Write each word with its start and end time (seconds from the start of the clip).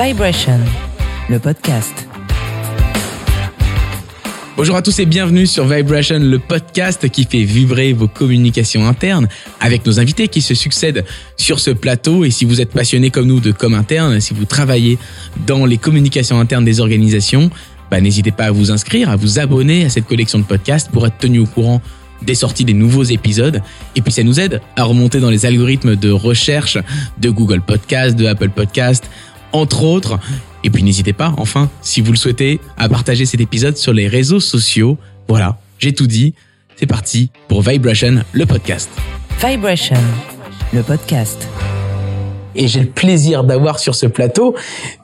Vibration, 0.00 0.60
le 1.28 1.40
podcast. 1.40 2.06
Bonjour 4.56 4.76
à 4.76 4.82
tous 4.82 4.96
et 5.00 5.06
bienvenue 5.06 5.44
sur 5.44 5.66
Vibration, 5.66 6.20
le 6.20 6.38
podcast 6.38 7.08
qui 7.08 7.24
fait 7.24 7.42
vibrer 7.42 7.92
vos 7.94 8.06
communications 8.06 8.86
internes 8.86 9.26
avec 9.58 9.84
nos 9.84 9.98
invités 9.98 10.28
qui 10.28 10.40
se 10.40 10.54
succèdent 10.54 11.04
sur 11.36 11.58
ce 11.58 11.72
plateau. 11.72 12.24
Et 12.24 12.30
si 12.30 12.44
vous 12.44 12.60
êtes 12.60 12.70
passionné 12.70 13.10
comme 13.10 13.26
nous 13.26 13.40
de 13.40 13.50
com 13.50 13.74
interne, 13.74 14.20
si 14.20 14.34
vous 14.34 14.44
travaillez 14.44 14.98
dans 15.48 15.66
les 15.66 15.78
communications 15.78 16.38
internes 16.38 16.64
des 16.64 16.78
organisations, 16.78 17.50
bah, 17.90 18.00
n'hésitez 18.00 18.30
pas 18.30 18.44
à 18.44 18.50
vous 18.52 18.70
inscrire, 18.70 19.10
à 19.10 19.16
vous 19.16 19.40
abonner 19.40 19.84
à 19.84 19.88
cette 19.88 20.06
collection 20.06 20.38
de 20.38 20.44
podcasts 20.44 20.92
pour 20.92 21.08
être 21.08 21.18
tenu 21.18 21.40
au 21.40 21.46
courant 21.46 21.82
des 22.22 22.34
sorties 22.34 22.64
des 22.64 22.74
nouveaux 22.74 23.04
épisodes. 23.04 23.62
Et 23.96 24.02
puis 24.02 24.12
ça 24.12 24.22
nous 24.22 24.40
aide 24.40 24.60
à 24.76 24.84
remonter 24.84 25.20
dans 25.20 25.30
les 25.30 25.46
algorithmes 25.46 25.96
de 25.96 26.10
recherche 26.10 26.78
de 27.18 27.30
Google 27.30 27.60
Podcast, 27.60 28.16
de 28.16 28.26
Apple 28.26 28.50
Podcast, 28.50 29.08
entre 29.52 29.82
autres. 29.84 30.18
Et 30.64 30.70
puis 30.70 30.82
n'hésitez 30.82 31.12
pas, 31.12 31.34
enfin, 31.36 31.70
si 31.82 32.00
vous 32.00 32.10
le 32.12 32.18
souhaitez, 32.18 32.60
à 32.76 32.88
partager 32.88 33.26
cet 33.26 33.40
épisode 33.40 33.76
sur 33.76 33.92
les 33.92 34.08
réseaux 34.08 34.40
sociaux. 34.40 34.98
Voilà, 35.28 35.58
j'ai 35.78 35.92
tout 35.92 36.06
dit. 36.06 36.34
C'est 36.76 36.86
parti 36.86 37.30
pour 37.48 37.62
Vibration, 37.62 38.22
le 38.32 38.46
podcast. 38.46 38.90
Vibration, 39.42 39.96
le 40.72 40.82
podcast. 40.82 41.48
Et 42.58 42.66
j'ai 42.66 42.80
le 42.80 42.86
plaisir 42.86 43.44
d'avoir 43.44 43.78
sur 43.78 43.94
ce 43.94 44.06
plateau 44.06 44.56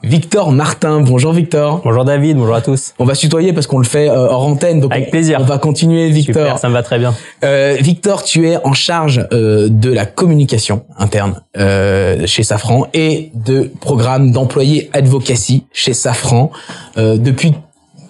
Victor 0.03 0.51
Martin. 0.51 0.99
Bonjour 0.99 1.31
Victor. 1.31 1.81
Bonjour 1.85 2.03
David, 2.03 2.35
bonjour 2.35 2.53
à 2.53 2.61
tous. 2.61 2.93
On 2.99 3.05
va 3.05 3.15
se 3.15 3.21
tutoyer 3.21 3.53
parce 3.53 3.65
qu'on 3.65 3.77
le 3.77 3.85
fait 3.85 4.09
euh, 4.09 4.27
hors 4.27 4.45
antenne. 4.45 4.81
Donc 4.81 4.91
Avec 4.91 5.07
on, 5.07 5.11
plaisir. 5.11 5.37
On 5.39 5.45
va 5.45 5.57
continuer 5.57 6.09
Victor. 6.09 6.43
Super, 6.43 6.59
ça 6.59 6.67
me 6.67 6.73
va 6.73 6.83
très 6.83 6.99
bien. 6.99 7.15
Euh, 7.45 7.77
Victor, 7.79 8.23
tu 8.25 8.49
es 8.49 8.57
en 8.65 8.73
charge 8.73 9.25
euh, 9.31 9.69
de 9.69 9.89
la 9.89 10.05
communication 10.05 10.83
interne 10.97 11.41
euh, 11.57 12.27
chez 12.27 12.43
Safran 12.43 12.87
et 12.93 13.31
de 13.33 13.71
programme 13.79 14.33
d'employés 14.33 14.89
advocacy 14.91 15.65
chez 15.71 15.93
Safran 15.93 16.51
euh, 16.97 17.17
depuis 17.17 17.53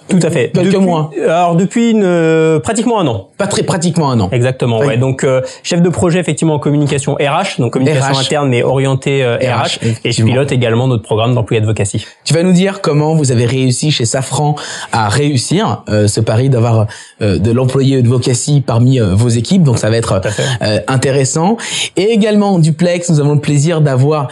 Tout 0.07 0.19
à 0.21 0.29
fait. 0.29 0.51
Quelques 0.53 0.67
Depuis- 0.73 0.77
mois. 0.85 1.09
Alors 1.25 1.55
depuis 1.55 1.89
une, 1.89 2.03
euh, 2.03 2.59
pratiquement 2.59 2.99
un 2.99 3.07
an. 3.07 3.29
pas 3.39 3.47
très 3.47 3.63
pratiquement 3.63 4.11
un 4.11 4.19
an. 4.19 4.29
Exactement. 4.31 4.79
Oui. 4.79 4.85
Ouais. 4.87 4.97
Donc 4.97 5.23
euh, 5.23 5.41
chef 5.63 5.81
de 5.81 5.89
projet 5.89 6.19
effectivement 6.19 6.53
en 6.53 6.59
communication 6.59 7.15
RH, 7.15 7.59
donc 7.59 7.73
communication 7.73 8.13
RH. 8.13 8.19
interne 8.19 8.49
mais 8.49 8.61
orientée 8.61 9.23
euh, 9.23 9.37
RH, 9.37 9.79
RH. 9.79 9.79
Et 10.03 10.11
je 10.11 10.23
pilote 10.23 10.51
également 10.51 10.87
notre 10.87 11.01
programme 11.01 11.33
d'employé 11.33 11.59
advocacy. 11.61 12.05
Tu 12.23 12.35
vas 12.35 12.43
nous 12.43 12.51
dire 12.51 12.81
comment 12.81 13.15
vous 13.15 13.31
avez 13.31 13.45
réussi 13.45 13.89
chez 13.89 14.05
Safran 14.05 14.55
à 14.91 15.09
réussir 15.09 15.83
euh, 15.89 16.07
ce 16.07 16.19
pari 16.21 16.49
d'avoir 16.49 16.85
euh, 17.23 17.39
de 17.39 17.51
l'employé 17.51 17.97
advocacy 17.97 18.61
parmi 18.61 18.99
euh, 19.01 19.15
vos 19.15 19.29
équipes. 19.29 19.63
Donc 19.63 19.79
ça 19.79 19.89
va 19.89 19.97
être 19.97 20.21
euh, 20.61 20.79
intéressant. 20.87 21.57
Et 21.97 22.11
également 22.11 22.53
en 22.53 22.59
duplex, 22.59 23.09
nous 23.09 23.19
avons 23.19 23.33
le 23.33 23.41
plaisir 23.41 23.81
d'avoir 23.81 24.27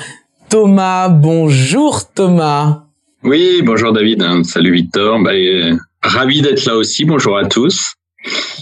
Thomas. 0.49 1.09
Bonjour 1.09 2.03
Thomas. 2.13 2.82
Oui, 3.23 3.61
bonjour 3.63 3.93
David, 3.93 4.21
hein. 4.21 4.43
salut 4.43 4.73
Victor, 4.73 5.17
bah, 5.23 5.31
euh, 5.31 5.77
ravi 6.01 6.41
d'être 6.41 6.65
là 6.65 6.75
aussi, 6.75 7.05
bonjour 7.05 7.37
à 7.37 7.45
tous. 7.45 7.93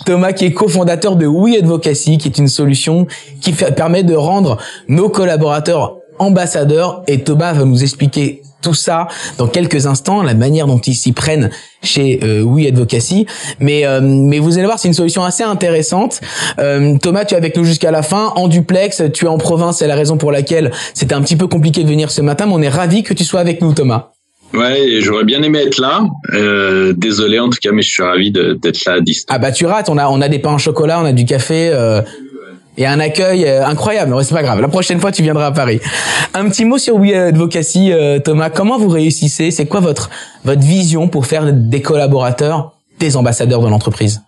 Thomas 0.05 0.33
qui 0.33 0.45
est 0.45 0.53
cofondateur 0.53 1.15
de 1.15 1.25
We 1.25 1.57
Advocacy, 1.57 2.19
qui 2.19 2.27
est 2.27 2.37
une 2.37 2.47
solution 2.47 3.07
qui 3.41 3.53
permet 3.53 4.03
de 4.03 4.13
rendre 4.13 4.57
nos 4.87 5.09
collaborateurs 5.09 5.97
ambassadeurs. 6.19 7.01
Et 7.07 7.23
Thomas 7.23 7.53
va 7.53 7.65
nous 7.65 7.81
expliquer 7.81 8.43
tout 8.61 8.75
ça 8.75 9.07
dans 9.39 9.47
quelques 9.47 9.87
instants, 9.87 10.21
la 10.21 10.35
manière 10.35 10.67
dont 10.67 10.77
ils 10.77 10.93
s'y 10.93 11.11
prennent 11.11 11.49
chez 11.81 12.19
euh, 12.23 12.43
We 12.43 12.67
Advocacy. 12.67 13.25
Mais, 13.59 13.87
euh, 13.87 13.99
mais 14.01 14.37
vous 14.37 14.59
allez 14.59 14.67
voir, 14.67 14.77
c'est 14.77 14.87
une 14.87 14.93
solution 14.93 15.23
assez 15.23 15.41
intéressante. 15.41 16.21
Euh, 16.59 16.99
Thomas, 16.99 17.25
tu 17.25 17.33
es 17.33 17.37
avec 17.37 17.57
nous 17.57 17.63
jusqu'à 17.63 17.89
la 17.89 18.03
fin, 18.03 18.31
en 18.35 18.47
duplex, 18.47 19.01
tu 19.11 19.25
es 19.25 19.27
en 19.27 19.39
province, 19.39 19.79
c'est 19.79 19.87
la 19.87 19.95
raison 19.95 20.17
pour 20.17 20.31
laquelle 20.31 20.71
c'était 20.93 21.15
un 21.15 21.21
petit 21.21 21.35
peu 21.35 21.47
compliqué 21.47 21.83
de 21.83 21.89
venir 21.89 22.11
ce 22.11 22.21
matin, 22.21 22.45
mais 22.45 22.53
on 22.53 22.61
est 22.61 22.69
ravi 22.69 23.01
que 23.01 23.15
tu 23.15 23.23
sois 23.23 23.39
avec 23.39 23.63
nous, 23.63 23.73
Thomas. 23.73 24.11
Ouais, 24.53 24.99
j'aurais 24.99 25.23
bien 25.23 25.41
aimé 25.43 25.59
être 25.59 25.79
là, 25.79 26.03
euh, 26.33 26.93
désolé 26.95 27.39
en 27.39 27.49
tout 27.49 27.59
cas, 27.61 27.71
mais 27.71 27.81
je 27.81 27.89
suis 27.89 28.03
ravi 28.03 28.31
d'être 28.31 28.85
là 28.85 28.93
à 28.93 28.99
distance. 28.99 29.33
Ah 29.33 29.39
bah 29.39 29.51
tu 29.51 29.65
rates, 29.65 29.89
on 29.89 29.97
a 29.97 30.09
on 30.09 30.21
a 30.21 30.27
des 30.27 30.39
pains 30.39 30.53
au 30.53 30.57
chocolat, 30.57 30.99
on 30.99 31.05
a 31.05 31.13
du 31.13 31.25
café 31.25 31.69
euh, 31.73 32.01
et 32.77 32.85
un 32.85 32.99
accueil 32.99 33.45
euh, 33.45 33.65
incroyable. 33.65 34.13
Mais 34.13 34.23
c'est 34.23 34.35
pas 34.35 34.43
grave. 34.43 34.59
La 34.59 34.67
prochaine 34.67 34.99
fois 34.99 35.11
tu 35.11 35.21
viendras 35.23 35.47
à 35.47 35.51
Paris. 35.51 35.79
Un 36.33 36.49
petit 36.49 36.65
mot 36.65 36.77
sur 36.77 36.95
We 36.95 37.13
Advocacy, 37.13 37.93
euh, 37.93 38.19
Thomas. 38.19 38.49
Comment 38.49 38.77
vous 38.77 38.89
réussissez? 38.89 39.51
C'est 39.51 39.67
quoi 39.67 39.79
votre 39.79 40.09
votre 40.43 40.61
vision 40.61 41.07
pour 41.07 41.25
faire 41.25 41.51
des 41.53 41.81
collaborateurs 41.81 42.73
des 42.99 43.15
ambassadeurs 43.15 43.61
de 43.61 43.69
l'entreprise? 43.69 44.21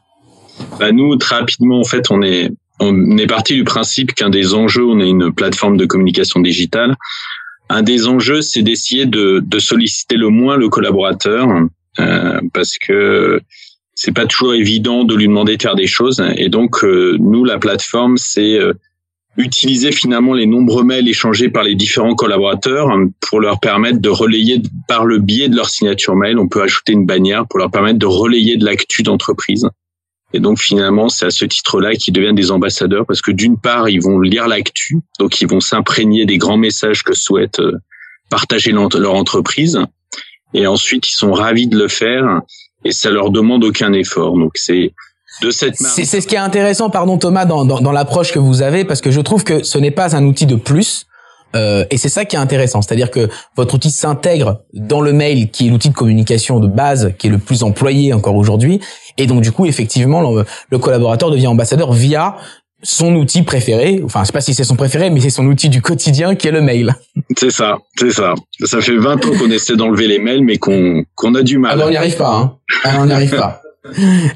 Bah, 0.79 0.91
nous, 0.91 1.15
très 1.17 1.35
rapidement, 1.35 1.79
en 1.79 1.83
fait, 1.83 2.11
on 2.11 2.21
est, 2.21 2.51
on 2.79 3.17
est 3.17 3.27
parti 3.27 3.55
du 3.55 3.63
principe 3.63 4.13
qu'un 4.13 4.29
des 4.29 4.53
enjeux, 4.53 4.85
on 4.85 4.99
est 4.99 5.09
une 5.09 5.33
plateforme 5.33 5.77
de 5.77 5.85
communication 5.85 6.39
digitale. 6.39 6.95
Un 7.73 7.81
des 7.81 8.05
enjeux, 8.05 8.43
c'est 8.43 8.61
d'essayer 8.61 9.07
de, 9.07 9.43
solliciter 9.57 10.15
le 10.15 10.29
moins 10.29 10.57
le 10.57 10.69
collaborateur, 10.69 11.49
euh, 11.99 12.39
parce 12.53 12.77
que 12.77 13.41
c'est 13.95 14.11
pas 14.11 14.27
toujours 14.27 14.53
évident 14.53 15.05
de 15.05 15.15
lui 15.15 15.25
demander 15.25 15.57
de 15.57 15.61
faire 15.63 15.73
des 15.73 15.87
choses. 15.87 16.23
Et 16.37 16.49
donc, 16.49 16.83
euh, 16.83 17.17
nous, 17.19 17.43
la 17.43 17.57
plateforme, 17.57 18.17
c'est 18.17 18.59
euh, 18.59 18.73
utiliser 19.37 19.91
finalement 19.91 20.35
les 20.35 20.45
nombreux 20.45 20.83
mails 20.83 21.09
échangés 21.09 21.49
par 21.49 21.63
les 21.63 21.73
différents 21.73 22.13
collaborateurs 22.13 22.95
pour 23.27 23.39
leur 23.39 23.59
permettre 23.59 23.99
de 23.99 24.09
relayer 24.09 24.61
par 24.87 25.05
le 25.05 25.17
biais 25.17 25.49
de 25.49 25.55
leur 25.55 25.67
signature 25.67 26.15
mail. 26.15 26.37
On 26.37 26.47
peut 26.47 26.61
ajouter 26.61 26.93
une 26.93 27.07
bannière 27.07 27.47
pour 27.47 27.57
leur 27.57 27.71
permettre 27.71 27.97
de 27.97 28.05
relayer 28.05 28.55
de 28.55 28.65
l'actu 28.65 29.01
d'entreprise. 29.01 29.67
Et 30.33 30.39
donc 30.39 30.59
finalement, 30.59 31.09
c'est 31.09 31.27
à 31.27 31.31
ce 31.31 31.45
titre-là 31.45 31.93
qu'ils 31.95 32.13
deviennent 32.13 32.35
des 32.35 32.51
ambassadeurs 32.51 33.05
parce 33.05 33.21
que 33.21 33.31
d'une 33.31 33.57
part, 33.57 33.87
ils 33.89 34.01
vont 34.01 34.19
lire 34.19 34.47
l'actu, 34.47 34.99
donc 35.19 35.39
ils 35.41 35.47
vont 35.47 35.59
s'imprégner 35.59 36.25
des 36.25 36.37
grands 36.37 36.57
messages 36.57 37.03
que 37.03 37.13
souhaite 37.13 37.59
euh, 37.59 37.73
partager 38.29 38.71
leur 38.71 39.13
entreprise. 39.13 39.79
Et 40.55 40.65
ensuite, 40.65 41.07
ils 41.07 41.15
sont 41.15 41.31
ravis 41.31 41.67
de 41.67 41.77
le 41.77 41.87
faire 41.87 42.41
et 42.83 42.91
ça 42.91 43.11
leur 43.11 43.29
demande 43.29 43.63
aucun 43.63 43.93
effort. 43.93 44.37
Donc 44.37 44.53
c'est 44.55 44.93
de 45.41 45.51
cette 45.51 45.79
manière. 45.79 45.95
C'est 45.95 46.05
c'est 46.05 46.21
ce 46.21 46.27
qui 46.27 46.35
est 46.35 46.39
intéressant, 46.39 46.89
pardon 46.89 47.17
Thomas, 47.17 47.45
dans 47.45 47.63
dans, 47.65 47.79
dans 47.79 47.91
l'approche 47.91 48.31
que 48.31 48.39
vous 48.39 48.63
avez, 48.63 48.85
parce 48.85 49.01
que 49.01 49.11
je 49.11 49.21
trouve 49.21 49.43
que 49.43 49.63
ce 49.63 49.77
n'est 49.77 49.91
pas 49.91 50.15
un 50.15 50.25
outil 50.25 50.47
de 50.47 50.55
plus. 50.55 51.05
Euh, 51.55 51.85
et 51.91 51.97
c'est 51.97 52.09
ça 52.09 52.25
qui 52.25 52.35
est 52.35 52.39
intéressant, 52.39 52.81
c'est-à-dire 52.81 53.11
que 53.11 53.29
votre 53.55 53.75
outil 53.75 53.91
s'intègre 53.91 54.61
dans 54.73 55.01
le 55.01 55.13
mail, 55.13 55.51
qui 55.51 55.67
est 55.67 55.69
l'outil 55.69 55.89
de 55.89 55.93
communication 55.93 56.59
de 56.59 56.67
base, 56.67 57.13
qui 57.17 57.27
est 57.27 57.29
le 57.29 57.37
plus 57.37 57.63
employé 57.63 58.13
encore 58.13 58.35
aujourd'hui, 58.35 58.79
et 59.17 59.27
donc 59.27 59.41
du 59.41 59.51
coup, 59.51 59.65
effectivement, 59.65 60.21
le, 60.21 60.45
le 60.69 60.77
collaborateur 60.77 61.29
devient 61.31 61.47
ambassadeur 61.47 61.93
via 61.93 62.35
son 62.83 63.15
outil 63.15 63.43
préféré. 63.43 64.01
Enfin, 64.03 64.21
je 64.21 64.27
sais 64.27 64.33
pas 64.33 64.41
si 64.41 64.53
c'est 64.53 64.65
son 64.65 64.75
préféré, 64.75 65.09
mais 65.09 65.21
c'est 65.21 65.29
son 65.29 65.45
outil 65.45 65.69
du 65.69 65.81
quotidien 65.81 66.35
qui 66.35 66.47
est 66.47 66.51
le 66.51 66.61
mail. 66.61 66.93
C'est 67.37 67.49
ça, 67.49 67.77
c'est 67.97 68.11
ça. 68.11 68.35
Ça 68.65 68.81
fait 68.81 68.97
20 68.97 69.25
ans 69.25 69.31
qu'on 69.39 69.49
essaie 69.49 69.75
d'enlever 69.75 70.07
les 70.07 70.19
mails, 70.19 70.43
mais 70.43 70.57
qu'on 70.57 71.03
qu'on 71.15 71.33
a 71.35 71.41
du 71.41 71.57
mal. 71.57 71.71
Ah 71.73 71.77
ben, 71.77 71.85
on 71.87 71.89
n'y 71.89 71.97
arrive 71.97 72.17
pas. 72.17 72.35
Hein. 72.35 72.57
Ah, 72.83 72.97
on 72.99 73.05
n'y 73.05 73.13
arrive 73.13 73.35
pas. 73.35 73.62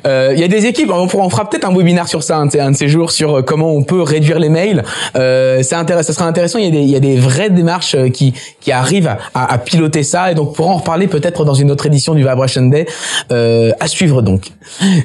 Euh, 0.06 0.32
Il 0.34 0.40
y 0.40 0.44
a 0.44 0.48
des 0.50 0.66
équipes, 0.66 0.92
on, 0.92 1.04
on 1.14 1.30
fera 1.30 1.50
peut-être 1.50 1.66
un 1.66 1.74
webinaire 1.74 2.08
sur 2.10 2.22
ça, 2.22 2.38
un 2.38 2.48
de 2.48 2.60
un 2.60 2.74
ces 2.74 2.90
jours, 2.90 3.12
sur 3.12 3.38
euh, 3.38 3.42
comment 3.42 3.74
on 3.74 3.84
peut 3.84 4.02
réduire 4.02 4.40
les 4.40 4.50
mails. 4.50 4.84
Euh, 5.16 5.64
intéressant, 5.72 6.08
ça 6.08 6.14
sera 6.14 6.26
intéressant. 6.28 6.60
Il 6.60 6.66
y 6.66 6.68
a 6.68 6.72
des, 6.72 6.82
y 6.82 6.96
a 6.96 7.00
des 7.00 7.16
vraies 7.16 7.50
démarches 7.50 7.96
euh, 7.96 8.10
qui, 8.10 8.34
qui 8.60 8.72
arrivent 8.74 9.08
à, 9.08 9.20
à- 9.34 9.54
à 9.54 9.58
piloter 9.58 10.04
ça, 10.04 10.32
et 10.32 10.36
donc 10.36 10.54
pour 10.56 10.70
en 10.70 10.76
reparler 10.76 11.08
peut-être 11.08 11.46
dans 11.46 11.54
une 11.54 11.72
autre 11.72 11.86
édition 11.86 12.14
du 12.14 12.24
Vibration 12.24 12.64
Day, 12.64 12.88
euh, 13.32 13.72
à 13.80 13.88
suivre 13.88 14.22
donc. 14.22 14.52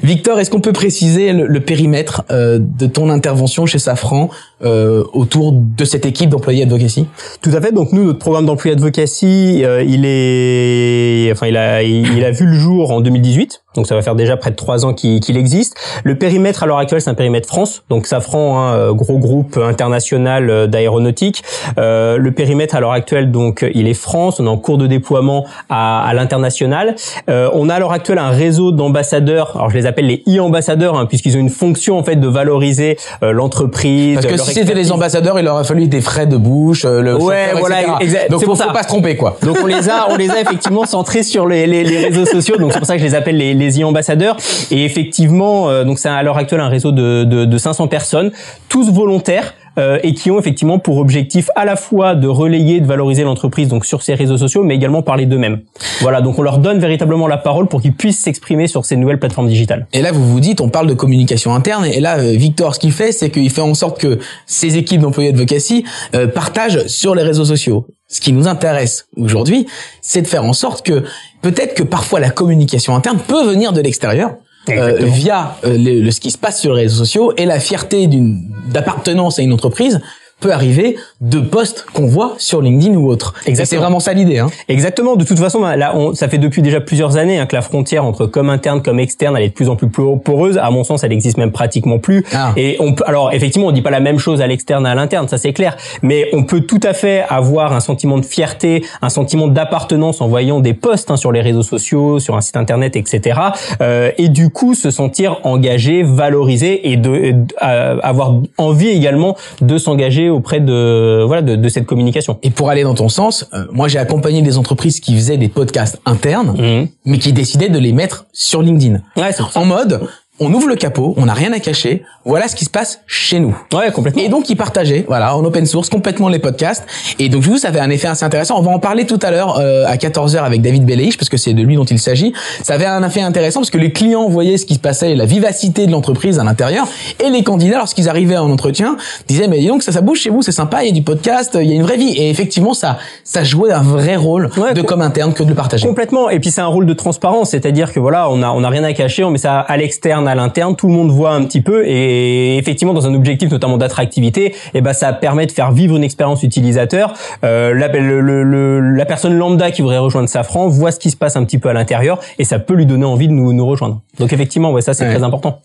Victor, 0.03 0.39
est-ce 0.39 0.51
qu'on 0.51 0.59
peut 0.61 0.73
préciser 0.73 1.31
le, 1.31 1.47
le 1.47 1.59
périmètre 1.61 2.23
euh, 2.31 2.59
de 2.59 2.85
ton 2.87 3.09
intervention 3.09 3.65
chez 3.65 3.79
Safran? 3.79 4.29
Euh, 4.63 5.03
autour 5.13 5.53
de 5.53 5.85
cette 5.85 6.05
équipe 6.05 6.29
d'employés 6.29 6.63
advocacy 6.63 7.05
Tout 7.41 7.51
à 7.53 7.61
fait. 7.61 7.71
Donc 7.71 7.91
nous, 7.91 8.03
notre 8.03 8.19
programme 8.19 8.45
d'employé 8.45 8.75
advocacy, 8.75 9.63
euh, 9.63 9.83
il 9.83 10.05
est, 10.05 11.31
enfin, 11.31 11.47
il 11.47 11.57
a, 11.57 11.83
il, 11.83 12.17
il 12.17 12.23
a 12.23 12.31
vu 12.31 12.45
le 12.45 12.53
jour 12.53 12.91
en 12.91 13.01
2018. 13.01 13.63
Donc 13.75 13.87
ça 13.87 13.95
va 13.95 14.01
faire 14.01 14.15
déjà 14.15 14.37
près 14.37 14.51
de 14.51 14.55
trois 14.55 14.85
ans 14.85 14.93
qu'il 14.93 15.37
existe. 15.37 15.75
Le 16.03 16.15
périmètre 16.15 16.63
à 16.63 16.65
l'heure 16.65 16.77
actuelle, 16.77 17.01
c'est 17.01 17.09
un 17.09 17.15
périmètre 17.15 17.47
France. 17.47 17.83
Donc 17.89 18.05
Safran, 18.05 18.59
hein, 18.59 18.73
euh, 18.75 18.93
gros 18.93 19.17
groupe 19.17 19.57
international 19.57 20.49
euh, 20.49 20.67
d'aéronautique. 20.67 21.43
Euh, 21.77 22.17
le 22.17 22.31
périmètre 22.31 22.75
à 22.75 22.79
l'heure 22.79 22.91
actuelle, 22.91 23.31
donc, 23.31 23.65
il 23.73 23.87
est 23.87 23.93
France. 23.93 24.39
On 24.39 24.45
est 24.45 24.49
en 24.49 24.57
cours 24.57 24.77
de 24.77 24.87
déploiement 24.87 25.45
à, 25.69 26.03
à 26.03 26.13
l'international. 26.13 26.95
Euh, 27.29 27.49
on 27.53 27.69
a 27.69 27.75
à 27.75 27.79
l'heure 27.79 27.91
actuelle 27.91 28.19
un 28.19 28.29
réseau 28.29 28.71
d'ambassadeurs. 28.71 29.55
Alors 29.55 29.69
je 29.69 29.77
les 29.77 29.85
appelle 29.85 30.07
les 30.07 30.23
e-ambassadeurs, 30.27 30.97
hein, 30.97 31.05
puisqu'ils 31.05 31.35
ont 31.35 31.39
une 31.39 31.49
fonction 31.49 31.97
en 31.97 32.03
fait 32.03 32.15
de 32.15 32.27
valoriser 32.27 32.97
euh, 33.23 33.31
l'entreprise. 33.31 34.15
Parce 34.15 34.27
que 34.27 34.35
leur 34.35 34.49
si 34.53 34.59
c'était 34.59 34.73
les 34.73 34.91
ambassadeurs, 34.91 35.39
il 35.39 35.47
aurait 35.47 35.63
fallu 35.63 35.87
des 35.87 36.01
frais 36.01 36.25
de 36.25 36.37
bouche, 36.37 36.85
euh, 36.85 37.01
le 37.01 37.15
Ouais, 37.15 37.45
chauffeur, 37.45 37.59
voilà, 37.59 37.81
etc. 37.81 37.93
exact. 38.01 38.31
Donc 38.31 38.43
faut, 38.45 38.55
ça. 38.55 38.65
faut 38.67 38.73
pas 38.73 38.83
se 38.83 38.87
tromper 38.87 39.15
quoi. 39.15 39.37
Donc 39.43 39.57
on 39.61 39.65
les 39.65 39.89
a, 39.89 40.07
on 40.09 40.15
les 40.15 40.29
a 40.29 40.39
effectivement 40.41 40.85
centrés 40.85 41.23
sur 41.23 41.47
les, 41.47 41.67
les, 41.67 41.83
les 41.83 42.05
réseaux 42.05 42.25
sociaux. 42.25 42.57
Donc 42.57 42.71
c'est 42.73 42.79
pour 42.79 42.87
ça 42.87 42.93
que 42.95 43.01
je 43.01 43.05
les 43.05 43.15
appelle 43.15 43.37
les, 43.37 43.53
les 43.53 43.81
e-ambassadeurs. 43.81 44.37
Et 44.71 44.85
effectivement, 44.85 45.69
euh, 45.69 45.83
donc 45.83 45.99
c'est 45.99 46.09
à 46.09 46.21
l'heure 46.23 46.37
actuelle 46.37 46.61
un 46.61 46.69
réseau 46.69 46.91
de, 46.91 47.23
de, 47.23 47.45
de 47.45 47.57
500 47.57 47.87
personnes, 47.87 48.31
tous 48.69 48.91
volontaires, 48.91 49.53
euh, 49.77 49.99
et 50.03 50.13
qui 50.13 50.31
ont 50.31 50.39
effectivement 50.39 50.79
pour 50.79 50.97
objectif 50.97 51.49
à 51.55 51.65
la 51.65 51.75
fois 51.75 52.15
de 52.15 52.27
relayer, 52.27 52.79
de 52.79 52.85
valoriser 52.85 53.23
l'entreprise 53.23 53.67
donc 53.67 53.85
sur 53.85 54.01
ces 54.01 54.13
réseaux 54.13 54.37
sociaux, 54.37 54.63
mais 54.63 54.75
également 54.75 55.01
parler 55.01 55.25
d'eux-mêmes. 55.25 55.61
Voilà, 56.01 56.21
donc 56.21 56.37
on 56.39 56.41
leur 56.41 56.59
donne 56.59 56.79
véritablement 56.79 57.27
la 57.27 57.37
parole 57.37 57.67
pour 57.67 57.81
qu'ils 57.81 57.93
puissent 57.93 58.19
s'exprimer 58.19 58.67
sur 58.67 58.85
ces 58.85 58.95
nouvelles 58.95 59.19
plateformes 59.19 59.47
digitales. 59.47 59.87
Et 59.93 60.01
là, 60.01 60.11
vous 60.11 60.25
vous 60.25 60.39
dites, 60.39 60.61
on 60.61 60.69
parle 60.69 60.87
de 60.87 60.93
communication 60.93 61.53
interne, 61.53 61.85
et 61.85 61.99
là, 61.99 62.19
euh, 62.19 62.35
Victor, 62.35 62.75
ce 62.75 62.79
qu'il 62.79 62.91
fait, 62.91 63.11
c'est 63.11 63.29
qu'il 63.29 63.49
fait 63.49 63.61
en 63.61 63.73
sorte 63.73 63.99
que 63.99 64.19
ces 64.45 64.77
équipes 64.77 65.01
d'employés 65.01 65.29
advocacy 65.29 65.85
euh, 66.15 66.27
partagent 66.27 66.85
sur 66.87 67.15
les 67.15 67.23
réseaux 67.23 67.45
sociaux. 67.45 67.87
Ce 68.07 68.21
qui 68.21 68.31
nous 68.31 68.47
intéresse 68.47 69.07
aujourd'hui, 69.17 69.65
c'est 70.01 70.21
de 70.21 70.27
faire 70.27 70.45
en 70.45 70.53
sorte 70.53 70.85
que 70.85 71.03
peut-être 71.41 71.73
que 71.73 71.83
parfois 71.83 72.19
la 72.19 72.29
communication 72.29 72.95
interne 72.95 73.17
peut 73.27 73.43
venir 73.43 73.73
de 73.73 73.81
l'extérieur, 73.81 74.35
euh, 74.69 74.97
via 75.01 75.57
euh, 75.65 75.77
le, 75.77 76.09
ce 76.11 76.21
qui 76.21 76.31
se 76.31 76.37
passe 76.37 76.61
sur 76.61 76.73
les 76.73 76.83
réseaux 76.83 76.99
sociaux 76.99 77.33
et 77.35 77.45
la 77.45 77.59
fierté 77.59 78.07
d'une 78.07 78.39
d'appartenance 78.71 79.37
à 79.39 79.41
une 79.41 79.51
entreprise 79.51 79.99
peut 80.39 80.51
arriver 80.51 80.97
de 81.21 81.39
postes 81.39 81.85
qu'on 81.93 82.05
voit 82.05 82.35
sur 82.37 82.61
LinkedIn 82.61 82.95
ou 82.95 83.07
autre. 83.07 83.33
C'est 83.45 83.77
vraiment 83.77 83.99
ça 83.99 84.13
l'idée. 84.13 84.39
Hein. 84.39 84.49
Exactement. 84.67 85.15
De 85.15 85.23
toute 85.23 85.39
façon, 85.39 85.61
bah, 85.61 85.77
là, 85.77 85.95
on, 85.95 86.13
ça 86.13 86.27
fait 86.27 86.37
depuis 86.37 86.61
déjà 86.61 86.81
plusieurs 86.81 87.17
années 87.17 87.39
hein, 87.39 87.45
que 87.45 87.55
la 87.55 87.61
frontière 87.61 88.03
entre 88.05 88.25
comme 88.25 88.49
interne 88.49 88.81
comme 88.81 88.99
externe, 88.99 89.37
elle 89.37 89.43
est 89.43 89.49
de 89.49 89.53
plus 89.53 89.69
en 89.69 89.75
plus 89.75 89.87
poreuse. 89.89 90.57
À 90.57 90.69
mon 90.69 90.83
sens, 90.83 91.03
elle 91.03 91.13
existe 91.13 91.37
même 91.37 91.51
pratiquement 91.51 91.99
plus. 91.99 92.25
Ah. 92.33 92.53
Et 92.57 92.75
on 92.79 92.93
peut, 92.93 93.03
alors 93.07 93.33
effectivement, 93.33 93.67
on 93.67 93.71
dit 93.71 93.81
pas 93.81 93.91
la 93.91 94.01
même 94.01 94.19
chose 94.19 94.41
à 94.41 94.47
l'externe 94.47 94.85
et 94.85 94.89
à 94.89 94.95
l'interne, 94.95 95.27
ça 95.27 95.37
c'est 95.37 95.53
clair. 95.53 95.77
Mais 96.01 96.29
on 96.33 96.43
peut 96.43 96.61
tout 96.61 96.81
à 96.83 96.93
fait 96.93 97.23
avoir 97.29 97.73
un 97.73 97.79
sentiment 97.79 98.17
de 98.17 98.25
fierté, 98.25 98.83
un 99.01 99.09
sentiment 99.09 99.47
d'appartenance 99.47 100.19
en 100.19 100.27
voyant 100.27 100.59
des 100.59 100.73
posts 100.73 101.09
hein, 101.11 101.17
sur 101.17 101.31
les 101.31 101.41
réseaux 101.41 101.63
sociaux, 101.63 102.19
sur 102.19 102.35
un 102.35 102.41
site 102.41 102.57
internet, 102.57 102.95
etc. 102.95 103.39
Euh, 103.81 104.11
et 104.17 104.29
du 104.29 104.49
coup, 104.49 104.73
se 104.73 104.91
sentir 104.91 105.39
engagé, 105.43 106.03
valorisé 106.03 106.91
et 106.91 106.97
de, 106.97 107.35
euh, 107.63 107.97
avoir 108.03 108.41
envie 108.57 108.89
également 108.89 109.37
de 109.61 109.77
s'engager 109.77 110.22
auprès 110.29 110.59
de 110.59 111.23
voilà 111.25 111.41
de, 111.41 111.55
de, 111.55 111.69
cette 111.69 111.85
communication. 111.85 112.39
Et 112.43 112.49
pour 112.49 112.69
aller 112.69 112.83
dans 112.83 112.95
ton 112.95 113.09
sens, 113.09 113.47
euh, 113.53 113.65
moi 113.71 113.87
j'ai 113.87 113.99
accompagné 113.99 114.41
des 114.41 114.57
entreprises 114.57 114.99
qui 114.99 115.15
faisaient 115.15 115.37
des 115.37 115.49
podcasts 115.49 115.99
internes, 116.05 116.55
mmh. 116.57 116.87
mais 117.05 117.17
qui 117.19 117.33
décidaient 117.33 117.69
de 117.69 117.79
les 117.79 117.93
mettre 117.93 118.25
sur 118.33 118.61
LinkedIn. 118.61 119.01
Ouais, 119.17 119.31
en 119.55 119.65
mode 119.65 120.01
on 120.39 120.51
ouvre 120.51 120.67
le 120.67 120.75
capot, 120.75 121.13
on 121.17 121.27
n'a 121.27 121.33
rien 121.33 121.53
à 121.53 121.59
cacher. 121.59 122.03
Voilà 122.25 122.47
ce 122.47 122.55
qui 122.55 122.65
se 122.65 122.69
passe 122.69 123.01
chez 123.05 123.39
nous. 123.39 123.55
Ouais, 123.71 123.91
complètement. 123.91 124.23
Et 124.23 124.29
donc, 124.29 124.49
ils 124.49 124.55
partageaient, 124.55 125.05
voilà, 125.07 125.35
en 125.37 125.45
open 125.45 125.65
source, 125.67 125.89
complètement 125.89 126.27
les 126.27 126.39
podcasts. 126.39 126.85
Et 127.19 127.29
donc, 127.29 127.43
vous, 127.43 127.59
ça 127.59 127.67
avait 127.67 127.79
un 127.79 127.91
effet 127.91 128.07
assez 128.07 128.25
intéressant. 128.25 128.57
On 128.57 128.63
va 128.63 128.71
en 128.71 128.79
parler 128.79 129.05
tout 129.05 129.19
à 129.21 129.29
l'heure 129.29 129.59
euh, 129.59 129.85
à 129.85 129.95
14h 129.97 130.37
avec 130.37 130.61
David 130.63 130.85
Belleich, 130.85 131.17
parce 131.17 131.29
que 131.29 131.37
c'est 131.37 131.53
de 131.53 131.61
lui 131.61 131.75
dont 131.75 131.83
il 131.83 131.99
s'agit. 131.99 132.33
Ça 132.63 132.73
avait 132.73 132.87
un 132.87 133.05
effet 133.05 133.21
intéressant 133.21 133.59
parce 133.59 133.69
que 133.69 133.77
les 133.77 133.91
clients 133.91 134.27
voyaient 134.27 134.57
ce 134.57 134.65
qui 134.65 134.73
se 134.73 134.79
passait, 134.79 135.13
la 135.13 135.25
vivacité 135.25 135.85
de 135.85 135.91
l'entreprise 135.91 136.39
à 136.39 136.43
l'intérieur. 136.43 136.87
Et 137.23 137.29
les 137.29 137.43
candidats, 137.43 137.77
lorsqu'ils 137.77 138.09
arrivaient 138.09 138.37
en 138.37 138.49
entretien, 138.49 138.97
disaient, 139.27 139.47
mais 139.47 139.59
dis 139.59 139.67
donc, 139.67 139.83
ça, 139.83 139.91
ça 139.91 140.01
bouge 140.01 140.19
chez 140.19 140.31
vous, 140.31 140.41
c'est 140.41 140.51
sympa, 140.51 140.83
il 140.83 140.87
y 140.87 140.91
a 140.91 140.93
du 140.93 141.03
podcast, 141.03 141.57
il 141.61 141.67
y 141.67 141.73
a 141.73 141.75
une 141.75 141.83
vraie 141.83 141.97
vie. 141.97 142.13
Et 142.17 142.31
effectivement, 142.31 142.73
ça, 142.73 142.97
ça 143.23 143.43
jouait 143.43 143.71
un 143.71 143.83
vrai 143.83 144.15
rôle 144.15 144.49
de 144.73 144.81
comme 144.81 145.01
interne 145.01 145.33
que 145.33 145.43
de 145.43 145.49
le 145.49 145.55
partager. 145.55 145.87
Complètement. 145.87 146.31
Et 146.31 146.39
puis, 146.39 146.49
c'est 146.49 146.61
un 146.61 146.67
rôle 146.67 146.87
de 146.87 146.93
transparence. 146.93 147.51
C'est-à-dire 147.51 147.93
que 147.93 147.99
voilà, 147.99 148.29
on 148.31 148.41
a, 148.41 148.49
on 148.49 148.63
a 148.63 148.69
rien 148.69 148.83
à 148.83 148.93
cacher, 148.93 149.23
on 149.23 149.29
met 149.29 149.37
ça 149.37 149.59
à 149.59 149.77
l'externe, 149.77 150.22
à 150.27 150.35
l'interne, 150.35 150.75
tout 150.75 150.87
le 150.87 150.93
monde 150.93 151.11
voit 151.11 151.31
un 151.31 151.43
petit 151.45 151.61
peu 151.61 151.85
et 151.85 152.57
effectivement 152.57 152.93
dans 152.93 153.07
un 153.07 153.13
objectif 153.13 153.51
notamment 153.51 153.77
d'attractivité, 153.77 154.45
et 154.45 154.55
eh 154.75 154.81
ben 154.81 154.93
ça 154.93 155.13
permet 155.13 155.45
de 155.45 155.51
faire 155.51 155.71
vivre 155.71 155.95
une 155.95 156.03
expérience 156.03 156.43
utilisateur. 156.43 157.13
Euh, 157.43 157.73
la, 157.73 157.87
le, 157.87 158.79
la 158.79 159.05
personne 159.05 159.35
lambda 159.37 159.71
qui 159.71 159.81
voudrait 159.81 159.97
rejoindre 159.97 160.29
Safran 160.29 160.67
voit 160.67 160.91
ce 160.91 160.99
qui 160.99 161.11
se 161.11 161.17
passe 161.17 161.35
un 161.35 161.43
petit 161.43 161.57
peu 161.57 161.69
à 161.69 161.73
l'intérieur 161.73 162.19
et 162.39 162.43
ça 162.43 162.59
peut 162.59 162.73
lui 162.73 162.85
donner 162.85 163.05
envie 163.05 163.27
de 163.27 163.33
nous, 163.33 163.53
nous 163.53 163.65
rejoindre. 163.65 164.01
Donc 164.19 164.33
effectivement, 164.33 164.71
ouais, 164.71 164.81
ça 164.81 164.93
c'est 164.93 165.05
très 165.05 165.23
important. 165.23 165.61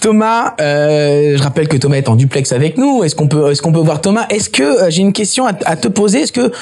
Thomas, 0.00 0.54
euh, 0.60 1.36
je 1.36 1.42
rappelle 1.42 1.68
que 1.68 1.76
Thomas 1.76 1.96
est 1.96 2.08
en 2.08 2.16
duplex 2.16 2.52
avec 2.52 2.78
nous. 2.78 3.02
Est-ce 3.04 3.16
qu'on 3.16 3.28
peut, 3.28 3.50
est-ce 3.50 3.62
qu'on 3.62 3.72
peut 3.72 3.80
voir 3.80 4.00
Thomas? 4.00 4.26
Est-ce 4.30 4.50
que 4.50 4.62
euh, 4.62 4.90
j'ai 4.90 5.02
une 5.02 5.12
question 5.12 5.46
à, 5.46 5.52
à, 5.64 5.76
te 5.76 5.88
poser 5.88 6.20
Est-ce 6.20 6.32
que, 6.32 6.52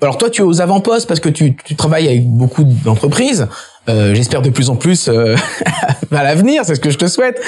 alors 0.00 0.18
toi 0.18 0.30
tu 0.30 0.42
es 0.42 0.44
aux 0.44 0.60
avant-postes 0.60 1.08
parce 1.08 1.20
que 1.20 1.28
tu, 1.28 1.56
tu 1.64 1.74
travailles 1.74 2.08
avec 2.08 2.26
beaucoup 2.26 2.64
d'entreprises. 2.64 3.48
Euh, 3.88 4.14
j'espère 4.14 4.40
de 4.40 4.48
plus 4.48 4.70
en 4.70 4.76
plus 4.76 5.08
euh, 5.08 5.36
à 6.10 6.22
l'avenir, 6.22 6.62
c'est 6.64 6.74
ce 6.74 6.80
que 6.80 6.90
je 6.90 6.98
te 6.98 7.06
souhaite. 7.06 7.40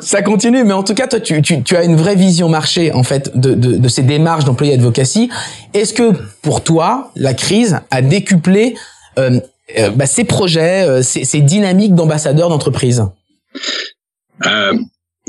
Ça 0.00 0.22
continue, 0.22 0.64
mais 0.64 0.72
en 0.72 0.82
tout 0.82 0.94
cas, 0.94 1.06
toi, 1.06 1.20
tu, 1.20 1.42
tu, 1.42 1.62
tu 1.62 1.76
as 1.76 1.84
une 1.84 1.96
vraie 1.96 2.16
vision 2.16 2.48
marché 2.48 2.92
en 2.92 3.02
fait 3.02 3.38
de, 3.38 3.54
de, 3.54 3.76
de 3.76 3.88
ces 3.88 4.02
démarches 4.02 4.44
d'employés 4.44 4.74
advocacy. 4.74 5.28
Est-ce 5.74 5.92
que 5.92 6.12
pour 6.40 6.62
toi, 6.62 7.10
la 7.16 7.34
crise 7.34 7.80
a 7.90 8.00
décuplé 8.00 8.74
euh, 9.18 9.40
euh 9.78 9.90
bah, 9.90 10.06
ces 10.06 10.24
projets, 10.24 10.88
euh, 10.88 11.02
ces, 11.02 11.24
ces 11.24 11.40
dynamiques 11.40 11.94
d'ambassadeurs 11.94 12.48
d'entreprise? 12.48 13.04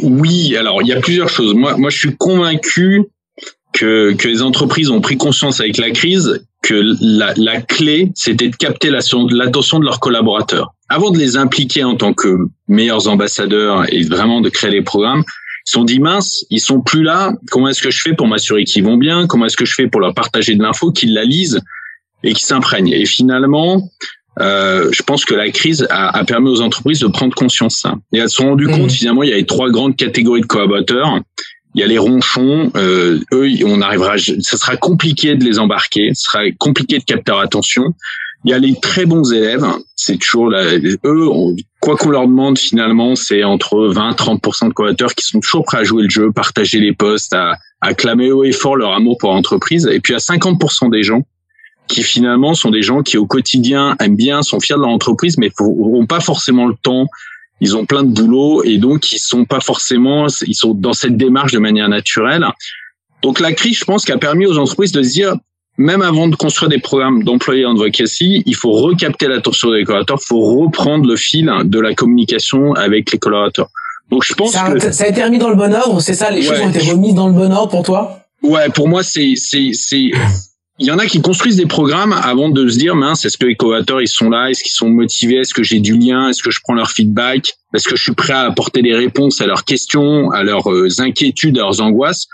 Oui, 0.01 0.57
alors 0.57 0.81
il 0.81 0.87
y 0.87 0.93
a 0.93 0.99
plusieurs 0.99 1.29
choses. 1.29 1.53
Moi, 1.53 1.77
moi, 1.77 1.89
je 1.89 1.97
suis 1.97 2.15
convaincu 2.15 3.03
que, 3.73 4.13
que 4.13 4.27
les 4.27 4.41
entreprises 4.41 4.89
ont 4.89 5.01
pris 5.01 5.17
conscience 5.17 5.59
avec 5.59 5.77
la 5.77 5.91
crise 5.91 6.43
que 6.63 6.81
la, 7.01 7.33
la 7.35 7.61
clé, 7.61 8.11
c'était 8.15 8.49
de 8.49 8.55
capter 8.55 8.89
l'attention 8.89 9.79
de 9.79 9.85
leurs 9.85 9.99
collaborateurs. 9.99 10.73
Avant 10.89 11.11
de 11.11 11.19
les 11.19 11.37
impliquer 11.37 11.83
en 11.83 11.95
tant 11.95 12.13
que 12.13 12.35
meilleurs 12.67 13.07
ambassadeurs 13.07 13.85
et 13.93 14.03
vraiment 14.03 14.41
de 14.41 14.49
créer 14.49 14.71
les 14.71 14.81
programmes, 14.81 15.23
ils 15.67 15.71
sont 15.71 15.83
dit 15.83 15.99
mince, 15.99 16.45
ils 16.49 16.59
sont 16.59 16.81
plus 16.81 17.03
là. 17.03 17.33
Comment 17.51 17.67
est-ce 17.67 17.81
que 17.81 17.91
je 17.91 18.01
fais 18.01 18.13
pour 18.13 18.27
m'assurer 18.27 18.63
qu'ils 18.63 18.83
vont 18.83 18.97
bien? 18.97 19.27
Comment 19.27 19.45
est-ce 19.45 19.57
que 19.57 19.65
je 19.65 19.73
fais 19.73 19.87
pour 19.87 20.01
leur 20.01 20.13
partager 20.13 20.55
de 20.55 20.63
l'info, 20.63 20.91
qu'ils 20.91 21.13
la 21.13 21.25
lisent 21.25 21.59
et 22.23 22.33
qu'ils 22.33 22.45
s'imprègnent? 22.45 22.93
Et 22.93 23.05
finalement, 23.05 23.89
euh, 24.39 24.89
je 24.91 25.03
pense 25.03 25.25
que 25.25 25.33
la 25.33 25.51
crise 25.51 25.85
a, 25.89 26.17
a, 26.17 26.23
permis 26.23 26.49
aux 26.49 26.61
entreprises 26.61 26.99
de 26.99 27.07
prendre 27.07 27.35
conscience 27.35 27.75
de 27.75 27.79
ça. 27.79 27.95
Et 28.13 28.17
elles 28.17 28.29
se 28.29 28.37
sont 28.37 28.49
rendues 28.49 28.67
mmh. 28.67 28.77
compte 28.77 28.91
finalement 28.91 29.23
il 29.23 29.29
y 29.29 29.33
avait 29.33 29.43
trois 29.43 29.69
grandes 29.69 29.95
catégories 29.95 30.41
de 30.41 30.45
collaborateurs 30.45 31.19
il 31.75 31.81
y 31.81 31.83
a 31.83 31.87
les 31.87 31.97
ronchons, 31.97 32.71
euh, 32.75 33.19
eux, 33.33 33.49
on 33.65 33.81
arrivera, 33.81 34.17
ça 34.17 34.57
sera 34.57 34.77
compliqué 34.77 35.35
de 35.35 35.43
les 35.43 35.59
embarquer, 35.59 36.11
ce 36.13 36.23
sera 36.23 36.43
compliqué 36.59 36.99
de 36.99 37.03
capter 37.03 37.31
leur 37.31 37.41
attention. 37.41 37.93
Il 38.45 38.51
y 38.51 38.53
a 38.53 38.59
les 38.59 38.77
très 38.79 39.05
bons 39.05 39.31
élèves, 39.31 39.65
c'est 39.95 40.17
toujours 40.17 40.49
là, 40.49 40.63
eux, 41.05 41.29
quoi 41.79 41.95
qu'on 41.95 42.09
leur 42.09 42.27
demande 42.27 42.59
finalement, 42.59 43.15
c'est 43.15 43.43
entre 43.43 43.93
20-30% 43.93 44.67
de 44.67 44.73
collaborateurs 44.73 45.15
qui 45.15 45.25
sont 45.25 45.39
toujours 45.39 45.63
prêts 45.63 45.79
à 45.79 45.83
jouer 45.83 46.03
le 46.03 46.09
jeu, 46.09 46.31
partager 46.31 46.79
les 46.79 46.93
postes, 46.93 47.33
à, 47.33 47.57
à 47.79 47.93
clamer 47.93 48.31
haut 48.31 48.43
et 48.43 48.51
fort 48.51 48.75
leur 48.75 48.93
amour 48.93 49.17
pour 49.17 49.31
l'entreprise. 49.31 49.89
Et 49.91 49.99
puis 49.99 50.13
à 50.13 50.17
50% 50.17 50.91
des 50.91 51.03
gens 51.03 51.23
qui 51.87 52.03
finalement 52.03 52.53
sont 52.53 52.71
des 52.71 52.81
gens 52.81 53.01
qui 53.01 53.17
au 53.17 53.25
quotidien 53.25 53.95
aiment 53.99 54.15
bien, 54.15 54.41
sont 54.41 54.59
fiers 54.59 54.75
de 54.75 54.81
leur 54.81 54.89
entreprise, 54.89 55.37
mais 55.37 55.51
n'ont 55.59 56.05
pas 56.05 56.19
forcément 56.19 56.67
le 56.67 56.75
temps 56.81 57.07
ils 57.63 57.77
ont 57.77 57.85
plein 57.85 58.03
de 58.03 58.11
boulot 58.11 58.61
et 58.63 58.77
donc 58.77 59.13
ils 59.13 59.19
sont 59.19 59.45
pas 59.45 59.61
forcément, 59.61 60.27
ils 60.45 60.53
sont 60.53 60.73
dans 60.73 60.91
cette 60.91 61.15
démarche 61.15 61.53
de 61.53 61.59
manière 61.59 61.87
naturelle. 61.87 62.45
Donc 63.21 63.39
la 63.39 63.53
crise, 63.53 63.77
je 63.77 63.85
pense, 63.85 64.03
qui 64.03 64.11
a 64.11 64.17
permis 64.17 64.45
aux 64.45 64.57
entreprises 64.57 64.91
de 64.91 65.01
se 65.01 65.09
dire, 65.09 65.33
même 65.77 66.01
avant 66.01 66.27
de 66.27 66.35
construire 66.35 66.69
des 66.69 66.79
programmes 66.79 67.23
d'employés 67.23 67.65
en 67.65 67.71
advocacy, 67.71 68.43
il 68.45 68.55
faut 68.55 68.73
recapter 68.73 69.27
l'attention 69.27 69.71
des 69.71 69.85
collaborateurs, 69.85 70.19
il 70.21 70.27
faut 70.27 70.43
reprendre 70.59 71.07
le 71.07 71.15
fil 71.15 71.49
de 71.63 71.79
la 71.79 71.93
communication 71.93 72.73
avec 72.73 73.11
les 73.13 73.17
collaborateurs. 73.17 73.69
Donc 74.11 74.25
je 74.25 74.33
pense 74.33 74.51
ça, 74.51 74.69
que 74.69 74.91
ça 74.91 75.05
a 75.05 75.07
été 75.07 75.23
remis 75.23 75.39
dans 75.39 75.49
le 75.49 75.55
bon 75.55 75.73
ordre, 75.73 76.01
c'est 76.01 76.13
ça, 76.13 76.29
les 76.31 76.41
choses 76.41 76.59
ont 76.59 76.69
été 76.69 76.91
remises 76.91 77.15
dans 77.15 77.27
le 77.27 77.33
bon 77.33 77.51
ordre 77.51 77.71
pour 77.71 77.83
toi? 77.83 78.19
Ouais, 78.41 78.67
pour 78.69 78.89
moi 78.89 79.03
c'est 79.03 79.35
c'est 79.37 79.71
c'est 79.71 80.11
il 80.83 80.87
y 80.87 80.91
en 80.91 80.99
a 80.99 81.05
qui 81.05 81.21
construisent 81.21 81.55
des 81.55 81.65
programmes 81.65 82.11
avant 82.11 82.49
de 82.49 82.67
se 82.67 82.77
dire 82.77 82.93
mince 82.93 83.23
est-ce 83.23 83.37
que 83.37 83.45
les 83.45 83.55
collaborateurs 83.55 84.01
ils 84.01 84.07
sont 84.09 84.29
là? 84.29 84.49
Est-ce 84.49 84.61
qu'ils 84.63 84.73
sont 84.73 84.89
motivés? 84.89 85.37
Est-ce 85.37 85.53
que 85.53 85.63
j'ai 85.63 85.79
du 85.79 85.97
lien? 85.97 86.27
Est-ce 86.27 86.43
que 86.43 86.51
je 86.51 86.59
prends 86.61 86.73
leur 86.73 86.91
feedback? 86.91 87.53
Est-ce 87.73 87.87
que 87.87 87.95
je 87.95 88.03
suis 88.03 88.11
prêt 88.11 88.33
à 88.33 88.41
apporter 88.41 88.81
des 88.81 88.93
réponses 88.93 89.39
à 89.39 89.47
leurs 89.47 89.63
questions 89.63 90.29
à 90.31 90.43
leurs 90.43 90.69
euh, 90.69 90.89
inquiétudes 90.99 91.57
à 91.57 91.61
leurs 91.61 91.79
angoisses? 91.79 92.27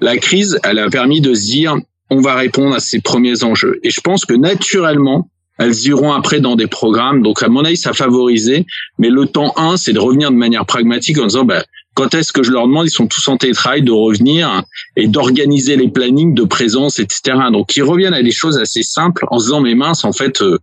La 0.00 0.16
crise 0.16 0.58
elle 0.64 0.78
a 0.78 0.88
permis 0.88 1.20
de 1.20 1.34
se 1.34 1.42
dire 1.42 1.76
on 2.08 2.22
va 2.22 2.34
répondre 2.34 2.74
à 2.74 2.80
ces 2.80 3.02
premiers 3.02 3.44
enjeux. 3.44 3.78
Et 3.82 3.90
je 3.90 4.00
pense 4.00 4.24
que 4.24 4.32
naturellement 4.32 5.28
elles 5.58 5.78
iront 5.84 6.12
après 6.12 6.40
dans 6.40 6.56
des 6.56 6.68
programmes. 6.68 7.22
Donc 7.22 7.42
à 7.42 7.50
mon 7.50 7.62
avis 7.62 7.76
ça 7.76 7.92
favorisé 7.92 8.64
mais 8.96 9.10
le 9.10 9.26
temps 9.26 9.52
1 9.58 9.76
c'est 9.76 9.92
de 9.92 10.00
revenir 10.00 10.30
de 10.30 10.36
manière 10.36 10.64
pragmatique 10.64 11.18
en 11.18 11.26
disant 11.26 11.44
bah, 11.44 11.62
quand 11.94 12.14
est-ce 12.14 12.32
que 12.32 12.42
je 12.42 12.50
leur 12.50 12.66
demande, 12.66 12.86
ils 12.86 12.90
sont 12.90 13.06
tous 13.06 13.26
en 13.28 13.36
télétravail, 13.36 13.82
de 13.82 13.92
revenir 13.92 14.62
et 14.96 15.08
d'organiser 15.08 15.76
les 15.76 15.88
plannings 15.88 16.34
de 16.34 16.44
présence, 16.44 16.98
etc. 16.98 17.36
Donc 17.52 17.76
ils 17.76 17.82
reviennent 17.82 18.14
à 18.14 18.22
des 18.22 18.30
choses 18.30 18.58
assez 18.58 18.82
simples 18.82 19.26
en 19.30 19.38
se 19.38 19.46
disant 19.46 19.60
mais 19.60 19.74
mince, 19.74 20.04
en 20.04 20.12
fait, 20.12 20.40
euh, 20.42 20.58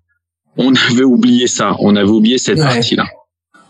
on 0.57 0.74
avait 0.89 1.03
oublié 1.03 1.48
ça, 1.48 1.75
on 1.79 1.95
avait 1.95 2.09
oublié 2.09 2.38
cette 2.38 2.59
partie-là. 2.59 3.05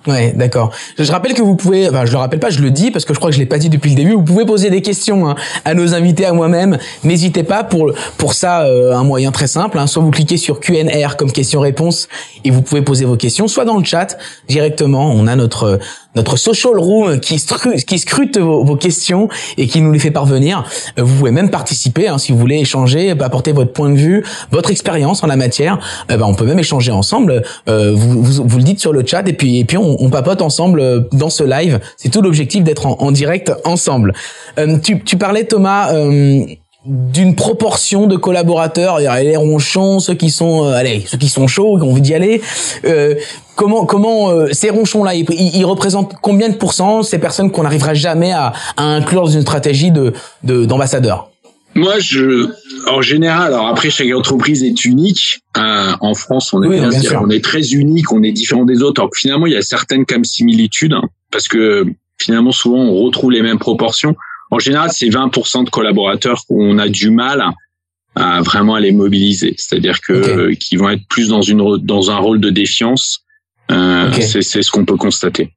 Ouais, 0.08 0.34
d'accord. 0.34 0.72
Je 0.98 1.12
rappelle 1.12 1.34
que 1.34 1.42
vous 1.42 1.58
pouvez, 1.58 1.90
enfin 1.90 2.06
je 2.06 2.14
le 2.14 2.18
rappelle 2.18 2.40
pas, 2.40 2.50
je 2.50 2.62
le 2.62 2.72
dis 2.72 2.90
parce 2.90 3.04
que 3.04 3.14
je 3.14 3.20
crois 3.20 3.32
que 3.32 3.36
je 3.36 3.40
l'ai 3.40 3.46
pas 3.46 3.58
dit 3.58 3.70
depuis 3.70 3.90
le 3.90 3.98
début. 3.98 4.14
Vous 4.14 4.24
pouvez 4.24 4.46
poser 4.46 4.70
des 4.70 4.82
questions 4.82 5.28
hein, 5.28 5.36
à 5.66 5.74
nos 5.74 5.94
invités, 5.94 6.26
à 6.26 6.32
moi-même. 6.32 6.78
N'hésitez 7.04 7.44
pas 7.44 7.66
pour 7.66 7.92
pour 8.18 8.34
ça 8.34 8.62
euh, 8.62 8.96
un 8.96 9.04
moyen 9.04 9.32
très 9.32 9.48
simple. 9.48 9.78
Hein, 9.78 9.88
soit 9.88 10.02
vous 10.02 10.12
cliquez 10.12 10.38
sur 10.38 10.62
Q&R 10.62 11.18
comme 11.18 11.32
question-réponse 11.32 12.08
et 12.46 12.50
vous 12.50 12.62
pouvez 12.62 12.82
poser 12.82 13.04
vos 13.04 13.18
questions, 13.18 13.50
soit 13.50 13.66
dans 13.66 13.78
le 13.78 13.84
chat 13.84 14.18
directement. 14.48 15.12
On 15.12 15.28
a 15.28 15.36
notre 15.36 15.80
notre 16.16 16.38
social 16.38 16.78
room 16.78 17.20
qui, 17.20 17.40
scrute 17.40 18.38
vos, 18.38 18.76
questions 18.76 19.30
et 19.58 19.68
qui 19.68 19.82
nous 19.82 19.92
les 19.92 20.00
fait 20.00 20.12
parvenir. 20.12 20.64
Euh, 20.98 21.04
vous 21.04 21.18
pouvez 21.18 21.32
même 21.32 21.50
participer 21.50 22.08
hein, 22.08 22.18
si 22.18 22.32
vous 22.32 22.38
voulez 22.38 22.58
échanger, 22.58 23.12
apporter 23.12 23.52
votre 23.52 23.74
point 23.74 23.90
de 23.90 23.98
vue, 23.98 24.26
votre 24.52 24.72
expérience 24.72 25.24
en 25.24 25.28
la 25.28 25.36
matière. 25.36 25.80
Euh, 26.10 26.18
ben, 26.18 26.26
on 26.26 26.36
peut 26.36 26.46
même 26.46 26.60
échanger 26.60 26.92
ensemble. 26.92 27.44
Euh, 27.68 27.94
vous, 27.96 28.24
vous, 28.24 28.58
le 28.58 28.64
dites 28.64 28.80
sur 28.80 28.94
le 28.94 29.06
chat 29.06 29.28
et 29.28 29.34
puis 29.34 29.60
et 29.60 29.66
puis 29.66 29.78
on, 29.78 30.02
on 30.02 30.10
papote 30.10 30.42
ensemble 30.42 31.08
dans 31.12 31.30
ce 31.30 31.44
live. 31.44 31.80
C'est 31.98 32.10
tout 32.10 32.22
l'objectif 32.22 32.64
d'être 32.64 32.86
en, 32.86 32.98
en, 33.00 33.12
direct 33.12 33.52
ensemble. 33.64 34.14
tu, 34.84 35.04
tu 35.04 35.18
parlais 35.18 35.46
Thomas 35.46 35.92
d'une 36.86 37.36
proportion 37.36 38.08
de 38.08 38.16
collaborateurs, 38.16 39.00
les 39.00 39.36
ronchons, 39.36 40.00
ceux 40.00 40.14
qui 40.14 40.30
sont, 40.30 40.66
euh, 40.66 40.74
allez, 40.74 41.04
ceux 41.06 41.18
qui 41.18 41.28
sont 41.28 41.48
chauds, 41.48 41.78
qui 41.78 41.84
ont 41.84 41.92
envie 41.92 42.02
d'y 42.02 42.14
aller. 42.14 42.42
Euh, 42.86 43.16
comment, 43.56 43.86
comment 43.86 44.30
euh, 44.30 44.48
ces 44.54 44.70
ronchons-là, 44.70 45.14
ils, 45.16 45.66
représentent 45.66 46.16
combien 46.22 46.48
de 46.48 46.56
pourcents 46.56 47.04
ces 47.04 47.20
personnes 47.20 47.52
qu'on 47.52 47.64
n'arrivera 47.64 47.94
jamais 47.94 48.32
à, 48.32 48.54
à, 48.78 48.84
inclure 48.84 49.24
dans 49.24 49.30
une 49.30 49.42
stratégie 49.42 49.92
de 49.92 50.14
d'ambassadeur? 50.44 51.30
Moi, 51.76 52.00
je, 52.00 52.50
en 52.88 53.02
général, 53.02 53.54
alors 53.54 53.68
après 53.68 53.90
chaque 53.90 54.12
entreprise 54.12 54.64
est 54.64 54.86
unique. 54.86 55.42
en 55.56 56.14
France, 56.14 56.54
on 56.54 56.64
est 56.64 56.82
on 57.16 57.30
est 57.30 57.44
très 57.44 57.74
unique, 57.74 58.12
on 58.12 58.24
est 58.24 58.32
différent 58.32 58.64
des 58.64 58.82
autres. 58.82 59.02
Alors 59.02 59.12
finalement, 59.14 59.48
il 59.48 59.54
y 59.54 59.58
a 59.58 59.62
certaines 59.62 60.06
comme 60.06 60.24
similitudes 60.24 60.94
hein, 60.94 61.04
parce 61.32 61.48
que 61.48 61.86
finalement, 62.18 62.52
souvent, 62.52 62.80
on 62.80 63.04
retrouve 63.04 63.32
les 63.32 63.42
mêmes 63.42 63.60
proportions. 63.60 64.16
En 64.52 64.60
général, 64.60 64.90
c'est 64.92 65.08
20% 65.08 65.66
de 65.66 65.70
collaborateurs 65.70 66.46
qu'on 66.48 66.78
a 66.80 66.90
du 66.90 67.12
mal 67.12 67.44
à, 68.16 68.42
vraiment 68.42 68.78
les 68.78 68.92
mobiliser. 68.92 69.54
C'est-à-dire 69.58 70.02
que 70.02 70.14
euh, 70.14 70.56
qui 70.56 70.76
vont 70.76 70.90
être 70.90 71.08
plus 71.08 71.30
dans 71.30 71.42
une 71.42 71.78
dans 71.78 72.12
un 72.12 72.18
rôle 72.18 72.40
de 72.40 72.50
défiance. 72.50 73.24
Euh, 73.72 74.12
C'est 74.20 74.42
ce 74.42 74.72
qu'on 74.72 74.86
peut 74.86 74.98
constater. 74.98 75.54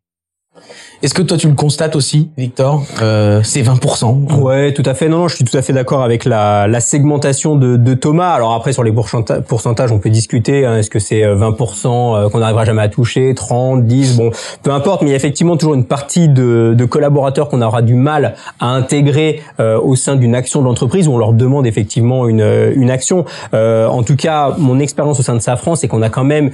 Est-ce 1.03 1.15
que 1.15 1.23
toi 1.23 1.37
tu 1.37 1.49
le 1.49 1.55
constates 1.55 1.97
aussi, 1.97 2.31
Victor? 2.39 2.85
Euh, 3.03 3.41
C'est 3.43 3.63
20%. 3.63 4.41
Ouais, 4.41 4.73
tout 4.73 4.85
à 4.87 4.95
fait. 4.95 5.09
Non, 5.09 5.19
non, 5.19 5.27
je 5.27 5.35
suis 5.35 5.45
tout 5.45 5.57
à 5.57 5.61
fait 5.61 5.73
d'accord 5.73 6.05
avec 6.05 6.25
la, 6.25 6.69
la 6.69 6.79
segmentation 6.79 7.57
de, 7.57 7.77
de, 7.77 7.95
Thomas. 7.95 8.31
Alors 8.31 8.53
après, 8.53 8.73
sur 8.73 8.85
les 8.85 8.93
pourcentages, 8.93 9.91
on 9.91 9.99
peut 9.99 10.11
discuter. 10.11 10.65
Hein. 10.65 10.79
Est-ce 10.79 10.91
que 10.91 11.01
c'est 11.01 11.23
20% 11.23 11.87
euh, 11.87 12.27
euh, 12.27 12.29
qu'on 12.29 12.39
n'arrivera 12.39 12.65
jamais 12.65 12.83
à 12.83 12.89
toucher, 12.89 13.35
30, 13.35 13.85
10, 13.85 14.17
bon, 14.17 14.31
peu 14.63 14.71
importe. 14.71 15.03
Mais 15.03 15.09
il 15.09 15.11
y 15.11 15.15
a 15.15 15.17
effectivement 15.17 15.57
toujours 15.57 15.75
une 15.75 15.87
partie 15.87 16.29
de, 16.29 16.73
de 16.79 16.85
collaborateurs 16.85 17.49
qu'on 17.49 17.63
aura 17.63 17.83
du 17.83 17.95
mal 17.95 18.35
à 18.61 18.69
intégrer 18.69 19.41
euh, 19.59 19.81
au 19.81 19.97
sein 19.97 20.15
d'une 20.15 20.37
action 20.37 20.61
de 20.61 20.67
l'entreprise 20.67 21.09
où 21.09 21.13
on 21.15 21.19
leur 21.19 21.33
demande 21.33 21.67
effectivement 21.67 22.29
une, 22.29 22.73
une 22.77 22.91
action. 22.93 23.25
Euh, 23.55 23.89
en 23.89 24.05
tout 24.05 24.15
cas, 24.15 24.55
mon 24.57 24.79
expérience 24.79 25.19
au 25.19 25.25
sein 25.25 25.35
de 25.35 25.41
Safran, 25.41 25.75
c'est 25.75 25.89
qu'on 25.89 26.03
a 26.03 26.11
quand 26.11 26.23
même 26.23 26.53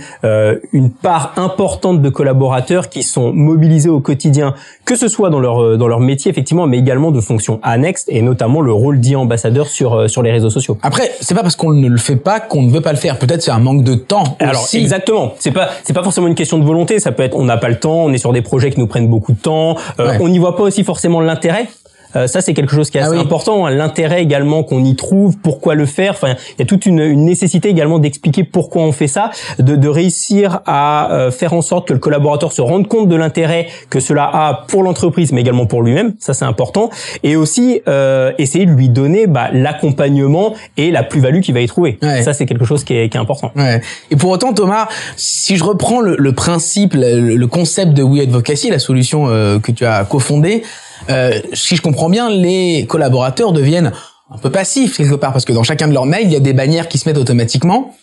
une 0.73 0.90
part 0.90 1.35
importante 1.37 2.00
de 2.00 2.09
collaborateurs 2.09 2.88
qui 2.88 3.02
sont 3.02 3.31
mobilisés 3.31 3.90
au 3.90 4.00
quotidien 4.00 4.38
que 4.85 4.97
ce 4.97 5.09
soit 5.09 5.30
dans 5.30 5.40
leur 5.40 5.62
euh, 5.62 5.76
dans 5.76 5.88
leur 5.88 6.00
métier 6.00 6.30
effectivement, 6.30 6.66
mais 6.66 6.78
également 6.78 7.11
de 7.11 7.21
fonctions 7.21 7.61
annexes 7.62 8.04
et 8.09 8.23
notamment 8.23 8.61
le 8.61 8.73
rôle 8.73 9.00
d'ambassadeur 9.00 9.68
sur 9.68 9.95
euh, 9.95 10.09
sur 10.09 10.23
les 10.23 10.33
réseaux 10.33 10.50
sociaux. 10.50 10.78
Après, 10.83 11.12
c'est 11.21 11.35
pas 11.35 11.42
parce 11.42 11.57
qu'on 11.57 11.73
ne 11.73 11.88
le 11.88 11.99
fait 11.99 12.16
pas 12.16 12.40
qu'on 12.40 12.62
ne 12.62 12.71
veut 12.71 12.80
pas 12.80 12.92
le 12.92 12.99
faire. 12.99 13.18
Peut-être 13.18 13.42
c'est 13.42 13.50
un 13.50 13.59
manque 13.59 13.85
de 13.85 13.95
temps. 13.95 14.37
Alors 14.40 14.66
exactement. 14.73 15.35
C'est 15.38 15.52
pas 15.52 15.68
c'est 15.85 15.92
pas 15.92 16.02
forcément 16.02 16.26
une 16.26 16.35
question 16.35 16.59
de 16.59 16.64
volonté. 16.64 16.99
Ça 17.00 17.12
peut 17.12 17.23
être 17.23 17.37
on 17.37 17.45
n'a 17.45 17.57
pas 17.57 17.68
le 17.68 17.78
temps, 17.78 18.04
on 18.04 18.12
est 18.12 18.18
sur 18.18 18.33
des 18.33 18.42
projets 18.42 18.71
qui 18.71 18.80
nous 18.80 18.87
prennent 18.87 19.09
beaucoup 19.09 19.33
de 19.33 19.38
temps, 19.38 19.76
euh, 20.00 20.18
on 20.21 20.28
n'y 20.28 20.38
voit 20.38 20.57
pas 20.57 20.62
aussi 20.62 20.85
forcément 20.85 21.21
l'intérêt. 21.21 21.68
Euh, 22.17 22.27
ça, 22.27 22.41
c'est 22.41 22.55
quelque 22.55 22.75
chose 22.75 22.91
qui 22.91 22.99
est 22.99 23.03
ah 23.03 23.07
assez 23.07 23.19
important. 23.19 23.67
Hein. 23.67 23.71
L'intérêt 23.71 24.23
également 24.23 24.62
qu'on 24.62 24.85
y 24.85 24.97
trouve, 24.97 25.37
pourquoi 25.38 25.75
le 25.75 25.87
faire. 25.87 26.12
Enfin, 26.12 26.35
il 26.57 26.61
y 26.61 26.62
a 26.62 26.67
toute 26.67 26.87
une, 26.87 27.00
une 27.00 27.25
nécessité 27.25 27.69
également 27.69 27.99
d'expliquer 27.99 28.45
pourquoi 28.45 28.83
on 28.83 28.93
fait 28.93 29.09
ça, 29.09 29.31
de, 29.59 29.77
de 29.77 29.88
réussir 29.88 30.61
à 30.67 31.12
euh, 31.12 31.31
faire 31.31 31.53
en 31.53 31.62
sorte 31.62 31.88
que 31.88 31.93
le 31.93 31.99
collaborateur 31.99 32.53
se 32.53 32.62
rende 32.62 32.88
compte 32.88 33.09
de 33.09 33.17
l'intérêt 33.17 33.69
que 33.91 34.00
cela 34.00 34.25
a 34.25 34.65
pour 34.69 34.83
l'entreprise, 34.83 35.33
mais 35.33 35.41
également 35.41 35.67
pour 35.67 35.83
lui-même. 35.83 36.15
Ça, 36.19 36.35
c'est 36.35 36.45
important. 36.45 36.91
Et 37.23 37.37
aussi 37.37 37.83
euh, 37.88 38.33
essayer 38.38 38.67
de 38.67 38.73
lui 38.73 38.88
donner 38.88 39.27
bah, 39.27 39.49
l'accompagnement 39.53 40.55
et 40.77 40.91
la 40.91 41.03
plus-value 41.03 41.41
qu'il 41.41 41.55
va 41.55 41.61
y 41.61 41.67
trouver. 41.67 41.99
Ça, 42.00 42.33
c'est 42.33 42.47
quelque 42.47 42.65
chose 42.65 42.85
qui 42.85 42.95
est, 42.95 43.09
qui 43.09 43.17
est 43.17 43.21
important. 43.21 43.53
Ouais. 43.57 43.81
Et 44.11 44.17
pour 44.17 44.31
autant, 44.31 44.53
Thomas, 44.53 44.88
si 45.17 45.57
je 45.57 45.65
reprends 45.65 46.00
le, 46.00 46.17
le 46.17 46.33
principe, 46.33 46.95
le, 46.95 47.37
le, 47.37 47.47
concept 47.47 47.93
de 47.93 48.03
We 48.03 48.23
Advocacy, 48.23 48.71
la 48.71 48.79
solution 48.79 49.29
euh, 49.29 49.59
que 49.59 49.73
tu 49.73 49.85
as 49.85 50.05
cofondée, 50.05 50.62
euh, 51.11 51.40
si 51.52 51.76
je 51.76 51.83
comprends 51.83 52.09
bien, 52.09 52.31
les 52.31 52.87
collaborateurs 52.88 53.52
deviennent 53.52 53.93
un 54.31 54.38
peu 54.38 54.50
passifs 54.50 54.97
quelque 54.97 55.14
part 55.14 55.33
parce 55.33 55.45
que 55.45 55.52
dans 55.52 55.62
chacun 55.62 55.88
de 55.88 55.95
leurs 55.95 56.07
mails, 56.07 56.26
il 56.26 56.33
y 56.33 56.37
a 56.37 56.40
des 56.40 56.52
bannières 56.52 56.88
qui 56.88 56.99
se 56.99 57.09
mettent 57.09 57.19
automatiquement. 57.19 57.95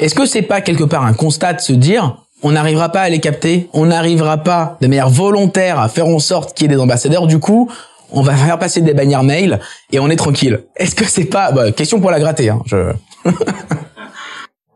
Est-ce 0.00 0.14
que 0.14 0.26
c'est 0.26 0.42
pas 0.42 0.60
quelque 0.60 0.84
part 0.84 1.04
un 1.04 1.12
constat 1.12 1.54
de 1.54 1.60
se 1.60 1.72
dire 1.72 2.16
on 2.42 2.52
n'arrivera 2.52 2.88
pas 2.88 3.02
à 3.02 3.08
les 3.08 3.20
capter, 3.20 3.68
on 3.74 3.86
n'arrivera 3.86 4.38
pas 4.38 4.78
de 4.80 4.86
manière 4.86 5.10
volontaire 5.10 5.78
à 5.78 5.88
faire 5.88 6.06
en 6.06 6.18
sorte 6.18 6.56
qu'il 6.56 6.70
y 6.70 6.72
ait 6.72 6.74
des 6.74 6.80
ambassadeurs, 6.80 7.26
du 7.26 7.38
coup, 7.38 7.70
on 8.12 8.22
va 8.22 8.34
faire 8.34 8.58
passer 8.58 8.80
des 8.80 8.94
bannières 8.94 9.22
mail 9.22 9.60
et 9.92 10.00
on 10.00 10.08
est 10.08 10.16
tranquille. 10.16 10.64
Est-ce 10.76 10.94
que 10.94 11.04
c'est 11.04 11.26
pas 11.26 11.52
bah, 11.52 11.70
question 11.72 12.00
pour 12.00 12.10
la 12.10 12.18
gratter 12.18 12.48
hein, 12.48 12.60
je... 12.66 12.92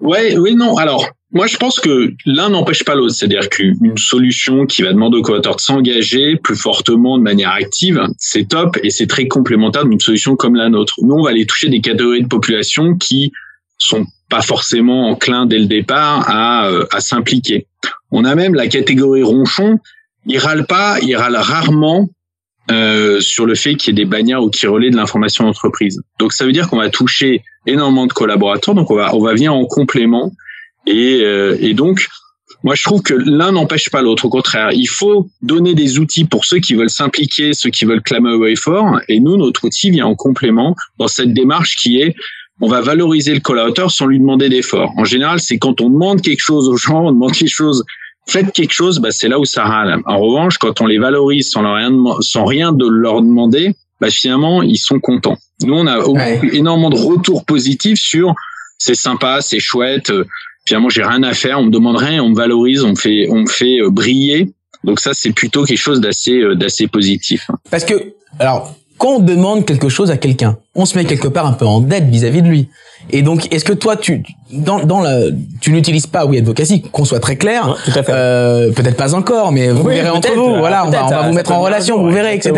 Ouais, 0.01 0.37
oui, 0.37 0.55
non. 0.55 0.77
Alors, 0.77 1.09
moi, 1.35 1.49
je 1.49 1.57
pense 1.57 1.81
que 1.81 2.15
l'un 2.27 2.51
n'empêche 2.51 2.85
pas 2.85 2.95
l'autre. 2.95 3.13
C'est-à-dire 3.13 3.49
qu'une 3.49 3.99
solution 3.99 4.67
qui 4.67 4.83
va 4.83 4.93
demander 4.93 5.19
au 5.19 5.23
collaborateur 5.23 5.57
de 5.57 5.61
s'engager 5.61 6.37
plus 6.37 6.55
fortement 6.55 7.19
de 7.19 7.25
manière 7.25 7.51
active, 7.51 8.01
c'est 8.19 8.49
top 8.49 8.79
et 8.85 8.91
c'est 8.91 9.09
très 9.09 9.27
complémentaire 9.27 9.85
d'une 9.85 9.99
solution 9.99 10.37
comme 10.37 10.55
la 10.55 10.69
nôtre. 10.69 10.95
Nous, 11.03 11.13
on 11.13 11.25
va 11.25 11.31
aller 11.31 11.45
toucher 11.45 11.69
des 11.69 11.81
catégories 11.81 12.23
de 12.23 12.29
population 12.29 12.97
qui 12.97 13.33
sont 13.79 14.07
pas 14.31 14.43
forcément 14.43 15.09
enclins 15.11 15.47
dès 15.47 15.59
le 15.59 15.67
départ 15.67 16.25
à, 16.29 16.69
euh, 16.69 16.87
à 16.93 17.01
s'impliquer. 17.01 17.67
On 18.13 18.25
a 18.25 18.37
même 18.37 18.55
la 18.55 18.69
catégorie 18.69 19.25
ronchon. 19.25 19.81
Ils 20.27 20.39
râlent 20.39 20.67
pas, 20.67 20.99
ils 21.03 21.17
râlent 21.17 21.37
rarement 21.37 22.09
euh, 22.71 23.21
sur 23.21 23.45
le 23.45 23.57
fait 23.57 23.75
qu'il 23.75 23.93
y 23.93 24.01
ait 24.01 24.05
des 24.05 24.09
bannières 24.09 24.41
ou 24.41 24.51
qui 24.51 24.69
relaient 24.69 24.91
de 24.91 24.97
l'information 24.97 25.45
d'entreprise. 25.45 26.01
Donc 26.21 26.33
ça 26.33 26.47
veut 26.47 26.53
dire 26.53 26.71
qu'on 26.71 26.79
va 26.79 26.91
toucher 26.91 27.43
énormément 27.67 28.07
de 28.07 28.13
collaborateurs, 28.13 28.75
donc 28.75 28.91
on 28.93 28.95
va 28.95 29.15
on 29.15 29.21
va 29.21 29.35
venir 29.35 29.53
en 29.53 29.67
complément 29.67 30.33
et, 30.87 31.21
euh, 31.23 31.57
et 31.61 31.75
donc 31.75 32.07
moi 32.63 32.75
je 32.75 32.83
trouve 32.83 33.03
que 33.03 33.15
l'un 33.15 33.53
n'empêche 33.53 33.91
pas 33.91 34.03
l'autre. 34.03 34.25
Au 34.25 34.31
contraire, 34.31 34.71
il 34.73 34.89
faut 34.89 35.29
donner 35.43 35.75
des 35.75 35.99
outils 35.99 36.25
pour 36.25 36.45
ceux 36.45 36.59
qui 36.59 36.75
veulent 36.75 36.91
s'impliquer, 36.91 37.53
ceux 37.53 37.71
qui 37.71 37.85
veulent 37.85 38.03
clamer 38.03 38.57
fort, 38.57 39.01
et 39.09 39.21
nous 39.21 39.37
notre 39.37 39.65
outil 39.65 39.91
vient 39.91 40.07
en 40.07 40.15
complément 40.15 40.75
dans 40.99 41.09
cette 41.09 41.33
démarche 41.33 41.77
qui 41.77 42.01
est 42.01 42.15
on 42.61 42.69
va 42.69 42.81
valoriser 42.81 43.35
le 43.35 43.41
collaborateur 43.41 43.91
sans 43.91 44.07
lui 44.07 44.21
demander 44.21 44.49
d'effort. 44.49 44.93
En 44.97 45.05
général, 45.05 45.41
c'est 45.41 45.59
quand 45.59 45.81
on 45.81 45.91
demande 45.91 46.23
quelque 46.23 46.41
chose 46.41 46.69
aux 46.69 46.77
gens, 46.77 47.07
on 47.07 47.13
demande 47.13 47.33
quelque 47.33 47.49
chose 47.49 47.85
faites 48.27 48.53
quelque 48.53 48.73
chose, 48.73 49.01
bah, 49.01 49.11
c'est 49.11 49.29
là 49.29 49.39
où 49.39 49.45
ça 49.45 49.65
râle. 49.65 50.01
En 50.07 50.19
revanche, 50.19 50.59
quand 50.59 50.81
on 50.81 50.87
les 50.87 50.99
valorise 50.99 51.51
sans, 51.51 51.63
leur 51.63 51.75
rien, 51.75 51.93
sans 52.21 52.45
rien 52.45 52.73
de 52.73 52.87
leur 52.87 53.23
demander, 53.23 53.75
bah, 54.01 54.11
finalement, 54.11 54.63
ils 54.63 54.79
sont 54.79 55.01
contents. 55.01 55.37
Nous, 55.63 55.75
on 55.75 55.87
a 55.87 55.99
énormément 56.53 56.91
de 56.91 56.97
retours 56.97 57.45
positifs 57.45 57.99
sur 57.99 58.35
c'est 58.79 58.95
sympa, 58.95 59.41
c'est 59.41 59.61
chouette. 59.61 60.13
Finalement, 60.67 60.89
j'ai 60.89 61.03
rien 61.03 61.23
à 61.23 61.35
faire, 61.35 61.59
on 61.59 61.65
me 61.65 61.71
demande 61.71 61.97
rien, 61.97 62.23
on 62.23 62.31
me 62.31 62.37
valorise, 62.37 62.85
on 62.85 62.91
me 62.91 62.97
fait, 62.97 63.27
on 63.31 63.41
me 63.41 63.49
fait 63.49 63.81
euh, 63.81 63.91
briller. 63.91 64.53
Donc 64.83 65.01
ça, 65.01 65.13
c'est 65.15 65.33
plutôt 65.33 65.65
quelque 65.65 65.79
chose 65.79 66.01
d'assez, 66.01 66.39
euh, 66.39 66.55
d'assez 66.55 66.87
positif. 66.87 67.51
Parce 67.71 67.85
que, 67.85 68.15
alors, 68.39 68.75
quand 68.99 69.17
on 69.17 69.19
demande 69.19 69.67
quelque 69.67 69.89
chose 69.89 70.11
à 70.11 70.17
quelqu'un, 70.17 70.57
on 70.75 70.87
se 70.87 70.97
met 70.97 71.05
quelque 71.05 71.29
part 71.29 71.47
un 71.47 71.53
peu 71.53 71.67
en 71.67 71.81
dette 71.81 72.05
vis-à-vis 72.05 72.43
de 72.43 72.49
lui. 72.49 72.69
Et 73.11 73.23
donc, 73.23 73.53
est-ce 73.53 73.65
que 73.65 73.73
toi, 73.73 73.97
tu 73.97 74.23
dans 74.51 74.85
dans 74.85 75.01
la, 75.01 75.25
tu 75.61 75.73
n'utilises 75.73 76.07
pas 76.07 76.25
oui 76.25 76.39
advocacy, 76.39 76.81
qu'on 76.81 77.05
soit 77.05 77.21
très 77.21 77.37
clair. 77.37 77.77
tout 77.85 77.99
à 77.99 78.03
fait. 78.03 78.13
Euh, 78.13 78.73
peut-être 78.73 78.97
pas 78.97 79.15
encore, 79.15 79.53
mais 79.53 79.69
vous 79.69 79.83
verrez 79.83 80.09
entre 80.09 80.33
vous. 80.35 80.57
Voilà, 80.57 80.87
on 80.87 80.91
va, 80.91 81.05
on 81.07 81.11
va 81.11 81.29
vous 81.29 81.35
mettre 81.35 81.53
en 81.53 81.61
relation, 81.61 82.03
vous 82.03 82.11
verrez, 82.11 82.35
etc. 82.35 82.55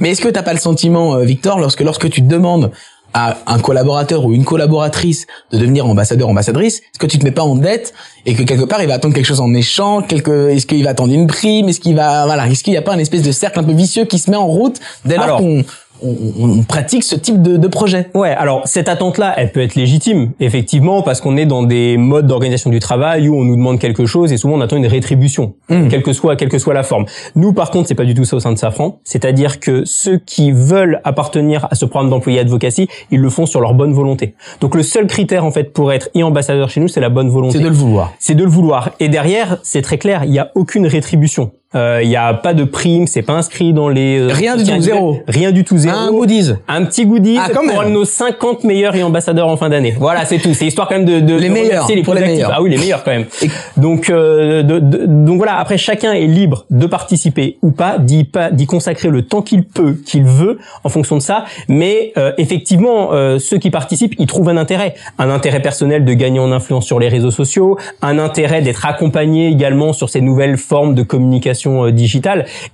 Mais 0.00 0.10
est-ce 0.10 0.20
que 0.20 0.28
t'as 0.28 0.42
pas 0.42 0.54
le 0.54 0.58
sentiment, 0.58 1.14
euh, 1.14 1.24
Victor, 1.24 1.60
lorsque 1.60 1.82
lorsque 1.82 2.10
tu 2.10 2.20
demandes 2.20 2.72
à 3.14 3.38
un 3.46 3.58
collaborateur 3.58 4.24
ou 4.24 4.32
une 4.32 4.44
collaboratrice 4.44 5.26
de 5.52 5.58
devenir 5.58 5.86
ambassadeur 5.86 6.28
ambassadrice, 6.28 6.80
est-ce 6.80 6.98
que 6.98 7.06
tu 7.06 7.18
te 7.18 7.24
mets 7.24 7.30
pas 7.30 7.42
en 7.42 7.56
dette 7.56 7.94
et 8.26 8.34
que 8.34 8.42
quelque 8.42 8.64
part 8.64 8.82
il 8.82 8.88
va 8.88 8.94
attendre 8.94 9.14
quelque 9.14 9.26
chose 9.26 9.40
en 9.40 9.54
échange, 9.54 10.06
quelque 10.06 10.50
est-ce 10.50 10.66
qu'il 10.66 10.84
va 10.84 10.90
attendre 10.90 11.14
une 11.14 11.26
prime, 11.26 11.68
est-ce 11.68 11.80
qu'il 11.80 11.96
va 11.96 12.26
voilà, 12.26 12.46
est-ce 12.46 12.62
qu'il 12.62 12.72
n'y 12.72 12.78
a 12.78 12.82
pas 12.82 12.92
un 12.92 12.98
espèce 12.98 13.22
de 13.22 13.32
cercle 13.32 13.58
un 13.58 13.64
peu 13.64 13.72
vicieux 13.72 14.04
qui 14.04 14.18
se 14.18 14.30
met 14.30 14.36
en 14.36 14.46
route 14.46 14.78
dès 15.04 15.16
lors 15.16 15.38
qu'on 15.38 15.64
on, 16.02 16.62
pratique 16.62 17.04
ce 17.04 17.16
type 17.16 17.42
de, 17.42 17.56
de, 17.56 17.68
projet. 17.68 18.08
Ouais, 18.14 18.30
alors 18.30 18.62
cette 18.66 18.88
attente-là, 18.88 19.34
elle 19.36 19.52
peut 19.52 19.60
être 19.60 19.74
légitime, 19.74 20.32
effectivement, 20.40 21.02
parce 21.02 21.20
qu'on 21.20 21.36
est 21.36 21.46
dans 21.46 21.62
des 21.62 21.96
modes 21.96 22.26
d'organisation 22.26 22.70
du 22.70 22.78
travail 22.78 23.28
où 23.28 23.36
on 23.36 23.44
nous 23.44 23.56
demande 23.56 23.78
quelque 23.78 24.06
chose 24.06 24.32
et 24.32 24.36
souvent 24.36 24.54
on 24.54 24.60
attend 24.60 24.76
une 24.76 24.86
rétribution, 24.86 25.54
hmm. 25.68 25.88
quelle 25.88 26.02
que 26.02 26.12
soit 26.12 26.36
quelle 26.36 26.48
que 26.48 26.58
soit 26.58 26.74
la 26.74 26.82
forme. 26.82 27.06
Nous, 27.34 27.52
par 27.52 27.70
contre, 27.70 27.88
c'est 27.88 27.94
pas 27.94 28.04
du 28.04 28.14
tout 28.14 28.24
ça 28.24 28.36
au 28.36 28.40
sein 28.40 28.52
de 28.52 28.58
Safran. 28.58 29.00
C'est-à-dire 29.04 29.60
que 29.60 29.84
ceux 29.84 30.18
qui 30.18 30.52
veulent 30.52 31.00
appartenir 31.04 31.66
à 31.70 31.74
ce 31.74 31.84
programme 31.84 32.10
d'employé 32.10 32.40
advocacy, 32.40 32.88
ils 33.10 33.20
le 33.20 33.30
font 33.30 33.46
sur 33.46 33.60
leur 33.60 33.74
bonne 33.74 33.92
volonté. 33.92 34.34
Donc 34.60 34.74
le 34.74 34.82
seul 34.82 35.06
critère 35.06 35.44
en 35.44 35.50
fait 35.50 35.72
pour 35.72 35.92
être 35.92 36.10
e-ambassadeur 36.16 36.68
chez 36.68 36.80
nous, 36.80 36.88
c'est 36.88 37.00
la 37.00 37.08
bonne 37.08 37.28
volonté. 37.28 37.58
C'est 37.58 37.64
de 37.64 37.68
le 37.68 37.74
vouloir. 37.74 38.12
C'est 38.18 38.34
de 38.34 38.44
le 38.44 38.50
vouloir. 38.50 38.90
Et 39.00 39.08
derrière, 39.08 39.58
c'est 39.62 39.82
très 39.82 39.98
clair, 39.98 40.24
il 40.24 40.30
n'y 40.30 40.38
a 40.38 40.50
aucune 40.54 40.86
rétribution. 40.86 41.52
Euh, 41.76 42.00
Il 42.02 42.08
y 42.10 42.16
a 42.16 42.34
pas 42.34 42.54
de 42.54 42.64
prime, 42.64 43.06
c'est 43.06 43.22
pas 43.22 43.34
inscrit 43.34 43.72
dans 43.72 43.88
les 43.88 44.18
euh, 44.18 44.28
Rien 44.32 44.56
du 44.56 44.64
tout, 44.64 44.80
zéro. 44.80 45.20
Rien 45.28 45.52
du 45.52 45.62
tout, 45.64 45.76
zéro. 45.76 45.96
Un 45.96 46.10
goodies. 46.10 46.52
Un 46.68 46.84
petit 46.84 47.06
goodies 47.06 47.38
Ah, 47.40 47.48
pour 47.50 47.84
nos 47.84 48.04
50 48.04 48.64
meilleurs 48.64 48.96
et 48.96 49.02
ambassadeurs 49.02 49.48
en 49.48 49.56
fin 49.56 49.68
d'année. 49.68 49.94
Voilà, 49.98 50.24
c'est 50.24 50.38
tout. 50.38 50.54
C'est 50.54 50.66
histoire 50.66 50.88
quand 50.88 50.96
même 50.96 51.04
de, 51.04 51.20
de 51.20 51.34
Les 51.36 51.48
de 51.48 51.52
meilleurs, 51.54 51.86
les 51.88 52.02
pour 52.02 52.14
les 52.14 52.22
meilleurs. 52.22 52.50
Ah 52.54 52.62
oui, 52.62 52.70
les 52.70 52.78
meilleurs 52.78 53.04
quand 53.04 53.10
même. 53.10 53.26
Et- 53.42 53.50
Donc, 53.76 54.08
euh, 54.10 54.62
de- 54.62 54.78
de- 54.78 55.06
donc 55.06 55.36
voilà. 55.36 55.58
Après, 55.58 55.76
chacun 55.78 56.12
est 56.12 56.26
libre 56.26 56.64
de 56.70 56.86
participer 56.86 57.58
ou 57.62 57.70
pas, 57.70 57.98
d'y 57.98 58.24
pas, 58.24 58.50
d'y 58.50 58.66
consacrer 58.66 59.08
le 59.10 59.22
temps 59.22 59.42
qu'il 59.42 59.64
peut, 59.64 59.96
qu'il 60.06 60.24
veut, 60.24 60.58
en 60.84 60.88
fonction 60.88 61.16
de 61.16 61.22
ça. 61.22 61.44
Mais 61.68 62.12
euh, 62.16 62.32
effectivement, 62.38 63.10
euh, 63.12 63.38
ceux 63.38 63.58
qui 63.58 63.70
participent, 63.70 64.14
ils 64.18 64.26
trouvent 64.26 64.48
un 64.48 64.56
intérêt, 64.56 64.94
un 65.18 65.30
intérêt 65.30 65.60
personnel 65.60 66.04
de 66.04 66.12
gagner 66.14 66.40
en 66.40 66.52
influence 66.52 66.86
sur 66.86 66.98
les 66.98 67.08
réseaux 67.08 67.30
sociaux, 67.30 67.76
un 68.02 68.18
intérêt 68.18 68.62
d'être 68.62 68.86
accompagné 68.86 69.48
également 69.48 69.92
sur 69.92 70.08
ces 70.08 70.20
nouvelles 70.20 70.56
formes 70.56 70.94
de 70.94 71.02
communication 71.02 71.65
euh. 71.66 71.92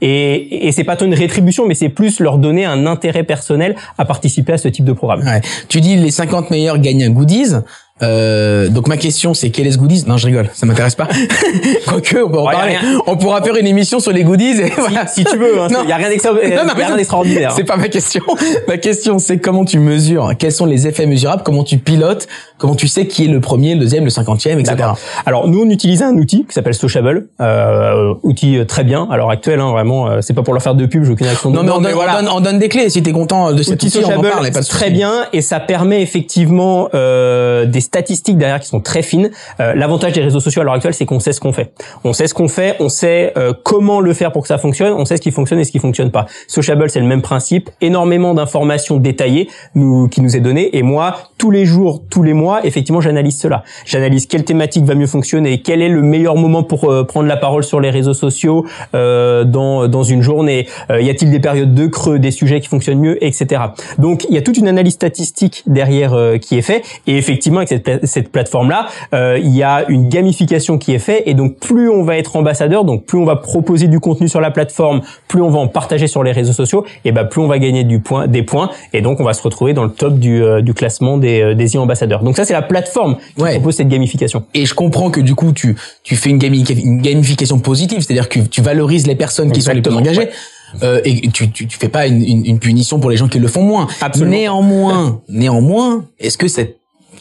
Et, 0.00 0.66
et 0.66 0.72
c'est 0.72 0.84
pas 0.84 0.96
tant 0.96 1.06
une 1.06 1.14
rétribution, 1.14 1.66
mais 1.66 1.74
c'est 1.74 1.88
plus 1.88 2.20
leur 2.20 2.38
donner 2.38 2.64
un 2.64 2.86
intérêt 2.86 3.24
personnel 3.24 3.74
à 3.98 4.04
participer 4.04 4.54
à 4.54 4.58
ce 4.58 4.68
type 4.68 4.84
de 4.84 4.92
programme. 4.92 5.22
Ouais. 5.26 5.40
Tu 5.68 5.80
dis 5.80 5.96
les 5.96 6.10
50 6.10 6.50
meilleurs 6.50 6.78
gagnent 6.78 7.04
un 7.04 7.10
goodies. 7.10 7.54
Euh, 8.02 8.68
donc 8.68 8.88
ma 8.88 8.96
question 8.96 9.34
c'est 9.34 9.50
quel 9.50 9.66
est 9.66 9.72
ce 9.72 9.78
goodies? 9.78 10.04
Non 10.06 10.16
je 10.16 10.26
rigole, 10.26 10.50
ça 10.54 10.66
m'intéresse 10.66 10.94
pas. 10.94 11.08
Quoique 11.86 12.16
on 12.24 12.30
peut 12.30 12.38
en 12.38 12.46
Ouais, 12.46 12.52
parler. 12.52 12.76
On 13.06 13.16
pourra 13.16 13.42
faire 13.42 13.56
une 13.56 13.66
émission 13.66 14.00
sur 14.00 14.12
les 14.12 14.24
goodies. 14.24 14.60
Et 14.60 14.72
voilà. 14.76 15.06
Si 15.06 15.24
tu 15.24 15.36
veux, 15.36 15.60
hein, 15.60 15.68
Non. 15.70 15.80
il 15.84 15.88
y 15.88 15.92
a 15.92 15.96
rien 15.96 16.06
a 16.06 16.10
d'extraordinaire. 16.96 17.52
C'est 17.54 17.64
pas 17.64 17.76
ma 17.76 17.88
question. 17.88 18.22
Ma 18.68 18.76
question 18.76 19.18
c'est 19.18 19.38
comment 19.38 19.64
tu 19.64 19.78
mesures, 19.78 20.32
quels 20.38 20.52
sont 20.52 20.66
les 20.66 20.86
effets 20.86 21.06
mesurables, 21.06 21.42
comment 21.44 21.64
tu 21.64 21.78
pilotes, 21.78 22.26
comment 22.58 22.74
tu 22.74 22.88
sais 22.88 23.06
qui 23.06 23.24
est 23.24 23.28
le 23.28 23.40
premier, 23.40 23.74
le 23.74 23.80
deuxième, 23.80 24.04
le 24.04 24.10
cinquantième, 24.10 24.58
etc. 24.58 24.76
Alors 25.26 25.48
nous 25.48 25.62
on 25.62 25.70
utilisait 25.70 26.04
un 26.04 26.16
outil 26.16 26.44
qui 26.46 26.52
s'appelle 26.52 26.74
Sociable, 26.74 27.28
euh, 27.40 28.14
outil 28.22 28.58
euh, 28.58 28.64
très 28.64 28.84
bien 28.84 29.08
à 29.10 29.16
l'heure 29.16 29.30
actuelle, 29.30 29.60
hein, 29.60 29.70
vraiment. 29.70 30.08
euh, 30.08 30.18
c'est 30.20 30.32
pas 30.34 30.42
pour 30.42 30.54
leur 30.54 30.62
faire 30.62 30.74
de 30.74 30.86
pub, 30.86 31.04
j'ai 31.04 31.12
aucune 31.12 31.26
action. 31.26 31.50
Non 31.50 31.62
mais 31.62 31.70
on 31.70 31.80
donne, 31.80 31.92
on 31.94 32.12
donne, 32.22 32.28
on 32.36 32.40
donne 32.40 32.58
des 32.58 32.68
clés. 32.68 32.88
Si 32.90 33.02
t'es 33.02 33.12
content 33.12 33.52
de 33.52 33.62
cet 33.62 33.74
Outil 33.74 33.98
outil, 33.98 34.06
on 34.06 34.18
en 34.18 34.22
parle. 34.22 34.50
Pas 34.50 34.60
de 34.60 34.66
très 34.66 34.90
bien 34.90 35.26
et 35.32 35.40
ça 35.42 35.60
permet 35.60 36.02
effectivement 36.02 36.88
euh, 36.94 37.66
des 37.66 37.80
statistiques 37.92 38.38
derrière 38.38 38.58
qui 38.58 38.68
sont 38.68 38.80
très 38.80 39.02
fines. 39.02 39.30
Euh, 39.60 39.74
L'avantage 39.74 40.12
des 40.12 40.22
réseaux 40.22 40.40
sociaux 40.40 40.62
à 40.62 40.64
l'heure 40.64 40.74
actuelle, 40.74 40.94
c'est 40.94 41.04
qu'on 41.04 41.20
sait 41.20 41.32
ce 41.32 41.40
qu'on 41.40 41.52
fait. 41.52 41.74
On 42.04 42.14
sait 42.14 42.26
ce 42.26 42.32
qu'on 42.32 42.48
fait, 42.48 42.76
on 42.80 42.88
sait 42.88 43.34
euh, 43.36 43.52
comment 43.62 44.00
le 44.00 44.14
faire 44.14 44.32
pour 44.32 44.42
que 44.42 44.48
ça 44.48 44.56
fonctionne, 44.56 44.94
on 44.94 45.04
sait 45.04 45.18
ce 45.18 45.22
qui 45.22 45.30
fonctionne 45.30 45.60
et 45.60 45.64
ce 45.64 45.72
qui 45.72 45.78
fonctionne 45.78 46.10
pas. 46.10 46.26
Sociable, 46.46 46.88
c'est 46.88 47.00
le 47.00 47.06
même 47.06 47.22
principe, 47.22 47.68
énormément 47.82 48.32
d'informations 48.32 48.96
détaillées 48.96 49.50
nous, 49.74 50.08
qui 50.08 50.22
nous 50.22 50.36
est 50.36 50.40
donné 50.40 50.74
et 50.76 50.82
moi, 50.82 51.16
tous 51.38 51.50
les 51.50 51.66
jours, 51.66 52.02
tous 52.08 52.22
les 52.22 52.32
mois, 52.32 52.64
effectivement, 52.64 53.00
j'analyse 53.00 53.38
cela. 53.38 53.64
J'analyse 53.84 54.26
quelle 54.26 54.44
thématique 54.44 54.84
va 54.84 54.94
mieux 54.94 55.06
fonctionner, 55.06 55.60
quel 55.60 55.82
est 55.82 55.88
le 55.88 56.02
meilleur 56.02 56.36
moment 56.36 56.62
pour 56.62 56.90
euh, 56.90 57.04
prendre 57.04 57.26
la 57.26 57.36
parole 57.36 57.64
sur 57.64 57.80
les 57.80 57.90
réseaux 57.90 58.14
sociaux 58.14 58.64
euh, 58.94 59.44
dans 59.44 59.88
dans 59.88 60.02
une 60.02 60.22
journée. 60.22 60.68
Euh, 60.90 61.00
y 61.00 61.10
a-t-il 61.10 61.30
des 61.30 61.40
périodes 61.40 61.74
de 61.74 61.86
creux, 61.86 62.18
des 62.18 62.30
sujets 62.30 62.60
qui 62.60 62.68
fonctionnent 62.68 63.00
mieux, 63.00 63.22
etc. 63.24 63.62
Donc 63.98 64.24
il 64.28 64.34
y 64.34 64.38
a 64.38 64.42
toute 64.42 64.56
une 64.56 64.68
analyse 64.68 64.94
statistique 64.94 65.62
derrière 65.66 66.16
qui 66.40 66.56
est 66.56 66.62
fait 66.62 66.82
et 67.06 67.16
effectivement 67.16 67.58
avec 67.58 67.68
cette, 67.68 67.81
pla- 67.84 67.98
cette 68.04 68.30
plateforme 68.30 68.70
là, 68.70 68.86
il 69.38 69.50
y 69.54 69.62
a 69.62 69.84
une 69.88 70.08
gamification 70.08 70.78
qui 70.78 70.92
est 70.94 70.98
faite 70.98 71.22
et 71.26 71.34
donc 71.34 71.56
plus 71.58 71.88
on 71.90 72.02
va 72.04 72.16
être 72.18 72.36
ambassadeur, 72.36 72.84
donc 72.84 73.04
plus 73.04 73.18
on 73.18 73.24
va 73.24 73.36
proposer 73.36 73.88
du 73.88 74.00
contenu 74.00 74.28
sur 74.28 74.40
la 74.40 74.50
plateforme, 74.50 75.02
plus 75.28 75.42
on 75.42 75.50
va 75.50 75.58
en 75.58 75.68
partager 75.68 76.06
sur 76.06 76.22
les 76.22 76.32
réseaux 76.32 76.52
sociaux, 76.52 76.84
et 77.04 77.12
ben 77.12 77.24
plus 77.24 77.40
on 77.40 77.46
va 77.48 77.58
gagner 77.58 77.84
du 77.84 78.00
point, 78.00 78.26
des 78.26 78.42
points 78.42 78.70
et 78.92 79.00
donc 79.00 79.20
on 79.20 79.24
va 79.24 79.32
se 79.34 79.42
retrouver 79.42 79.72
dans 79.74 79.84
le 79.84 79.90
top 79.90 80.18
du, 80.18 80.42
euh, 80.42 80.60
du 80.62 80.74
classement 80.74 81.18
des, 81.18 81.40
euh, 81.42 81.54
des 81.54 81.76
e-ambassadeurs. 81.76 82.22
Donc 82.22 82.36
ça 82.36 82.44
c'est 82.44 82.52
la 82.52 82.62
plateforme 82.62 83.16
qui 83.36 83.42
Ouais. 83.42 83.52
propose 83.54 83.76
cette 83.76 83.88
gamification. 83.88 84.44
Et 84.54 84.66
je 84.66 84.74
comprends 84.74 85.10
que 85.10 85.20
du 85.20 85.34
coup 85.34 85.52
tu 85.52 85.76
tu 86.02 86.16
fais 86.16 86.30
une, 86.30 86.38
gamica- 86.38 86.78
une 86.78 87.00
gamification 87.02 87.58
positive, 87.58 88.00
c'est-à-dire 88.00 88.28
que 88.28 88.40
tu 88.40 88.60
valorises 88.62 89.06
les 89.06 89.14
personnes 89.16 89.52
qui 89.52 89.62
sont 89.62 89.72
les 89.72 89.82
plus 89.82 89.94
engagées. 89.94 90.28
Euh, 90.82 91.00
et 91.04 91.28
tu, 91.28 91.50
tu 91.50 91.66
tu 91.66 91.76
fais 91.78 91.88
pas 91.90 92.06
une, 92.06 92.22
une, 92.22 92.46
une 92.46 92.58
punition 92.58 92.98
pour 92.98 93.10
les 93.10 93.16
gens 93.18 93.28
qui 93.28 93.38
le 93.38 93.46
font 93.48 93.62
moins. 93.62 93.88
Absolument. 94.00 94.30
Néanmoins, 94.36 95.20
néanmoins, 95.28 96.04
est-ce 96.18 96.38
que 96.38 96.48
cette 96.48 96.78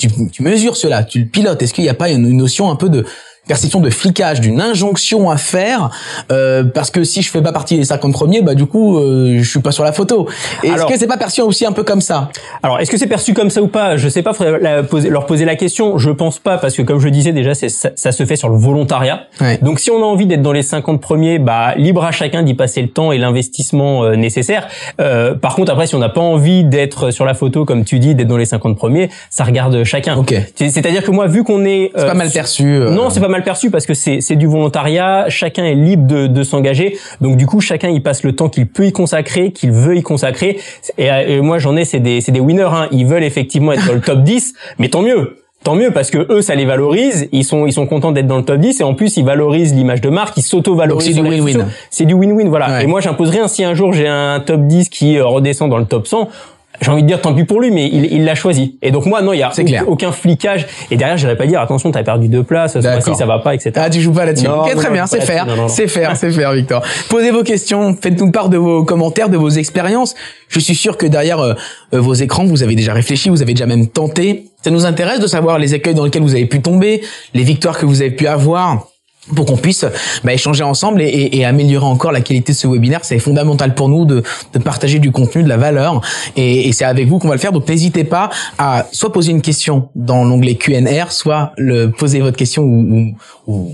tu, 0.07 0.43
mesures 0.43 0.75
cela, 0.77 1.03
tu 1.03 1.19
le 1.19 1.25
pilotes. 1.25 1.61
Est-ce 1.61 1.73
qu'il 1.73 1.83
n'y 1.83 1.89
a 1.89 1.93
pas 1.93 2.09
une 2.09 2.31
notion 2.35 2.69
un 2.69 2.75
peu 2.75 2.89
de 2.89 3.05
perception 3.47 3.79
de 3.81 3.89
flicage, 3.89 4.39
d'une 4.39 4.61
injonction 4.61 5.29
à 5.29 5.37
faire 5.37 5.89
euh, 6.31 6.63
parce 6.63 6.91
que 6.91 7.03
si 7.03 7.21
je 7.21 7.29
fais 7.29 7.41
pas 7.41 7.51
partie 7.51 7.77
des 7.77 7.83
50 7.83 8.13
premiers, 8.13 8.41
bah 8.41 8.53
du 8.55 8.65
coup 8.65 8.97
euh, 8.97 9.39
je 9.41 9.49
suis 9.49 9.59
pas 9.59 9.71
sur 9.71 9.83
la 9.83 9.91
photo. 9.91 10.27
Est-ce 10.63 10.85
que 10.85 10.97
c'est 10.97 11.07
pas 11.07 11.17
perçu 11.17 11.41
aussi 11.41 11.65
un 11.65 11.71
peu 11.71 11.83
comme 11.83 12.01
ça? 12.01 12.29
Alors, 12.63 12.79
est-ce 12.79 12.91
que 12.91 12.97
c'est 12.97 13.07
perçu 13.07 13.33
comme 13.33 13.49
ça 13.49 13.61
ou 13.61 13.67
pas? 13.67 13.97
Je 13.97 14.07
sais 14.09 14.21
pas. 14.21 14.33
Faudrait 14.33 14.59
la 14.59 14.83
poser- 14.83 15.09
leur 15.09 15.25
poser 15.25 15.45
la 15.45 15.55
question. 15.55 15.97
Je 15.97 16.11
pense 16.11 16.39
pas 16.39 16.57
parce 16.57 16.75
que 16.75 16.81
comme 16.81 16.99
je 16.99 17.09
disais 17.09 17.31
déjà, 17.33 17.53
ça, 17.55 17.67
ça 17.95 18.11
se 18.11 18.25
fait 18.25 18.35
sur 18.35 18.47
le 18.49 18.55
volontariat. 18.57 19.23
Ouais. 19.41 19.57
Donc, 19.61 19.79
si 19.79 19.89
on 19.91 19.97
a 19.97 20.05
envie 20.05 20.27
d'être 20.27 20.41
dans 20.43 20.51
les 20.53 20.61
50 20.63 21.01
premiers, 21.01 21.39
bah 21.39 21.73
libre 21.75 22.03
à 22.05 22.11
chacun 22.11 22.43
d'y 22.43 22.53
passer 22.53 22.81
le 22.81 22.89
temps 22.89 23.11
et 23.11 23.17
l'investissement 23.17 24.03
euh, 24.03 24.15
nécessaire. 24.15 24.67
Euh, 24.99 25.33
par 25.35 25.55
contre, 25.55 25.71
après, 25.71 25.87
si 25.87 25.95
on 25.95 25.99
n'a 25.99 26.09
pas 26.09 26.21
envie 26.21 26.63
d'être 26.63 27.11
sur 27.11 27.25
la 27.25 27.33
photo, 27.33 27.65
comme 27.65 27.83
tu 27.85 27.99
dis, 27.99 28.15
d'être 28.15 28.27
dans 28.27 28.37
les 28.37 28.45
50 28.45 28.77
premiers, 28.77 29.09
ça 29.29 29.43
regarde 29.43 29.83
chacun. 29.83 30.15
Ok. 30.17 30.33
C'est- 30.55 30.69
C'est-à-dire 30.69 31.03
que 31.03 31.11
moi, 31.11 31.27
vu 31.27 31.43
qu'on 31.43 31.65
est, 31.65 31.91
C'est 31.95 32.01
euh, 32.03 32.07
pas 32.07 32.13
mal 32.13 32.29
perçu. 32.29 32.65
euh, 32.75 32.91
non, 32.91 33.09
c'est 33.09 33.19
pas 33.19 33.27
mal 33.31 33.43
perçu 33.43 33.71
parce 33.71 33.85
que 33.85 33.93
c'est 33.93 34.35
du 34.35 34.47
volontariat. 34.47 35.25
Chacun 35.29 35.65
est 35.65 35.75
libre 35.75 36.07
de, 36.07 36.27
de 36.27 36.43
s'engager. 36.43 36.97
Donc 37.21 37.37
du 37.37 37.47
coup, 37.47 37.59
chacun 37.61 37.89
y 37.89 37.99
passe 37.99 38.23
le 38.23 38.35
temps 38.35 38.49
qu'il 38.49 38.67
peut 38.67 38.85
y 38.85 38.91
consacrer, 38.91 39.51
qu'il 39.51 39.71
veut 39.71 39.97
y 39.97 40.03
consacrer. 40.03 40.59
Et, 40.97 41.11
euh, 41.11 41.37
et 41.37 41.41
moi, 41.41 41.57
j'en 41.57 41.75
ai, 41.75 41.85
c'est 41.85 41.99
des 41.99 42.21
des 42.21 42.39
winners. 42.39 42.63
Hein. 42.63 42.87
Ils 42.91 43.05
veulent 43.05 43.23
effectivement 43.23 43.71
être 43.71 43.85
dans 43.85 43.93
le 43.93 44.01
top 44.01 44.19
10, 44.23 44.53
mais 44.77 44.89
tant 44.89 45.01
mieux. 45.01 45.37
Tant 45.63 45.75
mieux 45.75 45.91
parce 45.91 46.09
que 46.09 46.25
eux 46.31 46.41
ça 46.41 46.55
les 46.55 46.65
valorise, 46.65 47.29
ils 47.31 47.43
sont 47.43 47.67
ils 47.67 47.73
sont 47.73 47.85
contents 47.85 48.11
d'être 48.11 48.25
dans 48.25 48.37
le 48.37 48.43
top 48.43 48.57
10 48.57 48.81
et 48.81 48.83
en 48.83 48.95
plus 48.95 49.15
ils 49.17 49.23
valorisent 49.23 49.75
l'image 49.75 50.01
de 50.01 50.09
marque, 50.09 50.35
ils 50.37 50.41
s'auto-valorisent. 50.41 51.15
Donc, 51.15 51.15
c'est 51.15 51.21
du 51.21 51.41
win-win. 51.41 51.65
C'est 51.91 52.05
du 52.05 52.15
win-win 52.15 52.49
voilà. 52.49 52.69
Ouais. 52.69 52.83
Et 52.83 52.87
moi 52.87 52.99
j'impose 52.99 53.29
rien 53.29 53.47
si 53.47 53.63
un 53.63 53.75
jour 53.75 53.93
j'ai 53.93 54.07
un 54.07 54.39
top 54.39 54.61
10 54.61 54.89
qui 54.89 55.17
euh, 55.17 55.25
redescend 55.25 55.69
dans 55.69 55.77
le 55.77 55.85
top 55.85 56.07
100, 56.07 56.29
j'ai 56.81 56.91
envie 56.91 57.03
de 57.03 57.07
dire 57.07 57.21
tant 57.21 57.33
pis 57.33 57.43
pour 57.43 57.61
lui 57.61 57.71
mais 57.71 57.87
il 57.87 58.05
il 58.11 58.25
l'a 58.25 58.35
choisi. 58.35 58.77
Et 58.81 58.91
donc 58.91 59.05
moi 59.05 59.21
non, 59.21 59.33
il 59.33 59.39
y 59.39 59.43
a 59.43 59.49
clair. 59.49 59.87
aucun 59.87 60.11
flicage 60.11 60.65
et 60.89 60.97
derrière 60.97 61.17
j'irai 61.17 61.37
pas 61.37 61.45
dire 61.45 61.61
attention, 61.61 61.91
t'as 61.91 62.03
perdu 62.03 62.27
deux 62.27 62.43
places, 62.43 62.73
ce 62.73 62.79
mois-ci 62.79 63.15
ça 63.15 63.25
va 63.25 63.39
pas 63.39 63.53
etc. 63.55 63.71
Ah, 63.75 63.89
tu 63.89 64.01
joues 64.01 64.13
pas 64.13 64.25
là-dessus. 64.25 64.47
Ok, 64.47 64.75
très 64.75 64.87
non, 64.87 64.93
bien, 64.93 65.07
c'est 65.07 65.21
faire, 65.21 65.45
c'est 65.67 65.87
faire, 65.87 66.17
c'est 66.17 66.31
faire, 66.31 66.51
Victor. 66.53 66.83
Posez 67.09 67.31
vos 67.31 67.43
questions, 67.43 67.95
faites-nous 67.99 68.31
part 68.31 68.49
de 68.49 68.57
vos 68.57 68.83
commentaires, 68.83 69.29
de 69.29 69.37
vos 69.37 69.49
expériences. 69.49 70.15
Je 70.47 70.59
suis 70.59 70.75
sûr 70.75 70.97
que 70.97 71.05
derrière 71.05 71.39
euh, 71.39 71.53
euh, 71.93 71.99
vos 71.99 72.13
écrans, 72.13 72.45
vous 72.45 72.63
avez 72.63 72.75
déjà 72.75 72.93
réfléchi, 72.93 73.29
vous 73.29 73.41
avez 73.41 73.53
déjà 73.53 73.65
même 73.65 73.87
tenté. 73.87 74.45
Ça 74.63 74.69
nous 74.69 74.85
intéresse 74.85 75.19
de 75.19 75.27
savoir 75.27 75.59
les 75.59 75.73
écueils 75.73 75.95
dans 75.95 76.05
lesquels 76.05 76.21
vous 76.21 76.35
avez 76.35 76.45
pu 76.45 76.61
tomber, 76.61 77.01
les 77.33 77.43
victoires 77.43 77.77
que 77.77 77.85
vous 77.85 78.01
avez 78.01 78.11
pu 78.11 78.27
avoir 78.27 78.87
pour 79.35 79.45
qu'on 79.45 79.55
puisse 79.57 79.85
bah, 80.23 80.33
échanger 80.33 80.63
ensemble 80.63 81.01
et, 81.01 81.05
et- 81.05 81.37
et 81.37 81.45
améliorer 81.45 81.85
encore 81.85 82.11
la 82.11 82.21
qualité 82.21 82.53
de 82.53 82.57
ce 82.57 82.67
webinaire. 82.67 83.01
C'est 83.03 83.19
fondamental 83.19 83.75
pour 83.75 83.87
nous 83.87 84.05
de, 84.05 84.23
de 84.53 84.59
partager 84.59 84.99
du 84.99 85.11
contenu, 85.11 85.43
de 85.43 85.49
la 85.49 85.57
valeur, 85.57 86.01
et, 86.35 86.67
et 86.67 86.71
c'est 86.73 86.85
avec 86.85 87.07
vous 87.07 87.19
qu'on 87.19 87.27
va 87.27 87.35
le 87.35 87.39
faire. 87.39 87.51
Donc 87.51 87.67
n'hésitez 87.69 88.03
pas 88.03 88.29
à 88.57 88.87
soit 88.91 89.11
poser 89.13 89.31
une 89.31 89.41
question 89.41 89.89
dans 89.95 90.23
l'onglet 90.23 90.55
Q&R, 90.55 91.11
soit 91.11 91.51
le, 91.57 91.87
poser 91.91 92.19
votre 92.21 92.35
question 92.37 92.63
ou, 92.63 93.13
ou- 93.47 93.53
ou 93.53 93.71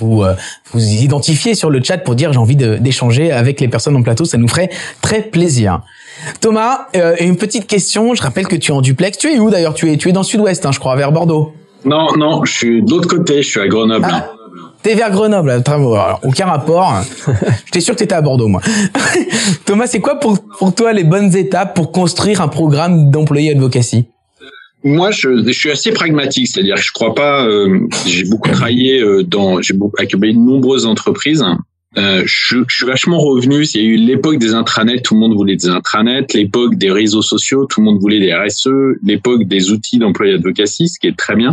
vous 0.00 0.22
euh, 0.22 0.34
vous 0.72 0.80
identifier 1.02 1.54
sur 1.54 1.70
le 1.70 1.82
chat 1.82 1.98
pour 1.98 2.14
dire 2.14 2.32
j'ai 2.32 2.38
envie 2.38 2.54
d'échanger 2.56 3.32
avec 3.32 3.60
les 3.60 3.66
personnes 3.68 3.96
en 3.96 4.02
plateau. 4.02 4.24
Ça 4.24 4.38
nous 4.38 4.46
ferait 4.48 4.70
très 5.02 5.22
plaisir. 5.22 5.80
Thomas, 6.40 6.86
euh, 6.96 7.14
une 7.20 7.36
petite 7.36 7.66
question. 7.66 8.14
Je 8.14 8.22
rappelle 8.22 8.46
que 8.46 8.56
tu 8.56 8.70
es 8.70 8.74
en 8.74 8.80
duplex. 8.80 9.18
Tu 9.18 9.32
es 9.34 9.38
où 9.38 9.50
d'ailleurs? 9.50 9.74
Tu 9.74 9.92
es 9.92 9.96
tu 9.96 10.08
es 10.08 10.12
dans 10.12 10.20
le 10.20 10.26
sud-ouest, 10.26 10.64
hein, 10.66 10.72
je 10.72 10.78
crois, 10.78 10.94
vers 10.96 11.10
Bordeaux. 11.12 11.52
Non, 11.84 12.08
non, 12.16 12.44
je 12.44 12.52
suis 12.52 12.82
de 12.82 12.90
l'autre 12.90 13.08
côté, 13.08 13.42
je 13.42 13.48
suis 13.50 13.60
à 13.60 13.66
Grenoble. 13.68 14.06
Ah. 14.08 14.30
T'es 14.82 14.94
vers 14.94 15.10
Grenoble. 15.10 15.50
Alors, 15.50 16.20
aucun 16.22 16.46
rapport. 16.46 17.02
J'étais 17.66 17.80
sûr 17.80 17.94
que 17.94 17.98
t'étais 18.00 18.14
à 18.14 18.22
Bordeaux, 18.22 18.48
moi. 18.48 18.60
Thomas, 19.64 19.86
c'est 19.86 20.00
quoi 20.00 20.16
pour, 20.16 20.38
pour 20.58 20.74
toi 20.74 20.92
les 20.92 21.04
bonnes 21.04 21.34
étapes 21.36 21.74
pour 21.74 21.92
construire 21.92 22.40
un 22.40 22.48
programme 22.48 23.10
d'employé 23.10 23.50
advocacy? 23.50 24.06
Moi, 24.84 25.10
je, 25.10 25.44
je 25.44 25.50
suis 25.52 25.70
assez 25.70 25.90
pragmatique, 25.90 26.46
c'est-à-dire 26.46 26.76
que 26.76 26.82
je 26.82 26.92
crois 26.92 27.14
pas. 27.14 27.44
euh, 27.44 27.80
j'ai 28.06 28.24
beaucoup 28.24 28.50
travaillé 28.50 29.00
euh, 29.00 29.24
dans, 29.24 29.60
j'ai 29.60 29.74
beaucoup 29.74 30.00
accueilli 30.00 30.34
de 30.34 30.38
nombreuses 30.38 30.86
entreprises. 30.86 31.44
Euh, 31.96 32.22
je, 32.26 32.58
je 32.68 32.76
suis 32.76 32.86
vachement 32.86 33.18
revenu. 33.18 33.64
Il 33.74 33.80
y 33.80 33.84
a 33.84 33.88
eu 33.88 33.96
l'époque 33.96 34.38
des 34.38 34.54
intranets, 34.54 35.00
tout 35.00 35.14
le 35.14 35.20
monde 35.20 35.34
voulait 35.34 35.56
des 35.56 35.68
intranets. 35.68 36.26
L'époque 36.32 36.76
des 36.76 36.92
réseaux 36.92 37.22
sociaux, 37.22 37.66
tout 37.66 37.80
le 37.80 37.86
monde 37.86 37.98
voulait 38.00 38.20
des 38.20 38.32
RSE. 38.32 38.68
L'époque 39.02 39.44
des 39.44 39.72
outils 39.72 39.98
d'employé 39.98 40.34
advocacy, 40.34 40.88
ce 40.88 41.00
qui 41.00 41.08
est 41.08 41.16
très 41.16 41.34
bien. 41.34 41.52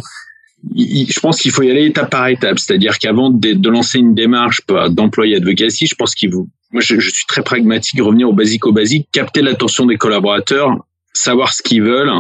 Je 0.74 1.20
pense 1.20 1.40
qu'il 1.40 1.52
faut 1.52 1.64
y 1.64 1.70
aller 1.70 1.86
étape 1.86 2.10
par 2.10 2.28
étape, 2.28 2.60
c'est-à-dire 2.60 2.98
qu'avant 2.98 3.30
de, 3.30 3.70
lancer 3.70 4.00
une 4.00 4.16
démarche 4.16 4.62
d'employé 4.90 5.36
advocacy, 5.36 5.86
je 5.88 5.96
pense 5.96 6.16
qu'il 6.16 6.32
faut. 6.32 6.48
Moi, 6.72 6.82
je, 6.82 7.00
je 7.00 7.10
suis 7.10 7.26
très 7.28 7.44
pragmatique, 7.44 8.02
revenir 8.02 8.30
au 8.30 8.34
basique 8.34 8.66
au 8.66 8.72
basique, 8.72 9.08
capter 9.12 9.42
l'attention 9.42 9.86
des 9.86 9.98
collaborateurs, 9.98 10.72
savoir 11.14 11.54
ce 11.54 11.62
qu'ils 11.62 11.84
veulent. 11.84 12.12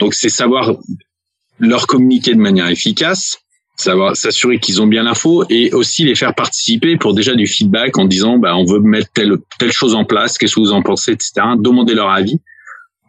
Donc, 0.00 0.14
c'est 0.14 0.28
savoir 0.28 0.74
leur 1.58 1.86
communiquer 1.86 2.34
de 2.34 2.40
manière 2.40 2.68
efficace, 2.68 3.38
savoir 3.76 4.16
s'assurer 4.16 4.58
qu'ils 4.58 4.80
ont 4.82 4.86
bien 4.86 5.04
l'info 5.04 5.44
et 5.48 5.72
aussi 5.72 6.04
les 6.04 6.14
faire 6.14 6.34
participer 6.34 6.96
pour 6.96 7.14
déjà 7.14 7.34
du 7.34 7.46
feedback 7.46 7.98
en 7.98 8.06
disant 8.06 8.38
bah 8.38 8.56
on 8.56 8.64
veut 8.64 8.80
mettre 8.80 9.10
telle 9.12 9.36
telle 9.58 9.72
chose 9.72 9.94
en 9.94 10.04
place, 10.04 10.38
qu'est-ce 10.38 10.54
que 10.54 10.60
vous 10.60 10.72
en 10.72 10.82
pensez, 10.82 11.12
etc. 11.12 11.32
Demander 11.58 11.94
leur 11.94 12.10
avis. 12.10 12.40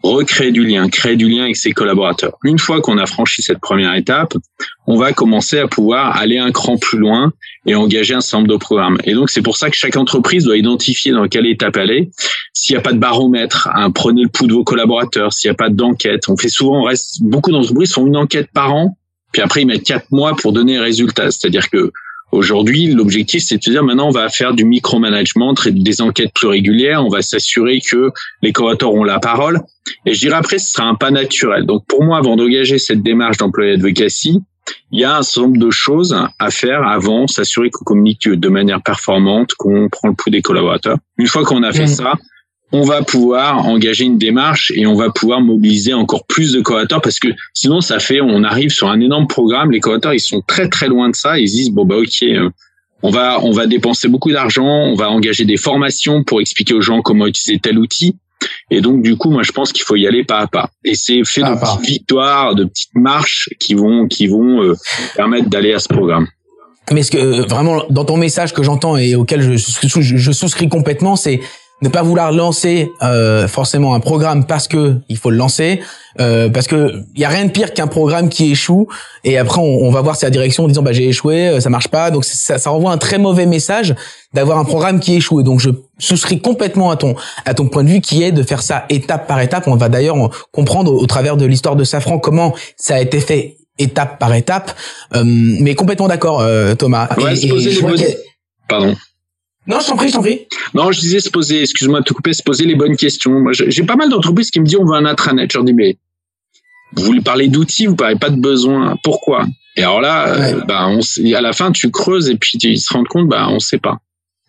Recréer 0.04 0.52
du 0.52 0.66
lien, 0.66 0.90
créer 0.90 1.16
du 1.16 1.28
lien 1.28 1.44
avec 1.44 1.56
ses 1.56 1.72
collaborateurs. 1.72 2.38
Une 2.44 2.60
fois 2.60 2.82
qu'on 2.82 2.98
a 2.98 3.06
franchi 3.06 3.42
cette 3.42 3.60
première 3.60 3.94
étape, 3.96 4.34
on 4.86 4.98
va 4.98 5.12
commencer 5.12 5.60
à 5.60 5.68
pouvoir 5.68 6.16
aller 6.18 6.38
un 6.38 6.52
cran 6.52 6.78
plus 6.78 7.00
loin 7.00 7.34
et 7.66 7.76
engager 7.76 8.14
un 8.14 8.20
nombre 8.34 8.48
de 8.48 8.56
programmes. 8.56 8.98
Et 9.04 9.14
donc 9.14 9.30
c'est 9.30 9.42
pour 9.42 9.58
ça 9.58 9.70
que 9.70 9.76
chaque 9.76 9.98
entreprise 9.98 10.46
doit 10.46 10.58
identifier 10.58 11.12
dans 11.12 11.28
quelle 11.28 11.48
étape 11.48 11.78
elle 11.78 11.92
est. 11.92 12.10
S'il 12.54 12.76
n'y 12.76 12.80
a 12.80 12.82
pas 12.82 12.94
de 12.94 13.00
baromètre, 13.00 13.70
hein, 13.74 13.92
prenez 13.92 14.24
le 14.24 14.30
pouls 14.30 14.48
de 14.48 14.54
vos 14.54 14.64
collaborateurs. 14.64 15.34
S'il 15.34 15.50
n'y 15.50 15.54
a 15.54 15.58
pas 15.58 15.70
d'enquête, 15.70 16.30
on 16.30 16.38
fait 16.38 16.50
souvent, 16.50 16.82
on 16.82 16.84
reste 16.84 17.22
beaucoup 17.22 17.52
d'entreprises 17.52 17.94
font 17.94 18.08
une 18.08 18.18
enquête 18.18 18.50
par 18.54 18.74
an, 18.74 18.98
puis 19.32 19.42
après 19.42 19.62
ils 19.62 19.66
mettent 19.66 19.84
quatre 19.84 20.12
mois 20.12 20.36
pour 20.36 20.54
donner 20.54 20.78
un 20.78 20.82
résultat. 20.82 21.32
C'est-à-dire 21.32 21.70
que 21.70 21.92
Aujourd'hui, 22.32 22.88
l'objectif, 22.88 23.44
c'est 23.44 23.58
de 23.58 23.64
se 23.64 23.70
dire 23.70 23.84
maintenant, 23.84 24.08
on 24.08 24.12
va 24.12 24.28
faire 24.30 24.54
du 24.54 24.66
micromanagement, 24.66 25.54
des 25.66 26.02
enquêtes 26.02 26.34
plus 26.34 26.48
régulières, 26.48 27.04
on 27.06 27.10
va 27.10 27.22
s'assurer 27.22 27.80
que 27.80 28.12
les 28.42 28.52
collaborateurs 28.52 28.94
ont 28.94 29.04
la 29.04 29.20
parole. 29.20 29.62
Et 30.06 30.14
je 30.14 30.20
dirais 30.20 30.36
après, 30.36 30.60
ce 30.60 30.72
sera 30.72 30.88
un 30.88 30.96
pas 30.96 31.12
naturel. 31.12 31.66
Donc 31.66 31.86
pour 31.88 32.04
moi, 32.04 32.18
avant 32.18 32.36
d'engager 32.36 32.80
cette 32.80 33.02
démarche 33.02 33.38
d'employé 33.38 33.74
advocacy, 33.74 34.42
il 34.92 35.00
y 35.00 35.06
a 35.06 35.18
un 35.18 35.22
certain 35.22 35.48
nombre 35.48 35.66
de 35.66 35.72
choses 35.72 36.18
à 36.40 36.52
faire 36.52 36.84
avant, 36.84 37.28
s'assurer 37.28 37.70
qu'on 37.70 37.86
communique 37.86 38.28
de 38.28 38.50
manière 38.50 38.82
performante, 38.82 39.54
qu'on 39.54 39.88
prend 39.90 40.10
le 40.10 40.14
pouls 40.14 40.30
des 40.30 40.42
collaborateurs. 40.42 40.98
Une 41.18 41.28
fois 41.28 41.46
qu'on 41.46 41.64
a 41.64 41.72
fait 41.72 41.86
mmh. 41.86 41.88
ça, 41.88 42.14
on 42.72 42.82
va 42.82 43.02
pouvoir 43.02 43.66
engager 43.66 44.04
une 44.04 44.18
démarche 44.18 44.72
et 44.76 44.86
on 44.86 44.96
va 44.96 45.10
pouvoir 45.10 45.40
mobiliser 45.40 45.94
encore 45.94 46.26
plus 46.26 46.52
de 46.52 46.62
collaborateurs 46.62 47.02
parce 47.02 47.20
que 47.20 47.30
sinon 47.54 47.82
ça 47.82 48.00
fait 48.00 48.20
on 48.22 48.44
arrive 48.44 48.72
sur 48.72 48.90
un 48.90 49.00
énorme 49.00 49.28
programme. 49.28 49.72
Les 49.72 49.80
collaborateurs 49.80 50.14
ils 50.14 50.20
sont 50.20 50.42
très 50.46 50.68
très 50.68 50.88
loin 50.88 51.10
de 51.10 51.16
ça. 51.16 51.40
Ils 51.40 51.48
se 51.48 51.54
disent 51.54 51.72
bon 51.72 51.86
bah 51.86 51.96
ok 51.98 52.24
euh, 52.24 52.50
on 53.04 53.10
va 53.10 53.40
on 53.42 53.52
va 53.52 53.68
dépenser 53.68 54.10
beaucoup 54.10 54.32
d'argent 54.32 54.66
on 54.66 54.96
va 54.96 55.10
engager 55.10 55.46
des 55.46 55.58
formations 55.58 56.24
pour 56.24 56.42
expliquer 56.42 56.74
aux 56.74 56.82
gens 56.82 57.02
comment 57.02 57.26
utiliser 57.28 57.60
tel 57.60 57.78
outil. 57.80 58.16
Et 58.70 58.82
donc 58.82 59.02
du 59.02 59.16
coup 59.16 59.30
moi 59.30 59.44
je 59.44 59.54
pense 59.54 59.72
qu'il 59.72 59.84
faut 59.84 59.96
y 59.96 60.06
aller 60.06 60.26
pas 60.26 60.40
à 60.40 60.48
pas. 60.48 60.70
Et 60.84 60.96
c'est 60.96 61.24
fait 61.24 61.42
de 61.42 61.56
petites 61.58 61.90
victoires 61.90 62.54
de 62.54 62.66
petites 62.66 62.96
marches 62.96 63.50
qui 63.60 63.76
vont 63.76 64.08
qui 64.08 64.28
vont 64.28 64.62
euh, 64.62 64.76
permettre 65.16 65.50
d'aller 65.50 65.74
à 65.74 65.80
ce 65.80 65.88
programme. 65.88 66.28
Mais 66.92 67.04
ce 67.04 67.12
que 67.12 67.18
euh, 67.18 67.42
vraiment 67.44 67.84
dans 67.90 68.04
ton 68.04 68.18
message 68.18 68.54
que 68.54 68.62
j'entends 68.62 68.98
et 68.98 69.16
auquel 69.16 69.42
je, 69.42 69.56
je 70.02 70.32
souscris 70.34 70.68
complètement 70.68 71.16
c'est 71.16 71.40
ne 71.82 71.90
pas 71.90 72.02
vouloir 72.02 72.32
lancer 72.32 72.92
euh, 73.04 73.48
forcément 73.48 73.94
un 73.94 74.00
programme 74.00 74.46
parce 74.46 74.68
que 74.68 74.96
il 75.10 75.18
faut 75.18 75.30
le 75.30 75.38
lancer 75.38 75.80
euh, 76.20 76.50
parce 76.50 76.66
que 76.66 77.04
il 77.14 77.22
y 77.22 77.26
a 77.26 77.30
rien 77.30 77.46
de 77.46 77.52
pire 77.52 77.74
qu'un 77.74 77.86
programme 77.86 78.30
qui 78.30 78.52
échoue 78.52 78.88
et 79.24 79.38
après 79.38 79.62
on, 79.62 79.92
va 79.92 80.02
voir 80.02 80.16
sa 80.16 80.32
direction 80.32 80.64
en 80.64 80.68
disant 80.68 80.82
bah 80.82 80.92
j'ai 80.92 81.08
échoué 81.08 81.50
euh, 81.50 81.60
ça 81.60 81.70
marche 81.70 81.90
pas. 81.90 82.10
Donc 82.10 82.26
ça, 82.26 82.58
ça 82.58 82.70
renvoie 82.72 82.92
un 82.92 82.98
très 82.98 83.20
mauvais 83.20 83.46
message 83.46 83.94
d'avoir 84.34 84.58
un 84.58 84.66
programme 84.66 85.00
qui 85.00 85.16
échoue. 85.16 85.42
Et 85.42 85.44
donc 85.44 85.60
je 85.60 85.70
souscris 86.00 86.42
complètement 86.42 86.90
à 86.90 86.96
ton 86.96 87.16
à 87.46 87.54
ton 87.54 87.68
point 87.68 87.84
de 87.84 87.90
vue 87.90 88.02
qui 88.02 88.24
est 88.24 88.32
de 88.32 88.42
faire 88.42 88.64
ça 88.64 88.86
étape 88.90 89.28
par 89.28 89.40
étape. 89.42 89.68
On 89.68 89.76
va 89.76 89.90
d'ailleurs 89.90 90.16
comprendre 90.52 90.92
au, 90.92 91.06
travers 91.06 91.38
de 91.38 91.46
l'histoire 91.46 91.76
de 91.76 91.84
Safran 91.84 92.18
comment 92.18 92.56
ça 92.76 92.96
a 92.96 93.00
été 93.00 93.20
fait 93.20 93.58
étape 93.78 94.18
par 94.18 94.34
étape. 94.34 94.76
Euh, 95.16 95.22
mais 95.24 95.76
complètement 95.76 96.08
d'accord 96.08 96.44
Thomas. 96.78 97.08
Pardon. 98.68 98.96
Non, 99.68 99.80
je 99.80 99.88
t'en 99.88 99.98
prie, 99.98 100.08
je 100.08 100.14
t'en 100.14 100.22
prie. 100.22 100.48
Non, 100.74 100.92
je 100.92 101.00
disais 101.00 101.20
se 101.20 101.30
poser, 101.30 101.62
excuse-moi 101.62 102.00
de 102.00 102.06
te 102.06 102.14
couper, 102.14 102.34
se 102.34 102.44
poser 102.44 102.66
les 102.66 102.76
bonnes 102.76 102.96
questions. 102.96 103.44
J'ai 103.52 103.84
pas 103.84 103.96
mal 103.96 104.10
d'entreprises 104.10 104.50
qui 104.50 104.60
me 104.60 104.66
disent 104.66 104.78
on 104.80 104.86
veut 104.86 104.96
un 104.96 105.06
intranet. 105.06 105.52
Je 105.52 105.58
leur 105.58 105.66
dis 105.66 105.74
mais 105.74 105.98
vous 106.94 107.04
voulez 107.04 107.22
parler 107.22 107.50
d'outils, 107.50 107.86
vous 107.86 107.96
parlez 107.96 108.16
pas 108.16 108.30
de 108.30 108.40
besoins. 108.40 108.98
Pourquoi? 109.04 109.46
Et 109.76 109.84
alors 109.84 110.02
là, 110.02 110.30
euh, 110.30 110.62
bah, 110.66 110.88
on, 110.88 111.00
à 111.34 111.42
la 111.42 111.54
fin, 111.54 111.72
tu 111.72 111.92
creuses 111.92 112.30
et 112.30 112.36
puis 112.36 112.58
ils 112.64 112.80
se 112.80 112.92
rendent 112.94 113.08
compte, 113.08 113.28
bah, 113.28 113.48
on 113.50 113.60
sait 113.60 113.78
pas. 113.78 113.98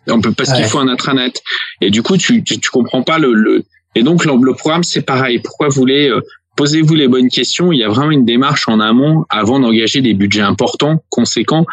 On 0.07 0.21
peut 0.21 0.31
parce 0.31 0.53
qu'il 0.53 0.65
faut 0.65 0.79
un 0.79 0.87
intranet. 0.87 1.41
Et 1.81 1.91
du 1.91 2.01
coup, 2.01 2.17
tu, 2.17 2.43
tu, 2.43 2.59
tu 2.59 2.69
comprends 2.69 3.03
pas 3.03 3.19
le, 3.19 3.33
le... 3.33 3.63
Et 3.95 4.03
donc 4.03 4.25
le, 4.25 4.53
programme, 4.53 4.83
c'est 4.83 5.01
pareil. 5.01 5.39
Pourquoi 5.39 5.67
vous 5.67 5.75
voulez 5.75 6.09
euh, 6.09 6.21
Posez-vous 6.55 6.95
les 6.95 7.07
bonnes 7.07 7.29
questions? 7.29 7.71
Il 7.71 7.79
y 7.79 7.83
a 7.83 7.89
vraiment 7.89 8.11
une 8.11 8.25
démarche 8.25 8.67
en 8.67 8.79
amont 8.79 9.25
avant 9.29 9.59
d'engager 9.59 10.01
des 10.01 10.13
budgets 10.13 10.41
importants, 10.41 11.03
conséquents. 11.09 11.65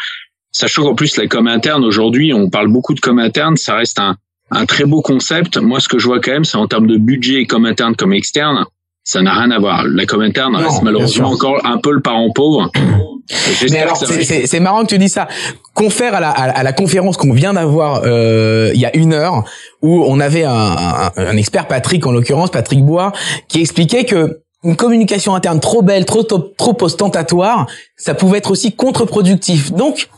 Sachant 0.57 0.85
qu'en 0.85 0.95
plus, 0.95 1.19
la 1.19 1.27
com 1.27 1.49
interne, 1.49 1.85
aujourd'hui, 1.85 2.33
on 2.33 2.49
parle 2.49 2.69
beaucoup 2.69 2.95
de 2.95 3.01
com 3.01 3.19
interne, 3.19 3.59
ça 3.59 3.75
reste 3.75 3.99
un, 3.99 4.17
un 4.51 4.65
très 4.65 4.87
beau 4.87 5.03
concept. 5.03 5.59
Moi, 5.59 5.81
ce 5.81 5.89
que 5.89 5.99
je 5.99 6.07
vois 6.07 6.19
quand 6.19 6.31
même, 6.33 6.47
c'est 6.47 6.57
en 6.57 6.67
termes 6.67 6.87
de 6.87 6.97
budget, 6.97 7.45
com 7.45 7.67
interne 7.67 7.95
comme 7.95 8.15
externe, 8.15 8.65
ça 9.05 9.21
n'a 9.21 9.35
rien 9.35 9.51
à 9.51 9.59
voir. 9.59 9.85
La 9.85 10.07
com 10.07 10.23
interne 10.23 10.57
reste 10.57 10.83
malheureusement 10.83 11.29
encore 11.29 11.61
un 11.67 11.77
peu 11.77 11.93
le 11.93 12.01
parent 12.01 12.31
pauvre. 12.35 12.71
Mais 13.71 13.81
alors, 13.81 13.99
c'est 13.99 14.61
marrant 14.61 14.85
que 14.85 14.87
tu 14.87 14.97
dis 14.97 15.11
ça. 15.11 15.29
Confère 15.75 16.15
à 16.15 16.21
la, 16.21 16.31
à 16.31 16.63
la 16.63 16.73
conférence 16.73 17.19
qu'on 17.19 17.35
vient 17.35 17.53
d'avoir 17.53 18.01
euh, 18.07 18.71
il 18.73 18.81
y 18.81 18.87
a 18.87 18.97
une 18.97 19.13
heure, 19.13 19.45
où 19.83 20.05
on 20.09 20.21
avait 20.21 20.45
un, 20.45 20.55
un, 20.55 21.11
un 21.19 21.37
expert, 21.37 21.69
Patrick 21.69 22.07
en 22.07 22.13
l'occurrence, 22.13 22.51
Patrick 22.51 22.83
Bois, 22.83 23.13
qui 23.49 23.61
expliquait 23.61 24.07
que 24.07 24.41
une 24.65 24.77
communication 24.77 25.35
interne 25.35 25.61
trop 25.61 25.83
belle, 25.83 26.07
trop 26.07 26.23
trop 26.23 26.77
ostentatoire, 26.81 27.67
ça 27.97 28.15
pouvait 28.15 28.39
être 28.39 28.51
aussi 28.51 28.73
contre-productif. 28.73 29.73
Donc, 29.73 30.09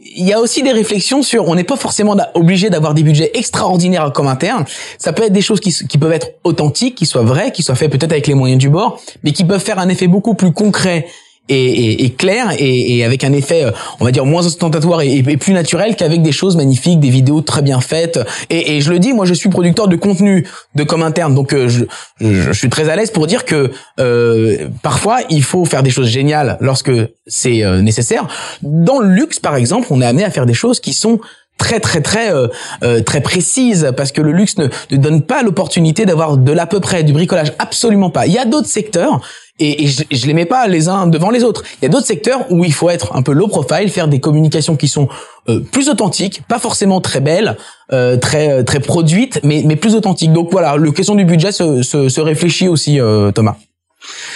il 0.00 0.26
y 0.26 0.32
a 0.32 0.40
aussi 0.40 0.62
des 0.62 0.72
réflexions 0.72 1.22
sur, 1.22 1.48
on 1.48 1.54
n'est 1.54 1.64
pas 1.64 1.76
forcément 1.76 2.16
obligé 2.34 2.70
d'avoir 2.70 2.94
des 2.94 3.02
budgets 3.02 3.32
extraordinaires 3.34 4.12
comme 4.12 4.28
interne. 4.28 4.64
Ça 4.96 5.12
peut 5.12 5.24
être 5.24 5.32
des 5.32 5.42
choses 5.42 5.60
qui, 5.60 5.72
qui 5.72 5.98
peuvent 5.98 6.12
être 6.12 6.34
authentiques, 6.44 6.94
qui 6.94 7.06
soient 7.06 7.22
vraies, 7.22 7.50
qui 7.52 7.62
soient 7.62 7.74
faites 7.74 7.90
peut-être 7.90 8.12
avec 8.12 8.26
les 8.26 8.34
moyens 8.34 8.60
du 8.60 8.70
bord, 8.70 9.00
mais 9.24 9.32
qui 9.32 9.44
peuvent 9.44 9.62
faire 9.62 9.78
un 9.78 9.88
effet 9.88 10.06
beaucoup 10.06 10.34
plus 10.34 10.52
concret 10.52 11.06
et, 11.48 12.04
et, 12.04 12.10
clair 12.10 12.52
et, 12.58 12.98
et, 12.98 13.04
avec 13.04 13.24
un 13.24 13.32
effet, 13.32 13.64
euh, 13.64 13.70
on 14.00 14.04
va 14.04 14.10
dire, 14.10 14.26
moins 14.26 14.46
ostentatoire 14.46 15.02
et, 15.02 15.22
plus 15.22 15.52
naturel 15.52 15.96
qu'avec 15.96 16.22
des 16.22 16.32
choses 16.32 16.56
magnifiques, 16.56 17.00
des 17.00 17.10
vidéos 17.10 17.40
très 17.40 17.62
bien 17.62 17.80
faites. 17.80 18.20
Et, 18.50 18.80
je 18.80 18.90
le 18.90 18.98
dis, 18.98 19.12
moi, 19.12 19.26
je 19.26 19.34
suis 19.34 19.48
producteur 19.48 19.88
de 19.88 19.96
contenu 19.96 20.46
de 20.74 20.84
comme 20.84 21.02
interne, 21.02 21.34
donc 21.34 21.52
euh, 21.52 21.68
je, 21.68 21.84
je, 22.20 22.52
suis 22.52 22.68
très 22.68 22.88
à 22.88 22.96
l'aise 22.96 23.10
pour 23.10 23.26
dire 23.26 23.44
que 23.44 23.70
euh, 24.00 24.68
parfois 24.82 25.18
il 25.30 25.42
faut 25.42 25.64
faire 25.64 25.82
des 25.82 25.90
choses 25.90 26.08
géniales 26.08 26.56
lorsque 26.60 26.92
c'est 27.26 27.64
euh, 27.64 27.82
nécessaire. 27.82 28.26
Dans 28.62 28.98
le 28.98 29.08
luxe, 29.08 29.38
par 29.38 29.56
exemple, 29.56 29.88
on 29.90 30.00
est 30.00 30.06
amené 30.06 30.24
à 30.24 30.30
faire 30.30 30.46
des 30.46 30.54
choses 30.54 30.80
qui 30.80 30.92
sont 30.92 31.20
très 31.58 31.80
très 31.80 32.00
très 32.00 32.32
euh, 32.32 33.02
très 33.02 33.20
précises 33.20 33.92
parce 33.96 34.12
que 34.12 34.22
le 34.22 34.32
luxe 34.32 34.56
ne, 34.56 34.68
ne 34.90 34.96
donne 34.96 35.22
pas 35.22 35.42
l'opportunité 35.42 36.06
d'avoir 36.06 36.36
de 36.36 36.52
l'à 36.52 36.66
peu 36.66 36.80
près 36.80 37.04
du 37.04 37.12
bricolage 37.12 37.52
absolument 37.58 38.10
pas. 38.10 38.26
Il 38.26 38.32
y 38.32 38.38
a 38.38 38.44
d'autres 38.44 38.68
secteurs 38.68 39.20
et, 39.60 39.86
je, 39.88 40.02
je 40.10 40.26
les 40.26 40.34
mets 40.34 40.46
pas 40.46 40.66
les 40.68 40.88
uns 40.88 41.06
devant 41.06 41.30
les 41.30 41.42
autres. 41.44 41.64
Il 41.80 41.84
y 41.84 41.86
a 41.86 41.88
d'autres 41.88 42.06
secteurs 42.06 42.46
où 42.50 42.64
il 42.64 42.72
faut 42.72 42.90
être 42.90 43.14
un 43.16 43.22
peu 43.22 43.32
low 43.32 43.48
profile, 43.48 43.88
faire 43.90 44.08
des 44.08 44.20
communications 44.20 44.76
qui 44.76 44.88
sont 44.88 45.08
euh, 45.48 45.60
plus 45.60 45.88
authentiques, 45.88 46.42
pas 46.48 46.58
forcément 46.58 47.00
très 47.00 47.20
belles, 47.20 47.56
euh, 47.92 48.16
très 48.16 48.52
euh, 48.52 48.62
très 48.62 48.80
produites, 48.80 49.40
mais 49.42 49.62
mais 49.64 49.76
plus 49.76 49.94
authentiques. 49.94 50.32
Donc 50.32 50.50
voilà, 50.52 50.76
le 50.76 50.92
question 50.92 51.14
du 51.14 51.24
budget 51.24 51.52
se, 51.52 51.82
se, 51.82 52.08
se 52.08 52.20
réfléchit 52.20 52.68
aussi, 52.68 52.98
Thomas. 53.34 53.56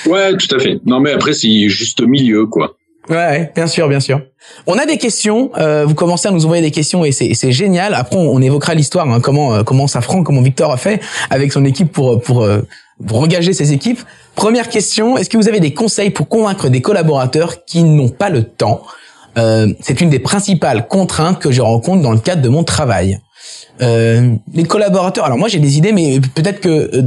Ouais, 0.06 0.36
tout 0.36 0.54
à 0.54 0.58
fait. 0.58 0.80
Non, 0.84 1.00
mais 1.00 1.12
après 1.12 1.34
c'est 1.34 1.68
juste 1.68 2.00
milieu, 2.02 2.46
quoi. 2.46 2.76
Ouais, 3.08 3.50
bien 3.54 3.66
sûr, 3.66 3.88
bien 3.88 4.00
sûr. 4.00 4.20
On 4.66 4.78
a 4.78 4.86
des 4.86 4.96
questions. 4.96 5.50
Euh, 5.58 5.84
vous 5.84 5.94
commencez 5.94 6.28
à 6.28 6.30
nous 6.30 6.44
envoyer 6.44 6.62
des 6.62 6.70
questions 6.70 7.04
et 7.04 7.12
c'est 7.12 7.52
génial. 7.52 7.94
Après, 7.94 8.16
on, 8.16 8.40
évoquera 8.40 8.74
l'histoire, 8.74 9.10
hein, 9.10 9.20
comment 9.20 9.64
comment 9.64 9.88
Safran, 9.88 10.22
comment 10.22 10.40
Victor 10.40 10.70
a 10.70 10.76
fait 10.76 11.00
avec 11.30 11.52
son 11.52 11.64
équipe 11.64 11.90
pour 11.90 12.20
pour 12.20 12.46
pour 13.06 13.20
engager 13.20 13.52
ses 13.52 13.72
équipes. 13.72 14.00
Première 14.34 14.68
question, 14.68 15.16
est-ce 15.16 15.28
que 15.28 15.36
vous 15.36 15.48
avez 15.48 15.60
des 15.60 15.74
conseils 15.74 16.10
pour 16.10 16.28
convaincre 16.28 16.68
des 16.68 16.80
collaborateurs 16.80 17.64
qui 17.64 17.82
n'ont 17.82 18.08
pas 18.08 18.30
le 18.30 18.44
temps? 18.44 18.82
Euh, 19.38 19.72
C'est 19.80 20.00
une 20.00 20.10
des 20.10 20.18
principales 20.18 20.88
contraintes 20.88 21.38
que 21.38 21.50
je 21.50 21.62
rencontre 21.62 22.02
dans 22.02 22.12
le 22.12 22.18
cadre 22.18 22.42
de 22.42 22.48
mon 22.48 22.64
travail. 22.64 23.18
Euh, 23.80 24.34
les 24.52 24.64
collaborateurs, 24.64 25.24
alors 25.24 25.38
moi 25.38 25.48
j'ai 25.48 25.58
des 25.58 25.78
idées, 25.78 25.92
mais 25.92 26.20
peut-être 26.34 26.60
que 26.60 26.68
euh, 26.68 27.02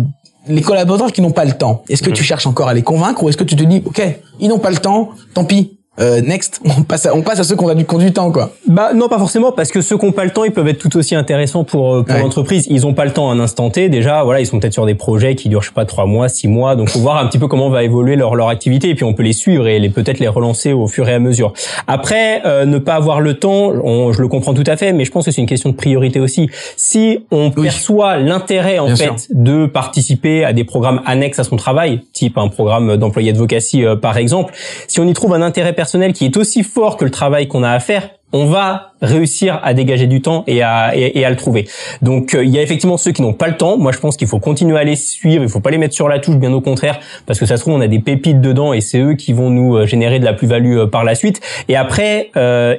les 0.48 0.62
collaborateurs 0.62 1.12
qui 1.12 1.22
n'ont 1.22 1.32
pas 1.32 1.46
le 1.46 1.54
temps, 1.54 1.84
est-ce 1.90 2.04
que 2.04 2.10
tu 2.10 2.22
mhm. 2.22 2.26
cherches 2.26 2.48
encore 2.48 2.68
à 2.68 2.74
les 2.74 2.82
convaincre 2.82 3.24
ou 3.24 3.30
est-ce 3.30 3.38
que 3.38 3.44
tu 3.44 3.56
te 3.56 3.64
dis, 3.64 3.82
ok, 3.86 4.02
ils 4.40 4.50
n'ont 4.50 4.60
pas 4.60 4.72
le 4.72 4.78
temps, 4.78 5.12
tant 5.34 5.46
pis, 5.46 5.80
euh, 6.00 6.22
next, 6.22 6.62
on 6.78 6.84
passe, 6.84 7.06
à, 7.06 7.16
on 7.16 7.22
passe 7.22 7.40
à 7.40 7.44
ceux 7.44 7.56
qu'on 7.56 7.70
a 7.70 7.76
du 7.76 7.86
conduit 7.86 8.12
temps, 8.12 8.32
quoi. 8.32 8.52
Bah 8.68 8.92
non, 8.94 9.08
pas 9.08 9.18
forcément, 9.18 9.52
parce 9.52 9.72
que 9.72 9.82
ceux 9.82 9.98
qui 9.98 10.06
n'ont 10.06 10.12
pas 10.12 10.26
le 10.26 10.32
temps, 10.32 10.44
ils 10.44 10.52
peuvent 10.52 10.68
être 10.68 10.78
tout 10.78 10.96
aussi 10.98 11.16
intéressants 11.16 11.64
pour 11.64 11.96
euh, 11.96 12.04
pour 12.04 12.18
l'entreprise. 12.18 12.68
Ils 12.70 12.82
n'ont 12.82 12.94
pas 12.94 13.06
le 13.06 13.12
temps 13.12 13.30
à 13.30 13.34
un 13.34 13.40
instant 13.40 13.70
T. 13.70 13.90
Déjà, 13.90 14.24
voilà, 14.24 14.42
ils 14.42 14.46
sont 14.46 14.60
peut-être 14.60 14.74
sur 14.74 14.86
des 14.86 14.96
projets 14.96 15.36
qui 15.36 15.50
durent, 15.50 15.62
je 15.62 15.68
sais 15.68 15.74
pas, 15.74 15.86
trois 15.86 16.06
mois, 16.06 16.28
six 16.28 16.48
mois. 16.48 16.76
Donc, 16.76 16.90
faut 16.90 17.00
voir 17.00 17.18
un 17.18 17.28
petit 17.28 17.40
peu 17.40 17.48
comment 17.48 17.70
va 17.70 17.84
évoluer 17.84 18.16
leur 18.16 18.36
leur 18.36 18.50
activité, 18.50 18.90
et 18.90 18.96
puis 18.96 19.06
on 19.06 19.14
peut 19.14 19.24
les 19.24 19.34
suivre 19.34 19.68
et 19.68 19.80
les 19.80 19.90
peut-être 19.90 20.20
les 20.20 20.28
relancer 20.28 20.74
au 20.74 20.88
fur 20.88 21.08
et 21.08 21.14
à 21.14 21.20
mesure. 21.20 21.54
Après, 21.88 22.42
euh, 22.46 22.66
ne 22.66 22.78
pas 22.78 22.96
avoir 22.96 23.22
le 23.22 23.36
temps, 23.36 23.72
on, 23.84 24.12
je 24.12 24.22
le 24.22 24.28
comprends 24.28 24.54
tout 24.54 24.64
à 24.68 24.76
fait, 24.76 24.92
mais 24.92 25.06
je 25.06 25.12
pense 25.12 25.26
que 25.26 25.32
c'est 25.32 25.42
une 25.42 25.48
question 25.48 25.70
de 25.70 25.76
priorité 25.76 26.20
aussi. 26.20 26.50
Si 26.76 27.20
on 27.32 27.52
perçoit 27.52 28.18
l'intérêt 28.18 28.80
en 28.80 28.96
fait 28.96 29.28
de 29.30 29.66
participer 29.66 30.44
à 30.44 30.54
des 30.54 30.64
programmes 30.64 31.02
annexes 31.06 31.40
à 31.40 31.44
son 31.44 31.56
travail, 31.56 32.02
type 32.12 32.38
un 32.38 32.50
programme 32.50 32.98
d'employé 32.98 33.30
advocacy 33.30 33.84
par 34.02 34.18
exemple, 34.18 34.54
si 34.88 35.00
on 35.00 35.08
y 35.08 35.14
trouve 35.14 35.34
un 35.34 35.42
intérêt 35.42 35.74
personnel 35.74 35.85
qui 36.13 36.26
est 36.26 36.38
aussi 36.38 36.63
fort 36.63 36.98
que 36.98 37.06
le 37.06 37.12
travail 37.12 37.48
qu'on 37.48 37.63
a 37.63 37.71
à 37.71 37.80
faire, 37.80 38.10
on 38.36 38.48
va 38.48 38.91
réussir 39.02 39.62
à 39.63 39.74
dégager 39.74 40.08
du 40.08 40.21
temps 40.21 40.43
et 40.45 40.62
à, 40.62 40.91
et, 40.95 41.24
à 41.24 41.30
le 41.30 41.38
trouver. 41.38 41.67
Donc 42.02 42.34
euh, 42.34 42.43
il 42.43 42.50
y 42.50 42.58
a 42.58 42.62
effectivement 42.62 42.98
ceux 42.98 43.12
qui 43.12 43.21
n'ont 43.21 43.34
pas 43.34 43.48
le 43.48 43.56
temps. 43.56 43.78
Moi 43.78 43.93
je 43.93 44.00
pense 44.00 44.17
qu'il 44.17 44.28
faut 44.28 44.39
continuer 44.39 44.78
à 44.78 44.84
les 44.84 44.98
suivre, 44.98 45.41
il 45.41 45.50
faut 45.50 45.62
pas 45.62 45.69
les 45.69 45.78
mettre 45.78 45.93
sur 45.93 46.10
la 46.10 46.19
touche, 46.19 46.36
bien 46.36 46.52
au 46.52 46.60
contraire, 46.60 47.00
parce 47.26 47.39
que 47.39 47.45
ça 47.45 47.56
se 47.56 47.62
trouve 47.62 47.76
on 47.76 47.82
a 47.82 47.88
des 47.88 48.00
pépites 48.00 48.41
dedans 48.41 48.74
et 48.74 48.82
c'est 48.82 49.00
eux 49.00 49.13
qui 49.13 49.32
vont 49.32 49.50
nous 49.50 49.78
euh, 49.78 49.86
générer 49.86 50.19
de 50.19 50.26
la 50.26 50.34
plus-value 50.34 50.80
euh, 50.80 50.88
par 50.88 51.06
la 51.06 51.15
suite. 51.15 51.39
Et 51.69 51.78
après, 51.78 52.32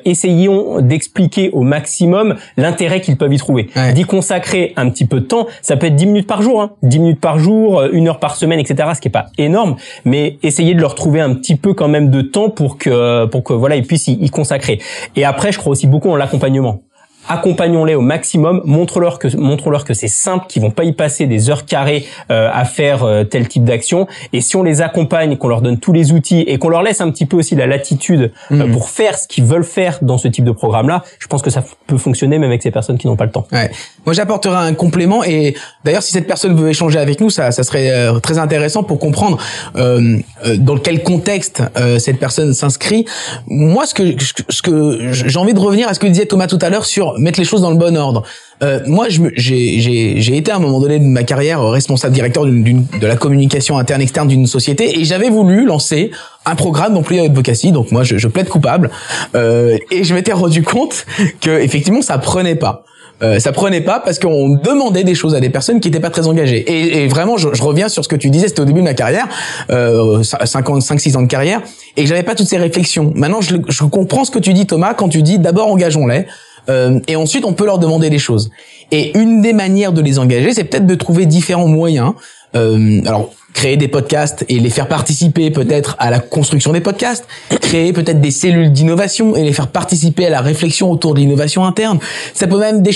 essayons 0.05 0.81
d'expliquer 0.81 1.51
au 1.51 1.63
maximum 1.63 2.37
l'intérêt 2.57 3.01
qu'ils 3.01 3.17
peuvent 3.17 3.33
y 3.33 3.39
trouver. 3.39 3.69
D'y 3.95 4.05
consacrer 4.05 4.73
un 4.77 4.91
petit 4.91 5.07
peu 5.07 5.21
de 5.21 5.25
temps, 5.25 5.47
ça 5.63 5.77
peut 5.77 5.87
être 5.87 5.97
10 5.97 6.07
minutes 6.07 6.27
par 6.27 6.43
jour, 6.43 6.61
hein. 6.61 6.73
10 6.83 6.99
minutes 6.99 7.21
par 7.21 7.39
jour, 7.39 7.83
une 7.93 8.09
heure 8.09 8.19
par 8.19 8.37
semaine, 8.37 8.61
etc. 8.61 8.91
Ce 8.95 9.01
qui 9.01 9.09
est 9.09 9.11
pas 9.11 9.27
énorme, 9.39 9.77
mais 10.05 10.39
essayez 10.43 10.75
de 10.75 10.81
leur 10.81 10.95
trouver 10.95 11.21
un 11.21 11.35
petit 11.35 11.57
peu 11.57 11.75
quand 11.75 11.89
même 11.89 12.11
de 12.11 12.21
temps 12.21 12.51
pour 12.51 12.79
que 12.79 13.25
pour 13.27 13.43
que 13.43 13.53
voilà 13.53 13.77
ils 13.77 13.87
puissent 13.87 14.09
y, 14.09 14.13
y 14.13 14.31
consacrer. 14.31 14.79
Et 15.17 15.25
après, 15.25 15.46
je 15.53 15.59
crois 15.59 15.73
aussi 15.73 15.87
beaucoup 15.87 16.11
en 16.11 16.17
l'accompagnement 16.17 16.83
accompagnons-les 17.29 17.95
au 17.95 18.01
maximum, 18.01 18.63
montre-leur 18.65 19.19
que 19.19 19.35
montre-leur 19.37 19.85
que 19.85 19.95
c'est 19.95 20.09
simple, 20.09 20.47
qu'ils 20.49 20.63
vont 20.63 20.71
pas 20.71 20.85
y 20.85 20.93
passer 20.93 21.27
des 21.27 21.51
heures 21.51 21.65
carrées 21.65 22.07
euh, 22.31 22.51
à 22.53 22.65
faire 22.65 23.05
euh, 23.05 23.25
tel 23.25 23.49
type 23.49 23.65
d'action. 23.65 24.07
Et 24.33 24.41
si 24.41 24.57
on 24.57 24.63
les 24.63 24.81
accompagne, 24.81 25.37
qu'on 25.37 25.49
leur 25.49 25.63
donne 25.63 25.79
tous 25.79 25.93
les 25.93 26.13
outils 26.13 26.41
et 26.41 26.59
qu'on 26.59 26.69
leur 26.69 26.83
laisse 26.83 27.01
un 27.01 27.11
petit 27.11 27.27
peu 27.27 27.37
aussi 27.37 27.55
la 27.55 27.67
latitude 27.67 28.33
euh, 28.51 28.67
mhm. 28.67 28.73
pour 28.73 28.91
faire 28.91 29.19
ce 29.19 29.27
qu'ils 29.27 29.45
veulent 29.45 29.65
faire 29.65 29.99
dans 30.03 30.19
ce 30.19 30.29
type 30.29 30.45
de 30.45 30.53
programme-là, 30.53 31.03
je 31.19 31.27
pense 31.27 31.43
que 31.43 31.51
ça 31.51 31.63
peut 31.87 31.99
fonctionner 31.99 32.39
même 32.39 32.49
avec 32.49 32.63
ces 32.63 32.71
personnes 32.71 32.99
qui 32.99 33.07
n'ont 33.07 33.17
pas 33.17 33.25
le 33.25 33.33
temps. 33.33 33.47
Ouais. 33.53 33.71
Moi, 34.05 34.13
j'apporterai 34.15 34.57
un 34.57 34.75
complément 34.75 35.25
et 35.25 35.55
d'ailleurs, 35.85 36.03
si 36.03 36.13
cette 36.13 36.27
personne 36.27 36.55
veut 36.55 36.69
échanger 36.69 36.99
avec 36.99 37.21
nous, 37.21 37.31
ça, 37.31 37.51
ça 37.51 37.63
serait 37.63 37.91
très 38.23 38.39
intéressant 38.39 38.83
pour 38.83 38.99
comprendre 38.99 39.39
dans 39.75 40.79
quel 40.79 41.03
contexte 41.03 41.63
cette 41.99 42.19
personne 42.19 42.55
s'inscrit. 42.55 43.05
Moi, 43.49 43.87
ce 43.87 43.95
que 43.95 44.03
ce 44.49 44.63
que 44.63 45.13
j'ai 45.13 45.39
envie 45.39 45.55
de 45.55 45.59
revenir 45.59 45.89
à 45.89 45.95
ce 45.95 46.01
que 46.01 46.07
disait 46.07 46.27
Thomas 46.27 46.47
tout 46.47 46.59
à 46.61 46.71
l'heure 46.71 46.87
sur 46.87 47.16
mettre 47.19 47.39
les 47.39 47.45
choses 47.45 47.63
dans 47.63 47.71
le 47.71 47.77
bon 47.77 47.97
ordre. 47.97 48.23
Euh, 48.63 48.81
moi, 48.87 49.07
j'ai 49.09 50.37
été 50.37 50.51
à 50.51 50.57
un 50.57 50.59
moment 50.59 50.81
donné 50.81 50.99
de 50.99 51.05
ma 51.05 51.25
carrière 51.25 51.63
responsable 51.63 52.15
directeur 52.15 52.47
de 52.47 53.07
la 53.07 53.17
communication 53.17 53.79
interne 53.79 54.01
externe 54.01 54.29
d'une 54.29 54.47
société 54.47 54.99
et 54.99 55.05
j'avais 55.05 55.29
voulu 55.29 55.67
lancer 55.67 56.11
un 56.47 56.55
programme 56.55 56.95
d'employé 56.95 57.27
advocacy. 57.27 57.73
Donc 57.73 57.93
moi, 57.93 58.03
je, 58.03 58.17
je 58.17 58.29
plaide 58.29 58.49
coupable 58.49 58.91
euh, 59.35 59.77
et 59.91 60.05
je 60.05 60.15
m'étais 60.15 60.33
rendu 60.33 60.63
compte 60.63 61.07
que 61.41 61.51
effectivement, 61.61 62.03
ça 62.03 62.19
prenait 62.19 62.57
pas. 62.57 62.85
Euh, 63.23 63.39
ça 63.39 63.53
prenait 63.53 63.81
pas 63.81 64.01
parce 64.01 64.19
qu'on 64.19 64.51
demandait 64.51 65.05
des 65.05 65.15
choses 65.15 65.35
à 65.35 65.41
des 65.41 65.49
personnes 65.49 65.81
qui 65.81 65.89
étaient 65.89 66.01
pas 66.01 66.11
très 66.11 66.27
engagées. 66.27 66.59
Et, 66.71 67.05
et 67.05 67.09
vraiment, 67.09 67.39
je, 67.39 67.49
je, 67.55 67.63
reviens 67.63 67.89
sur 67.89 68.05
ce 68.05 68.09
que 68.09 68.17
tu 68.17 68.29
disais, 68.29 68.49
c'était 68.49 68.61
au 68.61 68.67
début 68.67 68.81
de 68.81 68.85
ma 68.85 68.95
carrière, 68.95 69.27
euh, 69.71 70.23
5 70.23 71.01
6 71.01 71.17
ans 71.17 71.23
de 71.23 71.27
carrière, 71.27 71.63
et 71.97 72.07
j'avais 72.07 72.23
pas 72.23 72.35
toutes 72.35 72.47
ces 72.47 72.59
réflexions. 72.59 73.13
Maintenant, 73.15 73.41
je, 73.41 73.57
je 73.69 73.85
comprends 73.85 74.25
ce 74.25 74.31
que 74.31 74.39
tu 74.39 74.53
dis, 74.53 74.67
Thomas, 74.67 74.93
quand 74.93 75.09
tu 75.09 75.23
dis 75.23 75.39
d'abord 75.39 75.69
engageons-les. 75.69 76.27
Euh, 76.69 77.01
et 77.09 77.17
ensuite, 77.17 77.45
on 77.45 77.53
peut 77.53 77.67
leur 77.67 77.79
demander 77.79 78.11
des 78.11 78.19
choses. 78.19 78.51
Et 78.93 79.17
une 79.19 79.43
des 79.43 79.53
manières 79.53 79.93
de 79.93 80.01
les 80.01 80.19
engager, 80.19 80.53
c'est 80.53 80.65
peut-être 80.65 80.87
de 80.87 80.95
trouver 80.95 81.27
différents 81.27 81.69
moyens. 81.69 82.13
Euh, 82.55 83.01
alors, 83.07 83.33
créer 83.57 83.79
des 83.79 83.89
podcasts 83.89 84.45
et 84.51 84.59
les 84.59 84.69
faire 84.69 84.87
participer 84.87 85.51
peut-être 85.51 85.97
à 85.99 86.11
la 86.11 86.19
construction 86.19 86.75
des 86.75 86.83
podcasts, 86.83 87.27
créer 87.63 87.95
peut-être 87.95 88.21
des 88.21 88.31
cellules 88.31 88.71
d'innovation 88.71 89.35
et 89.35 89.45
les 89.45 89.53
faire 89.55 89.69
participer 89.69 90.27
à 90.27 90.31
la 90.31 90.43
réflexion 90.43 90.91
autour 90.91 91.15
de 91.15 91.21
l'innovation 91.21 91.65
interne. 91.65 91.99
Ça 92.35 92.47
peut 92.47 92.59
même 92.59 92.83
des, 92.83 92.93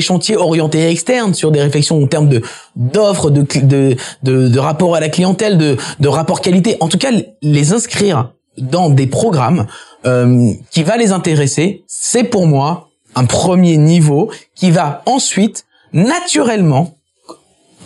chantiers 0.00 0.36
orientés 0.36 0.88
externes 0.88 1.34
sur 1.34 1.50
des 1.50 1.60
réflexions 1.60 2.00
en 2.00 2.06
termes 2.06 2.28
de 2.28 2.42
d'offres, 2.76 3.30
de, 3.30 3.42
de, 3.60 3.96
de, 4.22 4.48
de 4.48 4.58
rapport 4.60 4.94
à 4.94 5.00
la 5.00 5.08
clientèle, 5.08 5.58
de, 5.58 5.76
de 5.98 6.08
rapport 6.08 6.40
qualité. 6.40 6.76
En 6.78 6.86
tout 6.86 6.98
cas, 6.98 7.10
les 7.42 7.72
inscrire 7.72 8.30
dans 8.56 8.90
des 8.90 9.08
programmes 9.08 9.66
euh, 10.06 10.52
qui 10.70 10.84
va 10.84 10.96
les 10.96 11.10
intéresser, 11.10 11.82
c'est 11.88 12.24
pour 12.24 12.46
moi 12.46 12.88
un 13.14 13.24
premier 13.24 13.76
niveau 13.76 14.30
qui 14.54 14.70
va 14.70 15.02
ensuite 15.06 15.64
naturellement 15.92 16.96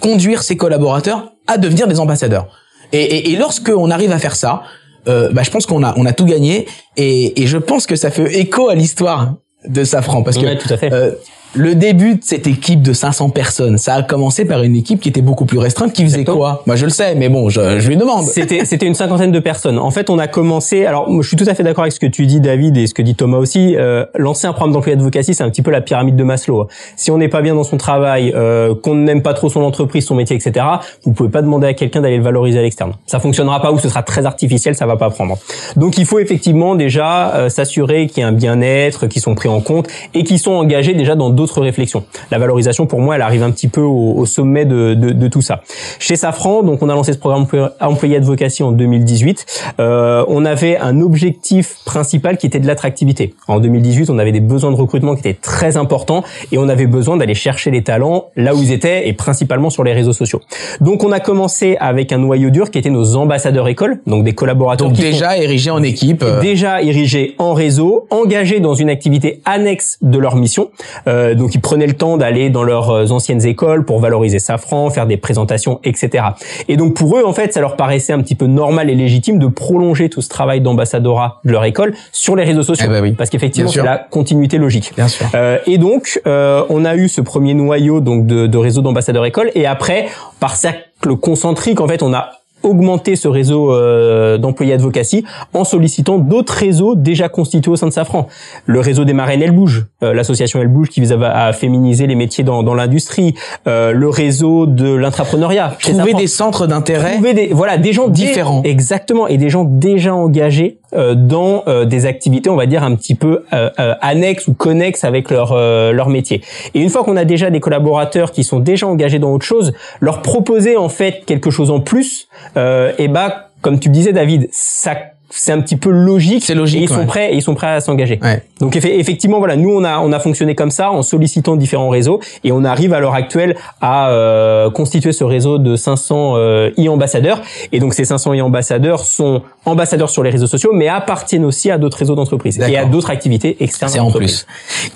conduire 0.00 0.42
ses 0.42 0.56
collaborateurs 0.56 1.32
à 1.46 1.58
devenir 1.58 1.88
des 1.88 2.00
ambassadeurs. 2.00 2.48
Et, 2.92 3.02
et, 3.02 3.30
et 3.32 3.36
lorsque 3.36 3.68
on 3.68 3.90
arrive 3.90 4.12
à 4.12 4.18
faire 4.18 4.36
ça, 4.36 4.62
euh, 5.08 5.30
bah, 5.32 5.42
je 5.42 5.50
pense 5.50 5.66
qu'on 5.66 5.82
a 5.82 5.94
on 5.96 6.06
a 6.06 6.12
tout 6.12 6.24
gagné 6.24 6.66
et, 6.96 7.40
et 7.40 7.46
je 7.46 7.58
pense 7.58 7.86
que 7.86 7.96
ça 7.96 8.10
fait 8.10 8.38
écho 8.38 8.68
à 8.68 8.74
l'histoire 8.74 9.34
de 9.66 9.84
Safran 9.84 10.22
parce 10.22 10.38
que 10.38 10.54
tout 10.54 10.72
à 10.72 10.76
fait. 10.76 10.92
Euh, 10.92 11.12
le 11.54 11.74
début 11.74 12.16
de 12.16 12.20
cette 12.22 12.46
équipe 12.46 12.82
de 12.82 12.92
500 12.92 13.30
personnes, 13.30 13.78
ça 13.78 13.94
a 13.94 14.02
commencé 14.02 14.44
par 14.44 14.62
une 14.62 14.76
équipe 14.76 15.00
qui 15.00 15.08
était 15.08 15.22
beaucoup 15.22 15.46
plus 15.46 15.58
restreinte, 15.58 15.92
qui 15.92 16.04
faisait 16.04 16.24
quoi? 16.24 16.62
Moi, 16.66 16.76
je 16.76 16.84
le 16.84 16.90
sais, 16.90 17.14
mais 17.14 17.28
bon, 17.28 17.48
je, 17.48 17.80
je 17.80 17.88
lui 17.88 17.96
demande. 17.96 18.24
C'était, 18.24 18.64
c'était 18.64 18.87
une 18.87 18.94
cinquantaine 18.94 19.32
de 19.32 19.38
personnes. 19.38 19.78
En 19.78 19.90
fait, 19.90 20.11
on 20.11 20.18
a 20.18 20.26
commencé. 20.26 20.84
Alors, 20.84 21.11
je 21.22 21.26
suis 21.26 21.37
tout 21.37 21.46
à 21.48 21.54
fait 21.54 21.62
d'accord 21.62 21.82
avec 21.82 21.92
ce 21.92 22.00
que 22.00 22.06
tu 22.06 22.26
dis, 22.26 22.40
David, 22.40 22.76
et 22.76 22.87
ce 22.87 22.94
que 22.94 23.02
dit 23.02 23.14
Thomas 23.14 23.38
aussi. 23.38 23.76
Euh, 23.76 24.04
lancer 24.14 24.46
un 24.46 24.52
programme 24.52 24.74
d'employé 24.74 24.96
advocacy, 24.96 25.34
c'est 25.34 25.42
un 25.42 25.50
petit 25.50 25.62
peu 25.62 25.70
la 25.70 25.80
pyramide 25.80 26.16
de 26.16 26.24
Maslow. 26.24 26.68
Si 26.96 27.11
on 27.11 27.18
n'est 27.18 27.28
pas 27.28 27.40
bien 27.40 27.54
dans 27.54 27.64
son 27.64 27.78
travail, 27.78 28.32
euh, 28.34 28.74
qu'on 28.74 28.94
n'aime 28.94 29.22
pas 29.22 29.34
trop 29.34 29.48
son 29.48 29.62
entreprise, 29.62 30.04
son 30.04 30.14
métier, 30.14 30.37
etc., 30.37 30.66
vous 31.04 31.12
pouvez 31.12 31.30
pas 31.30 31.42
demander 31.42 31.68
à 31.68 31.74
quelqu'un 31.74 32.02
d'aller 32.02 32.18
le 32.18 32.22
valoriser 32.22 32.58
à 32.58 32.62
l'externe. 32.62 32.92
Ça 33.06 33.20
fonctionnera 33.20 33.62
pas 33.62 33.72
ou 33.72 33.78
ce 33.78 33.88
sera 33.88 34.02
très 34.02 34.26
artificiel, 34.26 34.74
ça 34.74 34.87
va 34.87 34.96
pas 34.96 35.08
prendre. 35.11 35.38
Donc, 35.76 35.96
il 35.96 36.04
faut 36.04 36.18
effectivement 36.18 36.74
déjà 36.74 37.34
euh, 37.34 37.48
s'assurer 37.48 38.06
qu'il 38.06 38.20
y 38.20 38.24
a 38.24 38.28
un 38.28 38.32
bien-être, 38.32 39.06
qu'ils 39.06 39.22
sont 39.22 39.34
pris 39.34 39.48
en 39.48 39.61
compte 39.61 39.88
et 40.14 40.24
qu'ils 40.24 40.38
sont 40.38 40.52
engagés 40.52 40.94
déjà 40.94 41.16
dans 41.16 41.30
d'autres 41.38 41.61
réflexions 41.61 42.05
la 42.31 42.38
valorisation 42.38 42.87
pour 42.87 43.01
moi 43.01 43.16
elle 43.16 43.22
arrive 43.22 43.42
un 43.42 43.51
petit 43.51 43.68
peu 43.68 43.81
au, 43.81 44.27
sommet 44.27 44.64
de, 44.64 44.94
de, 44.94 45.12
de, 45.12 45.29
tout 45.29 45.42
ça. 45.42 45.62
Chez 45.98 46.16
Safran, 46.16 46.62
donc 46.62 46.83
on 46.83 46.88
a 46.88 46.94
lancé 46.94 47.12
ce 47.12 47.18
programme 47.18 47.46
employé 47.81 48.16
advocacy 48.16 48.62
en 48.62 48.72
2018. 48.72 49.46
Euh, 49.81 50.24
on 50.29 50.44
avait 50.44 50.77
un 50.77 51.01
objectif 51.01 51.77
principal 51.85 52.37
qui 52.37 52.46
était 52.46 52.61
de 52.61 52.66
l'attractivité. 52.66 53.35
En 53.46 53.61
2018, 53.61 54.11
on 54.11 54.18
avait 54.18 54.33
des 54.33 54.40
besoins 54.40 54.70
de 54.70 54.77
recrutement 54.77 55.14
qui 55.14 55.20
étaient 55.20 55.38
très 55.40 55.77
importants 55.77 56.24
et 56.53 56.59
on 56.59 56.68
avait 56.68 56.87
besoin 56.87 57.16
d'aller 57.16 57.35
chercher 57.35 57.70
les 57.70 57.83
talents 57.83 58.27
là 58.37 58.55
où 58.55 58.62
ils 58.62 58.72
étaient 58.72 59.09
et 59.09 59.12
principalement 59.12 59.70
sur 59.70 59.85
les 59.85 59.92
réseaux 59.92 60.12
sociaux. 60.12 60.40
Donc 60.81 61.05
on 61.05 61.12
a 61.12 61.20
commencé 61.20 61.77
avec 61.81 62.12
un 62.12 62.18
noyau 62.18 62.51
dur 62.51 62.70
qui 62.70 62.79
était 62.79 62.90
nos 62.90 63.16
ambassadeurs 63.16 63.68
écoles, 63.68 64.01
donc 64.07 64.24
des 64.24 64.35
collaborateurs 64.35 64.88
donc 64.88 64.96
déjà 64.96 65.38
érigés 65.38 65.70
en 65.70 65.83
équipe, 65.83 66.22
euh. 66.22 66.40
déjà 66.40 66.83
érigés 66.83 67.35
en 67.38 67.55
réseau, 67.55 68.07
engagés 68.11 68.61
dans 68.61 68.74
une 68.74 68.90
activité 68.90 69.40
annexe 69.44 69.98
de 70.03 70.18
leur 70.18 70.37
mission. 70.37 70.70
Euh, 71.07 71.27
donc 71.34 71.54
ils 71.54 71.60
prenaient 71.60 71.86
le 71.86 71.94
temps 71.94 72.16
d'aller 72.16 72.50
dans 72.50 72.62
leurs 72.62 72.90
euh, 72.90 73.06
anciennes 73.10 73.44
écoles 73.44 73.84
pour 73.84 74.00
valoriser 74.00 74.38
Safran, 74.38 74.90
faire 74.90 75.06
des 75.06 75.16
présentations, 75.16 75.80
etc. 75.84 76.24
Et 76.68 76.76
donc 76.76 76.94
pour 76.94 77.16
eux, 77.18 77.24
en 77.24 77.32
fait, 77.32 77.52
ça 77.52 77.60
leur 77.60 77.76
paraissait 77.76 78.12
un 78.12 78.20
petit 78.20 78.34
peu 78.34 78.46
normal 78.46 78.90
et 78.90 78.94
légitime 78.94 79.38
de 79.38 79.46
prolonger 79.46 80.08
tout 80.08 80.20
ce 80.20 80.28
travail 80.28 80.60
d'ambassadorat 80.60 81.40
de 81.44 81.52
leur 81.52 81.64
école 81.64 81.94
sur 82.12 82.36
les 82.36 82.44
réseaux 82.44 82.62
sociaux, 82.62 82.86
eh 82.88 82.92
ben 82.92 83.02
oui. 83.02 83.12
parce 83.12 83.30
qu'effectivement 83.30 83.70
c'est 83.70 83.82
la 83.82 83.98
continuité 83.98 84.58
logique. 84.58 84.92
Bien 84.96 85.08
sûr. 85.08 85.26
Euh, 85.34 85.58
et 85.66 85.78
donc 85.78 86.20
euh, 86.26 86.64
on 86.68 86.84
a 86.84 86.96
eu 86.96 87.08
ce 87.08 87.20
premier 87.20 87.54
noyau 87.54 88.00
donc 88.00 88.26
de, 88.26 88.46
de 88.46 88.58
réseau 88.58 88.82
d'ambassadeurs 88.82 89.24
écoles, 89.24 89.50
et 89.54 89.66
après 89.66 90.06
par 90.40 90.56
cercle 90.56 91.16
concentrique, 91.20 91.80
en 91.80 91.88
fait, 91.88 92.02
on 92.02 92.12
a 92.12 92.38
augmenter 92.62 93.16
ce 93.16 93.28
réseau 93.28 93.72
euh, 93.72 94.38
d'employés 94.38 94.72
advocacy 94.72 95.24
en 95.54 95.64
sollicitant 95.64 96.18
d'autres 96.18 96.54
réseaux 96.54 96.94
déjà 96.94 97.28
constitués 97.28 97.70
au 97.70 97.76
sein 97.76 97.86
de 97.86 97.92
Safran. 97.92 98.28
Le 98.66 98.80
réseau 98.80 99.04
des 99.04 99.12
marraines 99.12 99.42
Elle 99.42 99.52
Bouge, 99.52 99.86
euh, 100.02 100.12
l'association 100.12 100.60
Elle 100.60 100.68
Bouge 100.68 100.88
qui 100.88 101.00
vise 101.00 101.12
à, 101.12 101.52
féminiser 101.52 102.06
les 102.06 102.14
métiers 102.14 102.44
dans, 102.44 102.62
dans 102.62 102.74
l'industrie, 102.74 103.34
euh, 103.66 103.92
le 103.92 104.08
réseau 104.08 104.66
de 104.66 104.94
l'intrapreneuriat. 104.94 105.76
Trouver 105.80 106.14
des 106.14 106.26
centres 106.26 106.66
d'intérêt. 106.66 107.14
Trouver 107.14 107.34
des 107.34 107.48
voilà 107.52 107.78
des 107.78 107.92
gens 107.92 108.08
différents. 108.08 108.62
exactement 108.64 109.26
et 109.26 109.36
des 109.36 109.50
gens 109.50 109.64
déjà 109.64 110.14
engagés 110.14 110.78
dans 110.92 111.64
euh, 111.66 111.85
des 111.85 112.07
activités, 112.07 112.51
on 112.51 112.57
va 112.57 112.66
dire 112.66 112.83
un 112.83 112.94
petit 112.94 113.14
peu 113.14 113.44
euh, 113.53 113.70
annexes 114.01 114.48
ou 114.48 114.55
connexes 114.55 115.05
avec 115.05 115.31
leur 115.31 115.55
leur 115.92 116.09
métier. 116.09 116.42
Et 116.74 116.81
une 116.81 116.90
fois 116.90 117.05
qu'on 117.05 117.16
a 117.16 117.24
déjà 117.24 117.51
des 117.51 117.61
collaborateurs 117.61 118.33
qui 118.33 118.44
sont 118.44 118.61
déjà 118.61 118.87
engagés 118.87 119.18
dans 119.18 119.33
autre 119.33 119.46
chose, 119.46 119.72
leur 120.01 120.22
proposer 120.22 120.77
en 120.77 120.88
fait 120.88 121.24
quelque 121.27 121.51
chose 121.51 121.70
en 121.70 121.81
plus, 121.81 122.29
et 122.57 123.09
bah 123.09 123.48
comme 123.61 123.81
tu 123.81 123.88
disais 123.88 124.12
David, 124.12 124.48
ça 124.53 124.96
c'est 125.30 125.52
un 125.52 125.60
petit 125.60 125.76
peu 125.76 125.90
logique. 125.90 126.44
C'est 126.44 126.54
logique. 126.54 126.80
Et 126.80 126.84
ils 126.84 126.88
sont 126.88 127.06
prêts, 127.06 127.32
et 127.32 127.36
ils 127.36 127.42
sont 127.42 127.54
prêts 127.54 127.68
à 127.68 127.80
s'engager. 127.80 128.18
Ouais. 128.22 128.42
Donc 128.60 128.76
effectivement, 128.76 129.38
voilà, 129.38 129.56
nous 129.56 129.70
on 129.70 129.84
a 129.84 130.00
on 130.00 130.12
a 130.12 130.18
fonctionné 130.18 130.54
comme 130.54 130.70
ça 130.70 130.90
en 130.90 131.02
sollicitant 131.02 131.56
différents 131.56 131.90
réseaux 131.90 132.20
et 132.44 132.52
on 132.52 132.64
arrive 132.64 132.92
à 132.92 133.00
l'heure 133.00 133.14
actuelle 133.14 133.56
à 133.80 134.10
euh, 134.10 134.70
constituer 134.70 135.12
ce 135.12 135.24
réseau 135.24 135.58
de 135.58 135.76
500 135.76 136.34
euh, 136.36 136.70
e-ambassadeurs. 136.78 137.42
Et 137.72 137.78
donc 137.78 137.94
ces 137.94 138.04
500 138.04 138.34
e-ambassadeurs 138.34 139.04
sont 139.04 139.42
ambassadeurs 139.64 140.10
sur 140.10 140.22
les 140.22 140.30
réseaux 140.30 140.46
sociaux, 140.46 140.70
mais 140.72 140.88
appartiennent 140.88 141.44
aussi 141.44 141.70
à 141.70 141.78
d'autres 141.78 141.98
réseaux 141.98 142.14
d'entreprises 142.14 142.58
et 142.60 142.76
à 142.76 142.84
d'autres 142.84 143.10
activités 143.10 143.56
externes. 143.62 143.92
C'est 143.92 144.00
en 144.00 144.10
plus. 144.10 144.46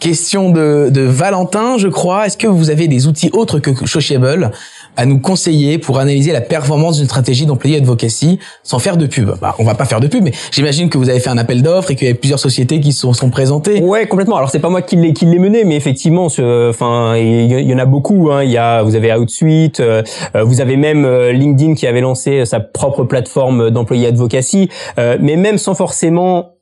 Question 0.01 0.51
de, 0.51 0.89
de 0.91 1.03
Valentin, 1.03 1.77
je 1.79 1.89
crois. 1.89 2.27
Est-ce 2.27 2.37
que 2.37 2.47
vous 2.47 2.71
avez 2.71 2.89
des 2.89 3.07
outils 3.07 3.31
autres 3.33 3.59
que 3.59 3.73
Sociable 3.87 4.51
à 4.97 5.07
nous 5.07 5.19
conseiller 5.19 5.79
pour 5.79 5.99
analyser 5.99 6.33
la 6.33 6.41
performance 6.41 6.97
d'une 6.97 7.07
stratégie 7.07 7.47
d'employé 7.47 7.77
advocacy 7.79 8.39
sans 8.63 8.79
faire 8.79 8.97
de 8.97 9.07
pub 9.07 9.31
bah, 9.41 9.55
On 9.59 9.65
va 9.65 9.75
pas 9.75 9.85
faire 9.85 10.01
de 10.01 10.07
pub, 10.07 10.23
mais 10.23 10.33
j'imagine 10.51 10.89
que 10.89 10.99
vous 10.99 11.09
avez 11.09 11.21
fait 11.21 11.31
un 11.31 11.39
appel 11.39 11.63
d'offres 11.63 11.91
et 11.91 11.97
qu'il 11.97 12.09
y 12.09 12.11
a 12.11 12.15
plusieurs 12.15 12.39
sociétés 12.39 12.81
qui 12.81 12.93
sont, 12.93 13.13
sont 13.13 13.31
présentées. 13.31 13.81
Ouais, 13.81 14.07
complètement. 14.07 14.37
Alors 14.37 14.51
c'est 14.51 14.61
pas 14.61 14.69
moi 14.69 14.83
qui 14.83 14.97
l'ai 14.97 15.13
qui 15.13 15.27
l'ai 15.27 15.39
mené, 15.39 15.65
mais 15.65 15.77
effectivement, 15.77 16.27
enfin 16.27 17.17
il 17.17 17.53
y, 17.53 17.75
en 17.75 17.79
a 17.79 17.87
beaucoup. 17.87 18.31
Hein. 18.31 18.45
Il 18.45 18.51
y 18.51 18.59
a, 18.59 18.83
vous 18.83 18.95
avez 18.97 19.13
Outsuite, 19.13 19.81
euh, 19.81 20.03
euh, 20.35 20.43
vous 20.43 20.61
avez 20.61 20.77
même 20.77 21.05
euh, 21.05 21.33
LinkedIn 21.33 21.75
qui 21.75 21.87
avait 21.87 22.01
lancé 22.01 22.45
sa 22.45 22.61
propre 22.61 23.05
plateforme 23.05 23.71
d'employé 23.71 24.09
advocacy, 24.09 24.69
mais 24.97 25.37
même 25.37 25.59
sans 25.59 25.75
forcément 25.75 26.53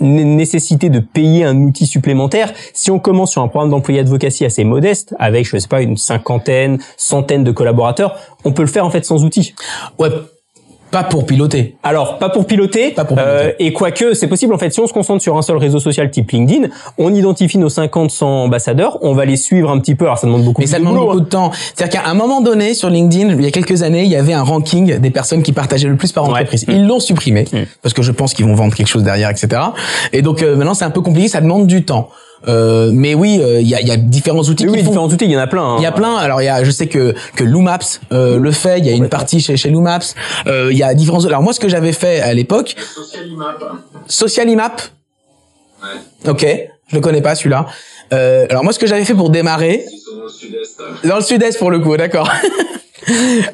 nécessité 0.00 0.90
de 0.90 1.00
payer 1.00 1.44
un 1.44 1.56
outil 1.56 1.86
supplémentaire. 1.86 2.52
Si 2.72 2.90
on 2.90 2.98
commence 2.98 3.32
sur 3.32 3.42
un 3.42 3.48
programme 3.48 3.70
d'employé 3.70 4.00
advocacy 4.00 4.44
assez 4.44 4.64
modeste, 4.64 5.14
avec 5.18 5.46
je 5.46 5.56
sais 5.58 5.68
pas 5.68 5.82
une 5.82 5.96
cinquantaine, 5.96 6.78
centaine 6.96 7.44
de 7.44 7.50
collaborateurs, 7.50 8.16
on 8.44 8.52
peut 8.52 8.62
le 8.62 8.68
faire 8.68 8.84
en 8.84 8.90
fait 8.90 9.04
sans 9.04 9.24
outil. 9.24 9.54
Ouais, 9.98 10.08
pas 10.90 11.04
pour 11.04 11.26
piloter. 11.26 11.76
Alors, 11.82 12.18
pas 12.18 12.28
pour 12.30 12.46
piloter. 12.46 12.90
Pas 12.90 13.04
pour 13.04 13.16
piloter. 13.16 13.32
Euh, 13.32 13.52
et 13.58 13.72
quoique, 13.72 14.14
c'est 14.14 14.26
possible. 14.28 14.54
En 14.54 14.58
fait, 14.58 14.70
si 14.70 14.80
on 14.80 14.86
se 14.86 14.92
concentre 14.92 15.22
sur 15.22 15.36
un 15.36 15.42
seul 15.42 15.56
réseau 15.58 15.80
social 15.80 16.10
type 16.10 16.30
LinkedIn, 16.30 16.68
on 16.96 17.14
identifie 17.14 17.58
nos 17.58 17.68
50, 17.68 18.10
100 18.10 18.26
ambassadeurs, 18.44 18.98
on 19.02 19.14
va 19.14 19.24
les 19.24 19.36
suivre 19.36 19.70
un 19.70 19.78
petit 19.80 19.94
peu. 19.94 20.06
Alors, 20.06 20.18
ça 20.18 20.26
demande 20.26 20.44
beaucoup 20.44 20.60
Mais 20.62 20.66
ça 20.66 20.76
de 20.78 20.80
demande 20.82 20.94
boulot, 20.96 21.06
beaucoup 21.08 21.18
hein. 21.20 21.24
de 21.24 21.28
temps. 21.28 21.52
C'est-à-dire 21.74 22.00
qu'à 22.02 22.08
un 22.08 22.14
moment 22.14 22.40
donné, 22.40 22.74
sur 22.74 22.88
LinkedIn, 22.90 23.34
il 23.34 23.42
y 23.42 23.46
a 23.46 23.50
quelques 23.50 23.82
années, 23.82 24.02
il 24.04 24.10
y 24.10 24.16
avait 24.16 24.32
un 24.32 24.42
ranking 24.42 24.98
des 24.98 25.10
personnes 25.10 25.42
qui 25.42 25.52
partageaient 25.52 25.88
le 25.88 25.96
plus 25.96 26.12
par 26.12 26.24
Ouais. 26.24 26.30
entreprise. 26.30 26.64
Ils 26.68 26.86
l'ont 26.86 27.00
supprimé 27.00 27.44
Mm. 27.52 27.58
parce 27.82 27.94
que 27.94 28.02
je 28.02 28.12
pense 28.12 28.34
qu'ils 28.34 28.46
vont 28.46 28.54
vendre 28.54 28.74
quelque 28.74 28.86
chose 28.88 29.02
derrière, 29.02 29.30
etc. 29.30 29.60
Et 30.12 30.22
donc 30.22 30.42
euh, 30.42 30.56
maintenant, 30.56 30.74
c'est 30.74 30.84
un 30.84 30.90
peu 30.90 31.00
compliqué. 31.00 31.28
Ça 31.28 31.40
demande 31.40 31.66
du 31.66 31.84
temps. 31.84 32.08
Euh, 32.46 32.90
mais 32.92 33.14
oui, 33.14 33.38
euh, 33.40 33.60
il 33.60 33.66
y, 33.68 33.74
a, 33.74 33.80
y 33.80 33.90
a 33.90 33.96
différents 33.96 34.42
outils 34.42 34.64
Oui, 34.66 34.72
qui 34.72 34.78
oui, 34.78 34.84
font. 34.84 34.90
différents 34.90 35.08
outils, 35.08 35.24
il 35.24 35.30
y 35.32 35.36
en 35.36 35.40
a 35.40 35.46
plein. 35.48 35.62
hein. 35.62 35.76
Il 35.78 35.82
y 35.82 35.86
a 35.86 35.92
plein. 35.92 36.16
Alors 36.16 36.40
il 36.40 36.44
y 36.44 36.48
a, 36.48 36.62
je 36.62 36.70
sais 36.70 36.86
que 36.86 37.14
que 37.34 37.42
Loomaps 37.42 38.00
euh, 38.12 38.38
le 38.38 38.52
fait. 38.52 38.78
Il 38.78 38.86
y 38.86 38.90
a 38.90 38.92
une 38.92 39.08
partie 39.08 39.40
chez 39.40 39.56
chez 39.56 39.70
Loomaps. 39.70 40.14
Euh, 40.46 40.68
il 40.70 40.78
y 40.78 40.82
a 40.84 40.94
différents. 40.94 41.24
Alors 41.24 41.42
moi, 41.42 41.52
ce 41.52 41.58
que 41.60 41.68
j'avais 41.68 41.92
fait 41.92 42.20
à 42.20 42.32
l'époque, 42.34 42.76
Social 44.06 44.48
Imap. 44.48 44.82
Ok, 46.26 46.46
je 46.88 46.94
le 46.96 47.00
connais 47.00 47.22
pas 47.22 47.34
celui-là. 47.34 47.66
Euh, 48.12 48.46
alors 48.50 48.64
moi, 48.64 48.72
ce 48.72 48.78
que 48.78 48.86
j'avais 48.86 49.04
fait 49.04 49.14
pour 49.14 49.30
démarrer, 49.30 49.84
dans 51.04 51.16
le 51.16 51.22
sud-est 51.22 51.58
pour 51.58 51.70
le 51.70 51.80
coup, 51.80 51.96
d'accord. 51.96 52.30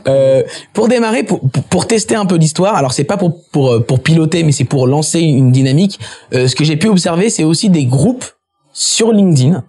Euh, 0.09 0.43
pour 0.73 0.89
démarrer, 0.89 1.23
pour, 1.23 1.41
pour, 1.71 1.87
tester 1.87 2.17
un 2.17 2.27
peu 2.27 2.35
l'histoire, 2.35 2.75
alors 2.75 2.93
c'est 2.93 3.05
pas 3.05 3.17
pour, 3.17 3.41
pour 3.53 3.71
euh, 3.75 3.81
pour 3.81 4.01
piloter, 4.03 4.43
mais 4.43 4.51
c'est 4.51 4.65
pour 4.65 4.89
lancer 4.89 5.21
une 5.21 5.53
dynamique. 5.53 6.01
Euh, 6.33 6.49
ce 6.49 6.57
que 6.57 6.65
j'ai 6.65 6.77
pu 6.77 6.89
observer, 6.89 7.31
c'est 7.31 7.45
aussi 7.45 7.71
des 7.71 7.85
groupes 7.85 8.25
sur 8.75 9.13
LinkedIn 9.13 9.65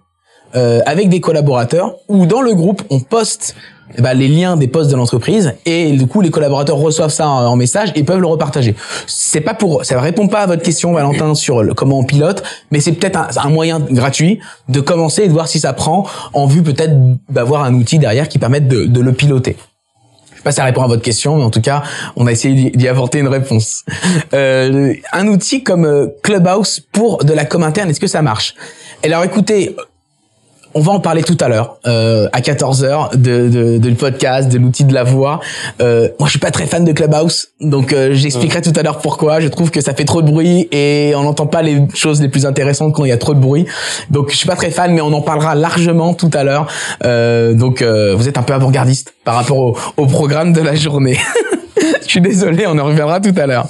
euh, 0.54 0.80
avec 0.84 1.08
des 1.08 1.20
collaborateurs 1.20 1.94
où 2.08 2.26
dans 2.26 2.42
le 2.42 2.54
groupe 2.54 2.82
on 2.90 3.00
poste 3.00 3.54
ben, 3.98 4.14
les 4.14 4.26
liens 4.26 4.56
des 4.56 4.66
posts 4.66 4.90
de 4.90 4.96
l'entreprise 4.96 5.54
et 5.64 5.92
du 5.92 6.06
coup 6.08 6.20
les 6.20 6.30
collaborateurs 6.30 6.76
reçoivent 6.76 7.10
ça 7.12 7.28
en, 7.28 7.46
en 7.46 7.54
message 7.56 7.92
et 7.94 8.02
peuvent 8.02 8.18
le 8.20 8.26
repartager. 8.26 8.74
C'est 9.06 9.40
pas 9.40 9.54
pour, 9.54 9.84
ça 9.84 10.00
répond 10.00 10.26
pas 10.26 10.40
à 10.40 10.46
votre 10.46 10.62
question 10.62 10.92
Valentin 10.92 11.34
sur 11.36 11.62
le- 11.62 11.72
comment 11.72 12.00
on 12.00 12.04
pilote, 12.04 12.42
mais 12.72 12.80
c'est 12.80 12.92
peut-être 12.92 13.16
un, 13.16 13.28
un 13.44 13.48
moyen 13.48 13.78
gratuit 13.78 14.40
de 14.68 14.80
commencer 14.80 15.22
et 15.22 15.28
de 15.28 15.32
voir 15.32 15.46
si 15.46 15.60
ça 15.60 15.72
prend 15.72 16.04
en 16.32 16.46
vue 16.46 16.64
peut-être 16.64 16.94
d'avoir 17.28 17.62
un 17.62 17.74
outil 17.74 18.00
derrière 18.00 18.28
qui 18.28 18.40
permette 18.40 18.66
de, 18.66 18.86
de 18.86 19.00
le 19.00 19.12
piloter. 19.12 19.56
Pas 20.46 20.52
si 20.52 20.56
ça 20.58 20.64
répond 20.64 20.82
à 20.82 20.86
votre 20.86 21.02
question, 21.02 21.38
mais 21.38 21.42
en 21.42 21.50
tout 21.50 21.60
cas, 21.60 21.82
on 22.14 22.28
a 22.28 22.30
essayé 22.30 22.70
d'y- 22.70 22.86
apporter 22.86 23.18
une 23.18 23.26
réponse. 23.26 23.82
Euh, 24.32 24.94
un 25.12 25.26
outil 25.26 25.64
comme 25.64 25.84
euh, 25.84 26.06
Clubhouse 26.22 26.78
pour 26.92 27.24
de 27.24 27.32
la 27.32 27.44
com 27.44 27.64
interne, 27.64 27.90
est-ce 27.90 27.98
que 27.98 28.06
ça 28.06 28.22
marche? 28.22 28.54
Alors 29.02 29.24
écoutez, 29.24 29.74
on 30.76 30.80
va 30.80 30.92
en 30.92 31.00
parler 31.00 31.22
tout 31.22 31.38
à 31.40 31.48
l'heure, 31.48 31.78
euh, 31.86 32.28
à 32.34 32.42
14h, 32.42 33.16
de, 33.16 33.48
de, 33.48 33.78
de 33.78 33.88
le 33.88 33.94
podcast, 33.94 34.50
de 34.50 34.58
l'outil 34.58 34.84
de 34.84 34.92
la 34.92 35.04
voix. 35.04 35.40
Euh, 35.80 36.08
moi, 36.20 36.26
je 36.26 36.32
suis 36.32 36.38
pas 36.38 36.50
très 36.50 36.66
fan 36.66 36.84
de 36.84 36.92
Clubhouse, 36.92 37.48
donc 37.62 37.94
euh, 37.94 38.10
j'expliquerai 38.12 38.60
tout 38.60 38.74
à 38.76 38.82
l'heure 38.82 38.98
pourquoi. 38.98 39.40
Je 39.40 39.48
trouve 39.48 39.70
que 39.70 39.80
ça 39.80 39.94
fait 39.94 40.04
trop 40.04 40.20
de 40.20 40.30
bruit 40.30 40.68
et 40.72 41.14
on 41.16 41.22
n'entend 41.22 41.46
pas 41.46 41.62
les 41.62 41.80
choses 41.94 42.20
les 42.20 42.28
plus 42.28 42.44
intéressantes 42.44 42.92
quand 42.92 43.06
il 43.06 43.08
y 43.08 43.12
a 43.12 43.16
trop 43.16 43.32
de 43.32 43.40
bruit. 43.40 43.64
Donc, 44.10 44.30
je 44.30 44.36
suis 44.36 44.46
pas 44.46 44.54
très 44.54 44.70
fan, 44.70 44.92
mais 44.92 45.00
on 45.00 45.14
en 45.14 45.22
parlera 45.22 45.54
largement 45.54 46.12
tout 46.12 46.30
à 46.34 46.44
l'heure. 46.44 46.66
Euh, 47.04 47.54
donc, 47.54 47.80
euh, 47.80 48.14
vous 48.14 48.28
êtes 48.28 48.36
un 48.36 48.42
peu 48.42 48.52
avant-gardiste 48.52 49.14
par 49.24 49.36
rapport 49.36 49.58
au, 49.58 49.78
au 49.96 50.04
programme 50.04 50.52
de 50.52 50.60
la 50.60 50.74
journée. 50.74 51.18
je 52.02 52.06
suis 52.06 52.20
désolé, 52.20 52.66
on 52.66 52.78
en 52.78 52.84
reviendra 52.84 53.20
tout 53.20 53.34
à 53.34 53.46
l'heure. 53.46 53.66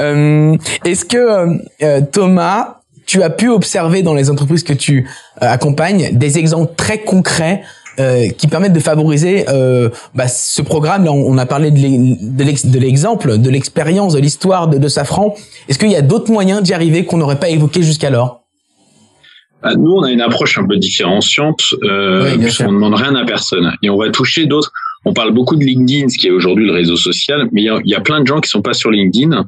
Euh, 0.00 0.56
Est-ce 0.86 1.04
que 1.04 2.00
Thomas, 2.12 2.76
tu 3.06 3.22
as 3.22 3.30
pu 3.30 3.48
observer 3.48 4.02
dans 4.02 4.14
les 4.14 4.30
entreprises 4.30 4.62
que 4.64 4.72
tu 4.72 5.08
euh, 5.42 5.46
accompagnes 5.48 6.10
des 6.12 6.38
exemples 6.38 6.74
très 6.76 6.98
concrets 6.98 7.62
euh, 7.98 8.28
qui 8.28 8.46
permettent 8.46 8.74
de 8.74 8.80
favoriser 8.80 9.46
euh, 9.48 9.88
bah, 10.14 10.28
ce 10.28 10.60
programme. 10.60 11.04
Là, 11.04 11.12
on, 11.12 11.32
on 11.32 11.38
a 11.38 11.46
parlé 11.46 11.70
de 11.70 11.78
l'e- 11.78 12.16
de 12.20 12.44
l'ex- 12.44 12.66
de 12.66 12.78
l'exemple, 12.78 13.38
de 13.38 13.48
l'expérience, 13.50 14.12
de 14.14 14.18
l'histoire 14.20 14.68
de, 14.68 14.76
de 14.78 14.88
Safran. 14.88 15.34
Est-ce 15.68 15.78
qu'il 15.78 15.90
y 15.90 15.96
a 15.96 16.02
d'autres 16.02 16.30
moyens 16.30 16.62
d'y 16.62 16.74
arriver 16.74 17.04
qu'on 17.06 17.16
n'aurait 17.16 17.38
pas 17.38 17.48
évoqués 17.48 17.82
jusqu'alors? 17.82 18.42
Ah, 19.62 19.74
Nous, 19.74 19.90
on 19.92 20.02
a 20.02 20.10
une 20.12 20.20
approche 20.20 20.58
un 20.58 20.66
peu 20.66 20.76
différenciante, 20.76 21.60
euh, 21.84 22.32
Oui, 22.32 22.38
puisqu'on 22.38 22.68
ne 22.72 22.74
demande 22.74 22.94
rien 22.94 23.14
à 23.14 23.24
personne. 23.24 23.72
Et 23.82 23.88
on 23.88 23.96
va 23.96 24.10
toucher 24.10 24.46
d'autres. 24.46 24.70
On 25.06 25.12
parle 25.14 25.32
beaucoup 25.32 25.56
de 25.56 25.64
LinkedIn, 25.64 26.08
ce 26.08 26.18
qui 26.18 26.26
est 26.26 26.30
aujourd'hui 26.30 26.66
le 26.66 26.72
réseau 26.72 26.96
social, 26.96 27.48
mais 27.52 27.62
il 27.62 27.64
y 27.64 27.70
a, 27.70 27.78
il 27.84 27.90
y 27.90 27.94
a 27.94 28.00
plein 28.00 28.20
de 28.20 28.26
gens 28.26 28.40
qui 28.40 28.50
sont 28.50 28.60
pas 28.62 28.74
sur 28.74 28.90
LinkedIn. 28.90 29.46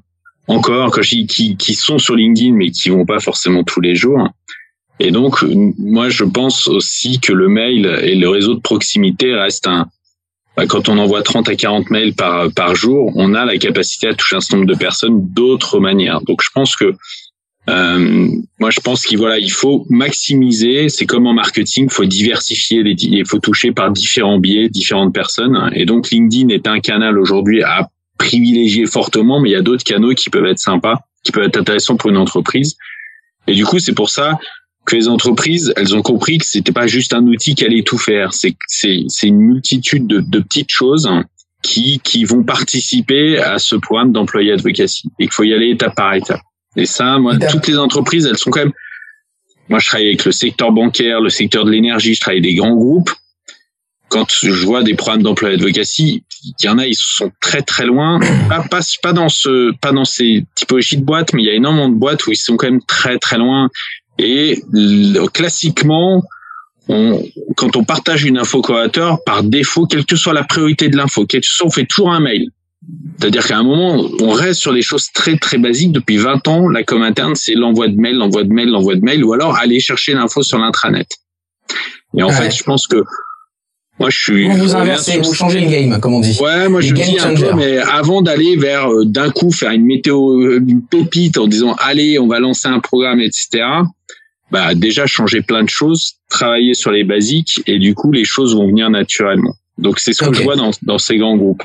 Encore, 0.49 0.99
dis 1.01 1.27
qui, 1.27 1.57
qui 1.57 1.75
sont 1.75 1.99
sur 1.99 2.17
LinkedIn, 2.17 2.55
mais 2.55 2.71
qui 2.71 2.89
vont 2.89 3.05
pas 3.05 3.21
forcément 3.21 3.65
tous 3.65 3.81
les 3.81 3.95
jours. 3.95 4.29
Et 4.99 5.11
donc, 5.11 5.43
moi, 5.79 6.09
je 6.09 6.25
pense 6.25 6.67
aussi 6.67 7.21
que 7.21 7.33
le 7.33 7.49
mail 7.49 7.87
et 8.03 8.15
le 8.15 8.29
réseau 8.29 8.55
de 8.55 8.61
proximité 8.61 9.35
restent 9.35 9.69
un, 9.69 9.89
bah, 10.57 10.67
quand 10.67 10.89
on 10.89 10.99
envoie 10.99 11.23
30 11.23 11.49
à 11.51 11.55
40 11.55 11.91
mails 11.91 12.15
par, 12.15 12.51
par 12.51 12.75
jour, 12.75 13.13
on 13.15 13.35
a 13.35 13.45
la 13.45 13.59
capacité 13.59 14.09
à 14.09 14.15
toucher 14.15 14.37
un 14.37 14.41
certain 14.41 14.57
nombre 14.57 14.73
de 14.73 14.79
personnes 14.79 15.33
d'autres 15.33 15.79
manières. 15.79 16.21
Donc, 16.23 16.43
je 16.43 16.51
pense 16.53 16.75
que 16.75 16.95
euh, 17.69 18.29
moi, 18.59 18.71
je 18.71 18.81
pense 18.81 19.05
qu'il 19.05 19.19
voilà, 19.19 19.39
il 19.39 19.53
faut 19.53 19.87
maximiser. 19.91 20.89
C'est 20.89 21.07
comme 21.07 21.27
en 21.27 21.35
marketing, 21.35 21.91
faut 21.91 22.07
diversifier, 22.07 22.83
les, 22.83 22.97
il 22.99 23.27
faut 23.27 23.39
toucher 23.39 23.73
par 23.73 23.93
différents 23.93 24.39
biais, 24.39 24.69
différentes 24.69 25.15
personnes. 25.15 25.71
Et 25.75 25.85
donc, 25.85 26.11
LinkedIn 26.11 26.49
est 26.49 26.67
un 26.67 26.81
canal 26.81 27.19
aujourd'hui 27.19 27.63
à 27.63 27.89
privilégier 28.18 28.87
fortement, 28.87 29.40
mais 29.40 29.50
il 29.50 29.52
y 29.52 29.57
a 29.57 29.62
d'autres 29.62 29.85
canaux 29.85 30.14
qui 30.14 30.28
peuvent 30.31 30.46
être 30.46 30.59
sympas, 30.59 30.98
qui 31.24 31.33
peuvent 31.33 31.44
être 31.44 31.59
intéressants 31.59 31.96
pour 31.96 32.11
une 32.11 32.16
entreprise. 32.16 32.76
Et 33.46 33.54
du 33.54 33.64
coup, 33.64 33.78
c'est 33.78 33.94
pour 33.94 34.11
ça 34.11 34.38
que 34.85 34.96
les 34.96 35.09
entreprises, 35.09 35.72
elles 35.76 35.94
ont 35.94 36.02
compris 36.02 36.38
que 36.38 36.46
c'était 36.46 36.72
pas 36.72 36.87
juste 36.87 37.12
un 37.12 37.26
outil 37.26 37.54
qui 37.54 37.64
allait 37.64 37.83
tout 37.83 37.98
faire. 37.98 38.33
C'est 38.33 38.54
c'est 38.66 39.04
c'est 39.09 39.28
une 39.28 39.38
multitude 39.38 40.07
de, 40.07 40.20
de 40.20 40.40
petites 40.40 40.70
choses 40.70 41.09
qui 41.62 42.00
qui 42.02 42.24
vont 42.24 42.42
participer 42.42 43.38
à 43.38 43.59
ce 43.59 43.76
programme 43.76 44.12
d'employé 44.12 44.52
advocacy 44.52 45.09
et 45.18 45.24
qu'il 45.24 45.33
faut 45.33 45.44
y 45.44 45.54
aller 45.54 45.70
étape 45.70 45.94
par 45.94 46.14
étape. 46.14 46.40
Et 46.76 46.87
ça, 46.87 47.18
moi, 47.18 47.37
toutes 47.37 47.66
les 47.66 47.78
entreprises, 47.78 48.26
elles 48.26 48.38
sont 48.38 48.50
quand 48.50 48.61
même. 48.61 48.72
Moi, 49.68 49.78
je 49.78 49.87
travaille 49.88 50.07
avec 50.07 50.24
le 50.24 50.33
secteur 50.33 50.72
bancaire, 50.72 51.20
le 51.20 51.28
secteur 51.28 51.64
de 51.64 51.70
l'énergie, 51.70 52.14
je 52.14 52.20
travaille 52.20 52.38
avec 52.38 52.50
des 52.50 52.54
grands 52.54 52.74
groupes. 52.74 53.11
Quand 54.09 54.26
je 54.31 54.64
vois 54.64 54.83
des 54.83 54.94
programmes 54.94 55.22
d'employé 55.22 55.57
advocacy, 55.57 56.24
il 56.44 56.55
y 56.64 56.68
en 56.68 56.79
a, 56.79 56.87
ils 56.87 56.94
sont 56.94 57.31
très 57.40 57.62
très 57.62 57.87
loin. 57.87 58.20
Pas, 58.48 58.62
pas, 58.70 58.81
pas 59.03 59.12
dans 59.12 59.29
ce, 59.29 59.72
pas 59.81 59.92
dans 59.92 60.05
ces 60.05 60.44
typologies 60.55 60.96
de 60.96 61.05
boîtes, 61.05 61.33
mais 61.35 61.42
il 61.42 61.46
y 61.46 61.51
a 61.51 61.55
énormément 61.55 61.88
de 61.88 61.94
boîtes 61.96 62.27
où 62.27 62.31
ils 62.33 62.37
sont 62.37 62.57
quand 62.57 62.70
même 62.70 62.83
très 62.87 63.18
très 63.18 63.38
loin. 63.38 63.68
Et 64.18 64.62
classiquement, 65.33 66.22
on, 66.88 67.22
quand 67.57 67.77
on 67.77 67.85
partage 67.85 68.24
une 68.24 68.38
info 68.38 68.61
collaborateur, 68.62 69.22
par 69.24 69.42
défaut, 69.42 69.87
quelle 69.87 70.05
que 70.07 70.16
soit 70.16 70.33
la 70.33 70.44
priorité 70.44 70.88
de 70.88 70.96
l'info, 70.96 71.27
quelle 71.27 71.40
que 71.42 71.46
soit, 71.46 71.66
on 71.66 71.70
fait 71.70 71.87
toujours 71.87 72.12
un 72.12 72.20
mail. 72.20 72.48
C'est-à-dire 73.18 73.46
qu'à 73.46 73.59
un 73.59 73.64
moment, 73.64 74.09
on 74.20 74.31
reste 74.31 74.61
sur 74.61 74.72
les 74.72 74.83
choses 74.83 75.11
très 75.12 75.37
très 75.37 75.59
basiques. 75.59 75.92
Depuis 75.92 76.16
20 76.16 76.48
ans, 76.48 76.68
la 76.68 76.85
com 76.85 77.03
interne, 77.03 77.35
c'est 77.35 77.55
l'envoi 77.55 77.88
de 77.88 77.96
mail, 77.96 78.16
l'envoi 78.16 78.44
de 78.44 78.53
mail, 78.53 78.68
l'envoi 78.70 78.94
de 78.94 79.03
mail, 79.03 79.24
ou 79.24 79.33
alors 79.33 79.57
aller 79.57 79.81
chercher 79.81 80.14
l'info 80.14 80.42
sur 80.42 80.59
l'intranet. 80.59 81.09
Et 82.16 82.22
en 82.22 82.29
Ouais. 82.29 82.35
fait, 82.35 82.51
je 82.51 82.62
pense 82.62 82.87
que 82.87 83.03
moi, 83.99 84.11
je 84.11 84.23
suis. 84.23 84.49
Vous 84.49 84.57
vous 84.57 84.75
inversez, 84.77 85.13
sur- 85.13 85.23
vous 85.23 85.35
changez 85.35 85.61
le 85.61 85.69
game, 85.69 85.99
comme 86.01 86.15
on 86.15 86.21
dit. 86.21 86.37
Ouais, 86.41 86.69
moi 86.69 86.81
Les 86.81 86.89
je 86.89 86.95
dis 86.95 87.19
un 87.19 87.31
changers. 87.31 87.47
peu, 87.51 87.55
mais 87.57 87.79
avant 87.79 88.23
d'aller 88.23 88.57
vers 88.57 88.91
euh, 88.93 89.05
d'un 89.05 89.31
coup 89.31 89.51
faire 89.51 89.71
une 89.73 89.85
météo, 89.87 90.41
euh, 90.41 90.63
une 90.67 90.83
pépite 90.83 91.37
en 91.39 91.47
disant 91.47 91.75
allez, 91.79 92.19
on 92.19 92.27
va 92.29 92.39
lancer 92.41 92.69
un 92.69 92.81
programme, 92.81 93.21
etc. 93.21 93.65
Bah 94.51 94.75
déjà 94.75 95.07
changer 95.07 95.43
plein 95.43 95.63
de 95.63 95.69
choses, 95.69 96.15
travailler 96.31 96.73
sur 96.75 96.91
les 96.91 97.05
basiques 97.05 97.61
et 97.67 97.79
du 97.79 97.95
coup 97.95 98.13
les 98.13 98.25
choses 98.25 98.55
vont 98.57 98.67
venir 98.67 98.89
naturellement. 98.89 99.55
Donc 99.77 99.99
c'est 99.99 100.13
ce 100.15 100.25
que 100.25 100.33
je 100.35 100.43
vois 100.43 100.57
dans, 100.57 100.71
dans 100.83 100.97
ces 100.99 101.19
grands 101.19 101.37
groupes. 101.37 101.65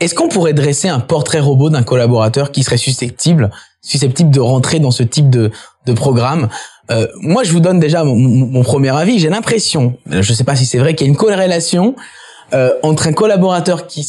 Est-ce 0.00 0.14
qu'on 0.14 0.28
pourrait 0.28 0.52
dresser 0.52 0.88
un 0.88 1.00
portrait 1.00 1.40
robot 1.40 1.70
d'un 1.70 1.82
collaborateur 1.82 2.52
qui 2.52 2.62
serait 2.62 2.76
susceptible, 2.76 3.50
susceptible 3.82 4.30
de 4.30 4.40
rentrer 4.40 4.78
dans 4.80 4.90
ce 4.90 5.02
type 5.02 5.30
de, 5.30 5.50
de 5.86 5.92
programme? 5.92 6.48
Euh, 6.90 7.06
Moi, 7.20 7.44
je 7.44 7.52
vous 7.52 7.60
donne 7.60 7.80
déjà 7.80 8.04
mon, 8.04 8.16
mon 8.16 8.62
premier 8.62 8.96
avis. 8.96 9.18
J'ai 9.18 9.28
l'impression, 9.28 9.96
euh, 10.12 10.22
je 10.22 10.32
ne 10.32 10.36
sais 10.36 10.44
pas 10.44 10.56
si 10.56 10.66
c'est 10.66 10.78
vrai, 10.78 10.94
qu'il 10.94 11.06
y 11.06 11.08
a 11.08 11.10
une 11.10 11.16
corrélation 11.16 11.94
euh, 12.54 12.70
entre 12.82 13.06
un 13.06 13.12
collaborateur 13.12 13.86
qui, 13.86 14.06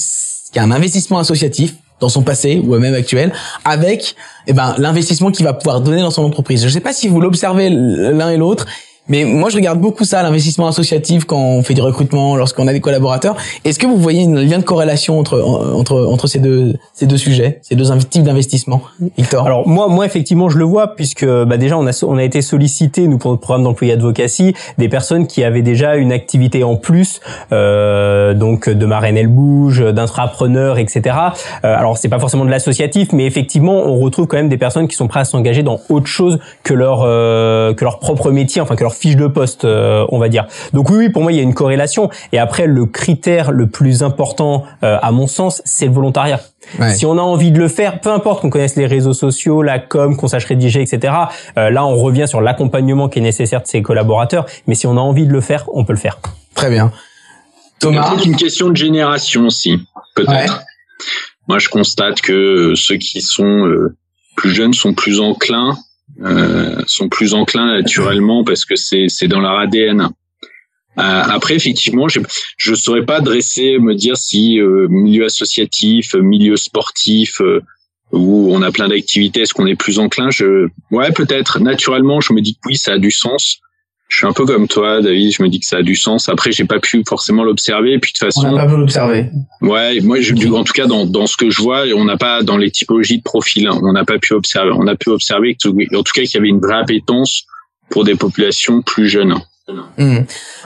qui 0.52 0.60
a 0.60 0.64
un 0.64 0.72
investissement 0.72 1.20
associatif 1.20 1.76
dans 2.00 2.10
son 2.10 2.22
passé 2.22 2.62
ou 2.64 2.78
même 2.78 2.94
actuel, 2.94 3.34
avec 3.66 4.16
eh 4.48 4.54
ben 4.54 4.74
l'investissement 4.78 5.32
qu'il 5.32 5.44
va 5.44 5.52
pouvoir 5.52 5.82
donner 5.82 6.02
dans 6.02 6.12
son 6.12 6.24
entreprise. 6.24 6.62
Je 6.62 6.68
ne 6.68 6.72
sais 6.72 6.80
pas 6.80 6.94
si 6.94 7.10
vous 7.10 7.20
l'observez 7.20 7.70
l'un 7.70 8.30
et 8.30 8.38
l'autre, 8.38 8.66
Mais 9.10 9.26
moi, 9.26 9.50
je 9.50 9.56
regarde 9.58 9.80
beaucoup 9.80 10.06
ça, 10.06 10.24
l'investissement 10.24 10.68
associatif, 10.68 11.26
quand 11.26 11.40
on 11.40 11.64
fait 11.64 11.74
du 11.74 11.82
recrutement, 11.82 12.36
lorsqu'on 12.36 12.68
a 12.68 12.74
des 12.74 12.82
collaborateurs. 12.82 13.36
Est-ce 13.66 13.80
que 13.80 13.88
vous 13.88 13.98
voyez 13.98 14.24
un 14.24 14.42
lien 14.44 14.60
de 14.60 14.64
corrélation 14.64 15.20
entre 15.20 15.42
entre 15.42 16.06
entre 16.06 16.28
ces 16.28 16.40
deux 16.40 16.76
ces 16.94 17.06
deux 17.06 17.18
sujets, 17.18 17.60
ces 17.62 17.76
deux 17.76 17.86
types 18.10 18.24
d'investissement, 18.24 18.82
Victor? 19.18 19.46
Alors 19.46 19.68
moi, 19.68 19.88
moi 19.88 20.06
effectivement, 20.06 20.50
je 20.50 20.58
le 20.58 20.66
vois 20.66 20.96
puisque 20.96 21.26
bah, 21.26 21.58
déjà 21.58 21.78
on 21.78 21.88
a 21.88 22.04
on 22.06 22.18
a 22.18 22.24
été 22.24 22.42
sollicité 22.42 23.08
nous 23.08 23.18
pour 23.18 23.32
notre 23.32 23.42
programme 23.42 23.64
d'employé 23.64 23.94
advocacy 23.94 24.54
des 24.78 24.90
personnes 24.90 25.28
qui 25.28 25.44
avaient 25.44 25.62
déjà 25.62 25.96
une 25.96 26.12
activité 26.12 26.64
en 26.64 26.76
plus, 26.76 27.22
euh, 27.52 28.34
donc 28.34 28.70
de 28.70 28.86
marraine 28.86 29.18
elle 29.18 29.28
bouge, 29.28 29.82
d'intrapreneur, 29.82 30.78
etc. 30.78 31.16
Euh, 31.64 31.76
alors 31.76 31.98
c'est 31.98 32.10
pas 32.10 32.20
forcément 32.20 32.46
de 32.46 32.52
l'associatif, 32.52 33.10
mais 33.14 33.26
effectivement 33.26 33.84
on 33.86 33.98
retrouve 33.98 34.28
quand 34.28 34.38
même 34.38 34.50
des 34.50 34.58
personnes 34.58 34.88
qui 34.88 34.96
sont 34.96 35.08
prêtes 35.08 35.22
à 35.22 35.26
s'engager 35.26 35.64
dans 35.64 35.80
autre 35.90 36.08
chose 36.08 36.40
que 36.64 36.74
leur 36.74 37.02
euh, 37.04 37.74
que 37.74 37.84
leur 37.84 38.00
propre 38.00 38.32
métier, 38.32 38.62
enfin 38.62 38.76
que 38.76 38.84
leur 38.84 38.94
fiche 39.00 39.16
de 39.16 39.28
poste, 39.28 39.66
euh, 39.66 40.06
on 40.10 40.20
va 40.20 40.30
dire. 40.30 40.48
Donc 40.74 40.90
oui, 40.90 40.98
oui, 40.98 41.10
pour 41.10 41.24
moi 41.24 41.32
il 41.32 41.38
y 41.38 41.40
a 41.40 41.44
une 41.44 41.54
corrélation. 41.54 42.10
Et 42.32 42.40
après 42.40 42.68
le 42.68 42.86
critère 42.86 43.52
le 43.52 43.68
plus 43.68 44.04
important, 44.04 44.66
euh, 44.84 44.98
à 45.02 45.12
mon 45.12 45.28
sens, 45.28 45.62
c'est 45.66 45.86
le 45.86 45.94
volontariat. 45.94 46.42
Si 46.94 47.06
on 47.06 47.18
a 47.18 47.22
envie 47.22 47.52
de 47.52 47.58
le 47.58 47.68
faire, 47.68 48.00
peu 48.00 48.12
importe 48.12 48.42
qu'on 48.42 48.50
connaisse 48.50 48.76
les 48.76 48.86
réseaux 48.86 49.14
sociaux, 49.14 49.64
la 49.64 49.80
com, 49.80 50.16
qu'on 50.16 50.28
sache 50.28 50.46
rédiger, 50.46 50.82
etc. 50.82 51.14
Euh, 51.58 51.70
là, 51.70 51.86
on 51.86 51.96
revient 51.96 52.28
sur 52.28 52.42
l'accompagnement 52.42 53.10
qui 53.10 53.20
est 53.20 53.24
nécessaire 53.24 53.62
de 53.62 53.68
ses 53.68 53.82
collaborateurs. 53.82 54.46
Mais 54.68 54.76
si 54.76 54.86
on 54.86 54.98
a 54.98 55.00
envie 55.00 55.26
de 55.26 55.32
le 55.32 55.42
faire, 55.42 55.66
on 55.74 55.84
peut 55.84 55.94
le 55.94 56.00
faire. 56.00 56.20
Très 56.54 56.70
bien. 56.70 56.92
Thomas, 57.80 58.14
c'est 58.18 58.26
une 58.26 58.36
question 58.36 58.70
de 58.70 58.76
génération 58.76 59.46
aussi, 59.46 59.80
peut-être. 60.16 60.62
Moi, 61.48 61.60
je 61.60 61.70
constate 61.70 62.22
que 62.22 62.74
ceux 62.76 62.98
qui 62.98 63.22
sont 63.22 63.66
euh, 63.66 63.98
plus 64.36 64.52
jeunes 64.52 64.74
sont 64.74 64.94
plus 64.94 65.20
enclins, 65.20 65.78
euh, 66.24 66.82
sont 66.88 67.10
plus 67.10 67.34
enclins 67.34 67.76
naturellement 67.78 68.44
parce 68.44 68.66
que 68.66 68.76
c'est 68.76 69.08
c'est 69.10 69.28
dans 69.28 69.40
leur 69.40 69.58
ADN. 69.58 70.10
Euh, 70.98 71.02
après, 71.02 71.56
effectivement, 71.56 72.08
je 72.10 72.20
ne 72.72 72.76
saurais 72.76 73.06
pas 73.06 73.22
dresser, 73.22 73.78
me 73.80 73.96
dire 73.96 74.18
si 74.18 74.60
euh, 74.60 74.88
milieu 74.90 75.26
associatif, 75.26 76.14
milieu 76.16 76.58
sportif, 76.58 77.40
euh, 77.42 77.62
où 78.12 78.50
on 78.52 78.62
a 78.62 78.72
plein 78.72 78.90
d'activités, 78.90 79.42
est-ce 79.42 79.54
qu'on 79.54 79.68
est 79.68 79.76
plus 79.76 80.00
enclin? 80.00 80.30
Je, 80.30 80.68
ouais, 80.92 81.12
peut-être. 81.12 81.60
Naturellement, 81.60 82.20
je 82.20 82.34
me 82.34 82.42
dis 82.42 82.56
que 82.56 82.60
oui, 82.66 82.76
ça 82.76 82.94
a 82.94 82.98
du 82.98 83.12
sens. 83.12 83.62
Je 84.10 84.18
suis 84.18 84.26
un 84.26 84.34
peu 84.34 84.46
comme 84.46 84.68
toi, 84.68 85.02
David. 85.02 85.32
Je 85.32 85.44
me 85.44 85.50
dis 85.50 85.60
que 85.60 85.68
ça 85.68 85.78
a 85.78 85.82
du 85.84 85.96
sens. 85.96 86.30
Après, 86.30 86.52
j'ai 86.52 86.66
pas 86.66 86.80
pu 86.80 87.04
forcément 87.08 87.44
l'observer. 87.44 88.00
Puis 88.00 88.12
de 88.12 88.18
toute 88.18 88.34
façon, 88.34 88.48
on 88.48 88.56
n'a 88.56 88.66
pas 88.66 88.72
pu 88.72 88.78
l'observer. 88.78 89.30
Ouais, 89.62 90.00
moi, 90.02 90.20
je, 90.20 90.34
en 90.52 90.64
tout 90.64 90.74
cas, 90.74 90.88
dans, 90.88 91.06
dans 91.06 91.28
ce 91.28 91.38
que 91.38 91.52
je 91.52 91.62
vois, 91.62 91.84
on 91.96 92.06
n'a 92.06 92.18
pas 92.18 92.42
dans 92.42 92.58
les 92.58 92.72
typologies 92.72 93.20
de 93.20 93.24
profil, 93.24 93.68
hein, 93.68 93.80
on 93.84 93.94
n'a 93.94 94.06
pas 94.06 94.18
pu 94.18 94.34
observer. 94.34 94.72
On 94.74 94.88
a 94.88 94.96
pu 94.96 95.10
observer, 95.10 95.56
que, 95.56 95.70
en 95.70 96.04
tout 96.04 96.12
cas, 96.14 96.24
qu'il 96.24 96.34
y 96.34 96.38
avait 96.38 96.50
une 96.50 96.60
vraie 96.60 96.80
appétence 96.80 97.44
pour 97.92 98.04
des 98.04 98.16
populations 98.16 98.82
plus 98.82 99.08
jeunes. 99.08 99.36
Hmm. 100.00 100.22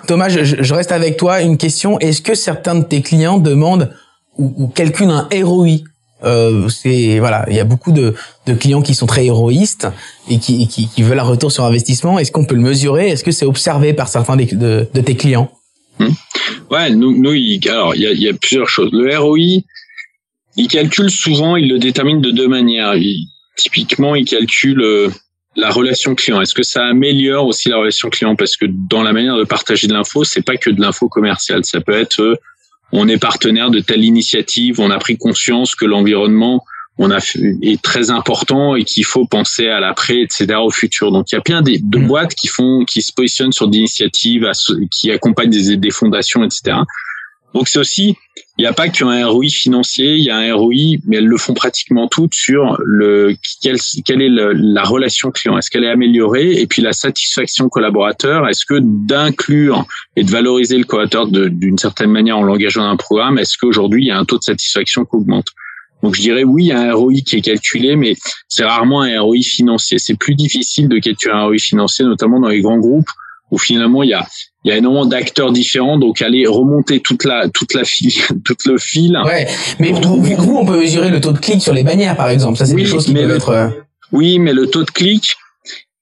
Thomas, 0.07 0.29
je, 0.29 0.73
reste 0.73 0.93
avec 0.93 1.17
toi. 1.17 1.41
Une 1.41 1.57
question 1.57 1.99
est-ce 1.99 2.21
que 2.21 2.35
certains 2.35 2.75
de 2.75 2.85
tes 2.85 3.01
clients 3.01 3.39
demandent 3.39 3.93
ou, 4.37 4.53
ou 4.57 4.67
calculent 4.69 5.09
un 5.09 5.27
ROI 5.43 5.79
euh, 6.23 6.69
c'est 6.69 7.19
voilà, 7.19 7.45
il 7.49 7.55
y 7.55 7.59
a 7.59 7.65
beaucoup 7.65 7.91
de, 7.91 8.13
de, 8.45 8.53
clients 8.53 8.81
qui 8.81 8.95
sont 8.95 9.05
très 9.05 9.25
héroïstes 9.25 9.87
et 10.29 10.39
qui, 10.39 10.67
qui, 10.67 10.87
qui 10.87 11.03
veulent 11.03 11.19
un 11.19 11.23
retour 11.23 11.51
sur 11.51 11.65
investissement. 11.65 12.19
Est-ce 12.19 12.31
qu'on 12.31 12.45
peut 12.45 12.55
le 12.55 12.61
mesurer? 12.61 13.09
Est-ce 13.09 13.23
que 13.23 13.31
c'est 13.31 13.45
observé 13.45 13.93
par 13.93 14.07
certains 14.07 14.35
de, 14.35 14.87
de, 14.93 15.01
tes 15.01 15.15
clients? 15.15 15.51
Hmm. 15.99 16.09
Ouais, 16.71 16.89
nous, 16.91 17.17
nous 17.17 17.33
il, 17.33 17.59
alors 17.69 17.95
il 17.95 18.01
y 18.01 18.07
a, 18.07 18.13
y 18.13 18.29
a, 18.29 18.33
plusieurs 18.33 18.69
choses. 18.69 18.89
Le 18.93 19.17
ROI, 19.17 19.63
il 20.55 20.67
calcule 20.67 21.09
souvent, 21.09 21.55
il 21.55 21.67
le 21.67 21.79
détermine 21.79 22.21
de 22.21 22.31
deux 22.31 22.47
manières. 22.47 22.95
typiquement, 23.57 24.15
il 24.15 24.25
calcule 24.25 24.81
euh, 24.81 25.09
la 25.55 25.69
relation 25.69 26.15
client 26.15 26.41
Est-ce 26.41 26.53
que 26.53 26.63
ça 26.63 26.85
améliore 26.85 27.45
aussi 27.45 27.69
la 27.69 27.77
relation 27.77 28.09
client? 28.09 28.35
Parce 28.35 28.57
que 28.57 28.65
dans 28.69 29.03
la 29.03 29.13
manière 29.13 29.37
de 29.37 29.43
partager 29.43 29.87
de 29.87 29.93
l'info, 29.93 30.23
c'est 30.23 30.41
pas 30.41 30.57
que 30.57 30.69
de 30.69 30.81
l'info 30.81 31.09
commerciale. 31.09 31.65
Ça 31.65 31.81
peut 31.81 31.93
être 31.93 32.21
euh, 32.21 32.35
on 32.93 33.07
est 33.07 33.17
partenaire 33.17 33.71
de 33.71 33.79
telle 33.79 34.03
initiative, 34.03 34.79
on 34.79 34.91
a 34.91 34.99
pris 34.99 35.17
conscience 35.17 35.75
que 35.75 35.85
l'environnement 35.85 36.63
on 36.99 37.09
a 37.09 37.17
est 37.63 37.81
très 37.81 38.11
important 38.11 38.75
et 38.75 38.83
qu'il 38.83 39.03
faut 39.03 39.25
penser 39.25 39.67
à 39.67 39.79
l'après, 39.79 40.21
etc., 40.21 40.45
au 40.63 40.69
futur. 40.69 41.11
Donc 41.11 41.31
il 41.31 41.35
y 41.35 41.37
a 41.39 41.41
plein 41.41 41.63
de, 41.63 41.73
de 41.81 41.97
mmh. 41.97 42.07
boîtes 42.07 42.35
qui 42.35 42.47
font, 42.47 42.85
qui 42.85 43.01
se 43.01 43.11
positionnent 43.11 43.51
sur 43.51 43.67
des 43.67 43.79
initiatives, 43.79 44.49
qui 44.91 45.11
accompagnent 45.11 45.49
des, 45.49 45.75
des 45.75 45.89
fondations, 45.89 46.43
etc. 46.43 46.77
Donc 47.53 47.67
c'est 47.67 47.79
aussi, 47.79 48.15
il 48.57 48.61
n'y 48.61 48.65
a 48.65 48.73
pas 48.73 48.89
qu'un 48.89 49.27
ROI 49.27 49.49
financier, 49.49 50.15
il 50.15 50.23
y 50.23 50.31
a 50.31 50.37
un 50.37 50.53
ROI, 50.55 50.97
mais 51.05 51.17
elles 51.17 51.27
le 51.27 51.37
font 51.37 51.53
pratiquement 51.53 52.07
toutes 52.07 52.33
sur 52.33 52.77
le 52.83 53.35
quelle, 53.61 53.77
quelle 54.05 54.21
est 54.21 54.29
la 54.29 54.83
relation 54.83 55.31
client, 55.31 55.57
est-ce 55.57 55.69
qu'elle 55.69 55.83
est 55.83 55.89
améliorée, 55.89 56.59
et 56.59 56.67
puis 56.67 56.81
la 56.81 56.93
satisfaction 56.93 57.69
collaborateur, 57.69 58.47
est-ce 58.47 58.65
que 58.65 58.79
d'inclure 58.81 59.85
et 60.15 60.23
de 60.23 60.31
valoriser 60.31 60.77
le 60.77 60.83
collaborateur 60.83 61.27
d'une 61.27 61.77
certaine 61.77 62.11
manière 62.11 62.37
en 62.37 62.43
l'engageant 62.43 62.83
dans 62.83 62.89
un 62.89 62.97
programme, 62.97 63.37
est-ce 63.37 63.57
qu'aujourd'hui 63.57 64.03
il 64.03 64.07
y 64.07 64.11
a 64.11 64.17
un 64.17 64.25
taux 64.25 64.37
de 64.37 64.43
satisfaction 64.43 65.05
qui 65.05 65.15
augmente? 65.15 65.47
Donc 66.01 66.15
je 66.15 66.21
dirais 66.21 66.43
oui, 66.43 66.65
il 66.65 66.67
y 66.67 66.71
a 66.73 66.81
un 66.81 66.93
ROI 66.93 67.21
qui 67.25 67.37
est 67.37 67.41
calculé, 67.41 67.95
mais 67.95 68.15
c'est 68.49 68.65
rarement 68.65 69.03
un 69.03 69.21
ROI 69.21 69.41
financier. 69.41 69.99
C'est 69.99 70.15
plus 70.15 70.35
difficile 70.35 70.89
de 70.89 70.99
calculer 70.99 71.33
un 71.33 71.45
ROI 71.45 71.59
financier, 71.59 72.03
notamment 72.03 72.41
dans 72.41 72.49
les 72.49 72.61
grands 72.61 72.77
groupes 72.77 73.07
où 73.51 73.57
finalement 73.57 74.03
il 74.03 74.09
y 74.09 74.13
a 74.13 74.27
il 74.63 74.69
y 74.69 74.71
a 74.71 74.77
énormément 74.77 75.05
d'acteurs 75.05 75.51
différents, 75.51 75.97
donc 75.97 76.21
aller 76.21 76.45
remonter 76.47 77.01
toute 77.01 77.25
la 77.25 77.49
toute 77.49 77.73
la 77.73 77.83
file, 77.83 78.13
tout 78.45 78.55
le 78.65 78.77
fil. 78.77 79.19
Ouais, 79.25 79.47
mais 79.79 79.91
vous, 79.91 80.55
on 80.55 80.65
peut 80.65 80.79
mesurer 80.79 81.09
le 81.09 81.19
taux 81.19 81.33
de 81.33 81.39
clic 81.39 81.61
sur 81.61 81.73
les 81.73 81.83
bannières, 81.83 82.15
par 82.15 82.29
exemple. 82.29 82.57
Ça, 82.57 82.65
c'est 82.65 82.75
des 82.75 82.85
choses 82.85 83.05
qui 83.05 83.13
peuvent 83.13 83.31
être. 83.31 83.49
Euh, 83.49 83.69
oui, 84.11 84.39
mais 84.39 84.53
le 84.53 84.67
taux 84.67 84.83
de 84.83 84.91
clic, 84.91 85.35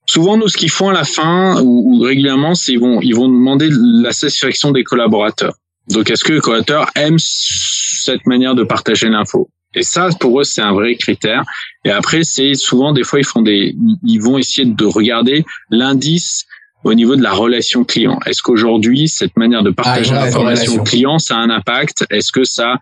souvent 0.05 0.37
nous, 0.37 0.47
ce 0.47 0.57
qu'ils 0.57 0.69
font 0.69 0.89
à 0.89 0.93
la 0.93 1.05
fin 1.05 1.61
ou, 1.61 1.99
régulièrement, 2.01 2.53
c'est 2.55 2.73
ils 2.73 2.79
vont 2.79 3.01
ils 3.01 3.15
vont 3.15 3.27
demander 3.27 3.69
la 3.71 4.11
satisfaction 4.11 4.71
des 4.71 4.83
collaborateurs. 4.83 5.53
Donc, 5.89 6.09
est-ce 6.11 6.23
que 6.23 6.33
les 6.33 6.39
collaborateurs 6.39 6.89
aiment 6.95 7.19
cette 7.19 8.25
manière 8.27 8.53
de 8.53 8.63
partager 8.63 9.09
l'info? 9.09 9.49
Et 9.73 9.83
ça, 9.83 10.09
pour 10.19 10.41
eux, 10.41 10.43
c'est 10.43 10.61
un 10.61 10.73
vrai 10.73 10.95
critère. 10.95 11.43
Et 11.85 11.91
après, 11.91 12.23
c'est 12.23 12.53
souvent 12.53 12.91
des 12.91 13.03
fois 13.03 13.19
ils 13.19 13.25
font 13.25 13.41
des, 13.41 13.73
ils 14.05 14.21
vont 14.21 14.37
essayer 14.37 14.67
de 14.67 14.85
regarder 14.85 15.45
l'indice 15.69 16.45
au 16.83 16.93
niveau 16.93 17.15
de 17.15 17.21
la 17.21 17.31
relation 17.31 17.83
client. 17.83 18.19
Est-ce 18.25 18.41
qu'aujourd'hui, 18.41 19.07
cette 19.07 19.37
manière 19.37 19.63
de 19.63 19.69
partager 19.69 20.11
ah, 20.13 20.25
l'information 20.25 20.83
client, 20.83 21.19
ça 21.19 21.35
a 21.35 21.39
un 21.39 21.49
impact? 21.49 22.05
Est-ce 22.09 22.31
que 22.31 22.43
ça... 22.43 22.77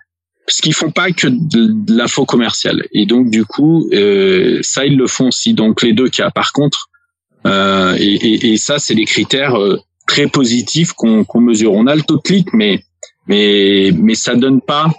Parce 0.45 0.61
qu'ils 0.61 0.73
font 0.73 0.89
pas 0.89 1.11
que 1.11 1.27
de, 1.27 1.93
l'info 1.93 2.25
commerciale. 2.25 2.87
Et 2.91 3.05
donc, 3.05 3.29
du 3.29 3.45
coup, 3.45 3.87
euh, 3.93 4.59
ça, 4.63 4.85
ils 4.85 4.97
le 4.97 5.05
font 5.05 5.27
aussi. 5.27 5.53
Donc, 5.53 5.83
les 5.83 5.93
deux 5.93 6.09
cas. 6.09 6.31
Par 6.31 6.53
contre, 6.53 6.89
euh, 7.45 7.95
et, 7.99 8.15
et, 8.15 8.53
et, 8.53 8.57
ça, 8.57 8.79
c'est 8.79 8.95
des 8.95 9.05
critères 9.05 9.59
euh, 9.59 9.79
très 10.07 10.25
positifs 10.25 10.93
qu'on 10.93 11.25
mesure. 11.39 11.73
On 11.73 11.85
a 11.85 11.95
le 11.95 12.01
taux 12.01 12.17
de 12.17 12.21
clic, 12.21 12.47
mais 12.53 12.83
mais 13.27 13.91
mais 13.95 14.15
ça 14.15 14.35
donne 14.35 14.59
pas. 14.59 14.91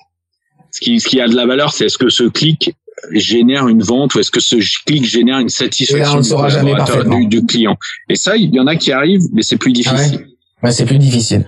Ce 0.70 0.80
qui, 0.80 1.00
ce 1.00 1.08
qui 1.08 1.20
a 1.20 1.26
de 1.26 1.34
la 1.34 1.46
valeur, 1.46 1.72
c'est 1.72 1.86
est-ce 1.86 1.98
que 1.98 2.08
ce 2.08 2.24
clic 2.24 2.74
génère 3.12 3.68
une 3.68 3.82
vente 3.82 4.14
ou 4.14 4.20
est-ce 4.20 4.30
que 4.30 4.40
ce 4.40 4.56
clic 4.84 5.04
génère 5.04 5.38
une 5.38 5.48
satisfaction 5.48 6.20
du, 6.20 7.26
du, 7.26 7.46
client 7.46 7.76
Et 8.08 8.16
ça, 8.16 8.36
il 8.36 8.54
y 8.54 8.60
en 8.60 8.66
a 8.66 8.76
qui 8.76 8.92
arrivent, 8.92 9.22
mais 9.32 9.42
c'est 9.42 9.56
plus 9.56 9.72
difficile. 9.72 10.26
ouais. 10.62 10.72
c'est 10.72 10.84
plus 10.84 10.98
difficile. 10.98 11.46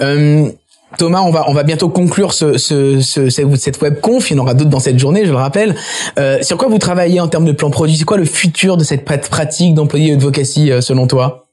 Euh, 0.00 0.50
Thomas, 0.98 1.20
on 1.20 1.30
va 1.30 1.44
on 1.48 1.52
va 1.52 1.62
bientôt 1.62 1.88
conclure 1.88 2.32
ce, 2.32 2.58
ce, 2.58 3.00
ce 3.00 3.30
cette 3.56 3.80
webconf. 3.80 4.30
Il 4.30 4.36
y 4.36 4.40
en 4.40 4.42
aura 4.42 4.54
d'autres 4.54 4.70
dans 4.70 4.80
cette 4.80 4.98
journée, 4.98 5.24
je 5.24 5.30
le 5.30 5.36
rappelle. 5.36 5.76
Euh, 6.18 6.42
sur 6.42 6.56
quoi 6.56 6.68
vous 6.68 6.78
travaillez 6.78 7.20
en 7.20 7.28
termes 7.28 7.44
de 7.44 7.52
plan 7.52 7.70
produit? 7.70 7.96
C'est 7.96 8.04
quoi 8.04 8.16
le 8.16 8.24
futur 8.24 8.76
de 8.76 8.82
cette 8.82 9.04
pratique 9.04 9.74
d'employé 9.74 10.14
advocacy 10.14 10.72
euh, 10.72 10.80
selon 10.80 11.06
toi? 11.06 11.46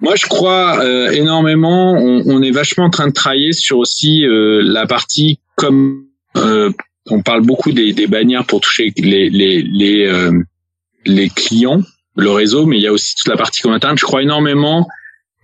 Moi, 0.00 0.14
je 0.16 0.26
crois 0.26 0.84
euh, 0.84 1.10
énormément. 1.10 1.94
On, 1.94 2.22
on, 2.26 2.42
est 2.42 2.50
vachement 2.50 2.84
en 2.84 2.90
train 2.90 3.06
de 3.06 3.12
travailler 3.12 3.52
sur 3.52 3.78
aussi 3.78 4.26
euh, 4.26 4.60
la 4.62 4.86
partie 4.86 5.38
comme 5.54 6.04
euh, 6.36 6.70
on 7.10 7.22
parle 7.22 7.42
beaucoup 7.42 7.72
des, 7.72 7.92
des, 7.92 8.06
bannières 8.06 8.44
pour 8.44 8.60
toucher 8.60 8.92
les 8.96 9.30
les 9.30 9.62
les, 9.62 10.06
euh, 10.06 10.32
les 11.04 11.28
clients, 11.28 11.82
le 12.16 12.30
réseau, 12.30 12.66
mais 12.66 12.76
il 12.78 12.82
y 12.82 12.86
a 12.86 12.92
aussi 12.92 13.14
toute 13.14 13.28
la 13.28 13.36
partie 13.36 13.62
com 13.62 13.72
interne. 13.72 13.96
Je 13.98 14.04
crois 14.04 14.22
énormément 14.22 14.88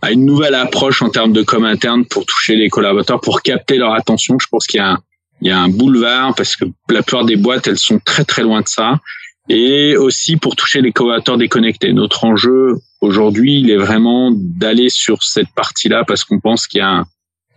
à 0.00 0.10
une 0.10 0.24
nouvelle 0.24 0.54
approche 0.54 1.02
en 1.02 1.10
termes 1.10 1.32
de 1.32 1.42
com 1.42 1.64
interne 1.64 2.04
pour 2.06 2.26
toucher 2.26 2.56
les 2.56 2.68
collaborateurs, 2.68 3.20
pour 3.20 3.42
capter 3.42 3.76
leur 3.76 3.94
attention. 3.94 4.36
Je 4.40 4.48
pense 4.50 4.66
qu'il 4.66 4.78
y 4.78 4.80
a 4.80 4.92
un, 4.92 4.98
il 5.40 5.48
y 5.48 5.50
a 5.50 5.58
un 5.58 5.68
boulevard 5.68 6.34
parce 6.34 6.56
que 6.56 6.64
la 6.88 7.02
plupart 7.02 7.24
des 7.24 7.36
boîtes, 7.36 7.68
elles 7.68 7.78
sont 7.78 8.00
très 8.04 8.24
très 8.24 8.42
loin 8.42 8.60
de 8.60 8.68
ça. 8.68 9.00
Et 9.48 9.96
aussi 9.96 10.36
pour 10.36 10.54
toucher 10.54 10.80
les 10.80 10.92
collaborateurs 10.92 11.36
déconnectés. 11.36 11.92
Notre 11.92 12.24
enjeu 12.24 12.76
aujourd'hui, 13.00 13.60
il 13.60 13.70
est 13.70 13.76
vraiment 13.76 14.30
d'aller 14.32 14.88
sur 14.88 15.22
cette 15.24 15.52
partie-là 15.54 16.04
parce 16.06 16.22
qu'on 16.22 16.38
pense 16.38 16.68
qu'il 16.68 16.78
y 16.78 16.82
a 16.82 16.88
un, 16.88 17.06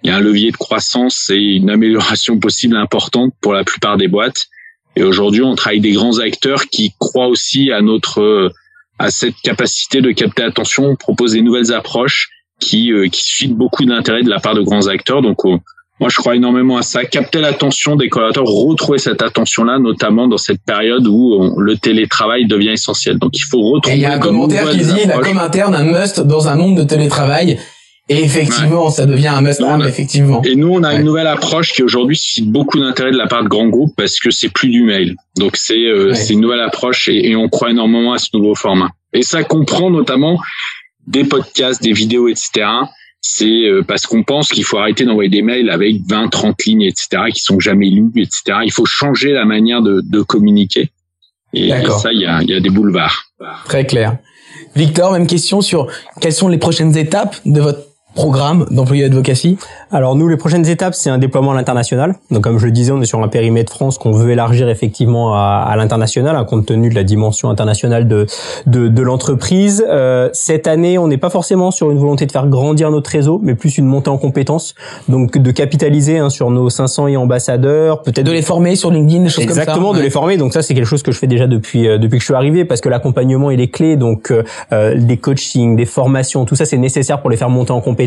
il 0.06 0.10
y 0.10 0.12
a 0.12 0.18
un 0.18 0.20
levier 0.20 0.52
de 0.52 0.58
croissance 0.58 1.32
et 1.34 1.56
une 1.56 1.72
amélioration 1.72 2.38
possible 2.38 2.78
importante 2.78 3.34
pour 3.42 3.54
la 3.54 3.64
plupart 3.64 3.98
des 3.98 4.08
boîtes. 4.08 4.46
Et 4.96 5.02
aujourd'hui, 5.02 5.42
on 5.42 5.56
travaille 5.56 5.80
des 5.80 5.94
grands 5.94 6.20
acteurs 6.20 6.68
qui 6.68 6.94
croient 7.00 7.28
aussi 7.28 7.72
à 7.72 7.82
notre 7.82 8.52
à 9.00 9.10
cette 9.10 9.34
capacité 9.44 10.02
de 10.02 10.12
capter 10.12 10.44
l'attention. 10.44 10.86
On 10.86 10.96
propose 10.96 11.32
des 11.32 11.42
nouvelles 11.42 11.74
approches 11.74 12.30
qui 12.60 12.94
euh, 12.94 13.08
qui 13.08 13.24
suscitent 13.24 13.56
beaucoup 13.56 13.84
d'intérêt 13.84 14.22
de 14.22 14.30
la 14.30 14.40
part 14.40 14.54
de 14.54 14.62
grands 14.62 14.86
acteurs. 14.86 15.24
Donc 15.24 15.44
Moi, 16.00 16.10
je 16.10 16.18
crois 16.18 16.36
énormément 16.36 16.78
à 16.78 16.84
ça. 16.84 17.04
Capter 17.06 17.42
l'attention 17.42 17.96
des 17.96 18.08
collaborateurs, 18.08 18.46
retrouver 18.46 19.00
cette 19.00 19.24
attention-là, 19.24 19.80
notamment 19.80 20.28
dans 20.28 20.38
cette 20.38 20.62
période 20.64 21.08
où 21.08 21.56
le 21.58 21.78
télétravail 21.78 22.46
devient 22.46 22.74
essentiel. 22.74 23.18
Donc, 23.18 23.32
il 23.36 23.44
faut 23.50 23.62
retrouver. 23.72 23.96
Et 23.96 24.00
il 24.00 24.04
y 24.04 24.06
a 24.06 24.14
un 24.14 24.20
commentaire 24.20 24.70
qui 24.70 24.78
dit 24.78 25.06
la 25.08 25.18
com 25.18 25.40
interne 25.40 25.74
un 25.74 25.84
must 25.84 26.20
dans 26.20 26.48
un 26.48 26.56
monde 26.56 26.78
de 26.78 26.84
télétravail. 26.84 27.58
Et 28.08 28.24
effectivement, 28.24 28.90
ça 28.92 29.06
devient 29.06 29.30
un 29.30 29.42
must 29.42 29.62
have, 29.62 29.88
effectivement. 29.88 30.42
Et 30.44 30.56
nous, 30.56 30.70
on 30.70 30.84
a 30.84 30.94
une 30.94 31.04
nouvelle 31.04 31.28
approche 31.28 31.74
qui 31.74 31.82
aujourd'hui 31.82 32.16
suscite 32.16 32.52
beaucoup 32.52 32.80
d'intérêt 32.80 33.12
de 33.12 33.18
la 33.18 33.28
part 33.28 33.44
de 33.44 33.50
grands 33.50 33.68
groupes 33.68 33.96
parce 33.98 34.20
que 34.20 34.30
c'est 34.30 34.50
plus 34.50 34.70
du 34.70 34.84
mail. 34.84 35.16
Donc 35.38 35.58
c'est 35.58 35.86
euh, 35.86 36.14
c'est 36.14 36.34
une 36.34 36.42
nouvelle 36.42 36.60
approche 36.60 37.08
et, 37.08 37.30
et, 37.30 37.36
on 37.36 37.50
croit 37.50 37.72
énormément 37.72 38.14
à 38.14 38.20
ce 38.20 38.30
nouveau 38.34 38.54
format. 38.54 38.92
Et 39.14 39.24
ça 39.24 39.44
comprend 39.44 39.90
notamment 39.90 40.40
des 41.08 41.24
podcasts, 41.24 41.82
des 41.82 41.94
vidéos, 41.94 42.28
etc 42.28 42.68
c'est 43.28 43.66
euh, 43.66 43.82
parce 43.82 44.06
qu'on 44.06 44.24
pense 44.24 44.50
qu'il 44.50 44.64
faut 44.64 44.78
arrêter 44.78 45.04
d'envoyer 45.04 45.30
des 45.30 45.42
mails 45.42 45.72
avec 45.72 45.96
20, 46.08 46.30
30 46.30 46.64
lignes, 46.66 46.84
etc., 46.84 47.24
qui 47.34 47.42
sont 47.42 47.60
jamais 47.60 47.90
lues, 47.90 48.12
etc. 48.18 48.60
Il 48.64 48.72
faut 48.72 48.86
changer 48.86 49.32
la 49.32 49.46
manière 49.46 49.82
de, 49.82 50.02
de 50.02 50.22
communiquer. 50.22 50.92
Et, 51.52 51.70
et 51.70 51.86
ça, 51.90 52.14
il 52.14 52.22
y 52.22 52.26
a, 52.26 52.44
y 52.44 52.54
a 52.54 52.60
des 52.60 52.70
boulevards. 52.70 53.24
Très 53.66 53.86
clair. 53.86 54.18
Victor, 54.76 55.14
même 55.14 55.26
question 55.26 55.62
sur 55.62 55.88
quelles 56.22 56.34
sont 56.34 56.50
les 56.50 56.60
prochaines 56.60 56.96
étapes 56.98 57.38
de 57.46 57.62
votre 57.62 57.80
programme 58.16 58.66
d'employé 58.72 59.04
advocacy 59.04 59.58
Alors 59.92 60.16
nous, 60.16 60.28
les 60.28 60.38
prochaines 60.38 60.68
étapes, 60.68 60.96
c'est 60.96 61.10
un 61.10 61.18
déploiement 61.18 61.52
à 61.52 61.56
l'international. 61.56 62.16
Donc 62.32 62.44
comme 62.44 62.58
je 62.58 62.66
le 62.66 62.72
disais, 62.72 62.92
on 62.92 63.02
est 63.02 63.06
sur 63.06 63.22
un 63.22 63.28
périmètre 63.28 63.72
France 63.72 63.98
qu'on 63.98 64.14
veut 64.14 64.32
élargir 64.32 64.70
effectivement 64.70 65.36
à, 65.36 65.66
à 65.68 65.76
l'international, 65.76 66.36
hein, 66.36 66.46
compte 66.46 66.66
tenu 66.66 66.90
de 66.90 66.96
la 66.96 67.04
dimension 67.04 67.50
internationale 67.50 68.08
de 68.08 68.26
de, 68.66 68.88
de 68.88 69.02
l'entreprise. 69.02 69.86
Euh, 69.88 70.30
cette 70.34 70.68
année, 70.68 70.98
on 70.98 71.08
n'est 71.08 71.18
pas 71.18 71.30
forcément 71.30 71.72
sur 71.72 71.92
une 71.92 71.98
volonté 71.98 72.26
de 72.26 72.32
faire 72.32 72.48
grandir 72.48 72.90
notre 72.90 73.10
réseau, 73.10 73.40
mais 73.44 73.54
plus 73.54 73.78
une 73.78 73.86
montée 73.86 74.10
en 74.10 74.18
compétences. 74.18 74.76
Donc 75.10 75.38
de 75.38 75.52
capitaliser 75.52 76.18
hein, 76.18 76.30
sur 76.30 76.50
nos 76.52 76.70
500 76.70 77.08
et 77.08 77.18
ambassadeurs, 77.18 78.02
peut-être 78.02 78.26
de 78.26 78.32
les 78.32 78.42
former 78.42 78.76
sur 78.76 78.92
LinkedIn, 78.92 79.24
des 79.24 79.30
choses 79.30 79.46
comme 79.46 79.56
ça. 79.56 79.62
Exactement, 79.62 79.94
de 79.94 80.02
les 80.02 80.10
former. 80.10 80.38
Donc 80.38 80.54
ça, 80.54 80.62
c'est 80.62 80.74
quelque 80.74 80.86
chose 80.86 81.04
que 81.04 81.12
je 81.12 81.20
fais 81.20 81.28
déjà 81.28 81.48
depuis 81.48 81.88
euh, 81.88 81.98
depuis 81.98 82.18
que 82.18 82.22
je 82.22 82.28
suis 82.28 82.34
arrivé, 82.34 82.64
parce 82.66 82.82
que 82.82 82.90
l'accompagnement 82.90 83.52
il 83.52 83.60
est 83.60 83.68
clé. 83.68 83.98
Donc 83.98 84.32
euh, 84.32 84.44
euh 84.72 84.96
des 84.96 85.18
coachings, 85.18 85.76
des 85.76 85.86
formations, 85.86 86.46
tout 86.46 86.56
ça, 86.56 86.66
c'est 86.66 86.78
nécessaire 86.78 87.20
pour 87.20 87.30
les 87.30 87.38
faire 87.38 87.50
monter 87.50 87.72
en 87.72 87.82
compétences 87.82 88.05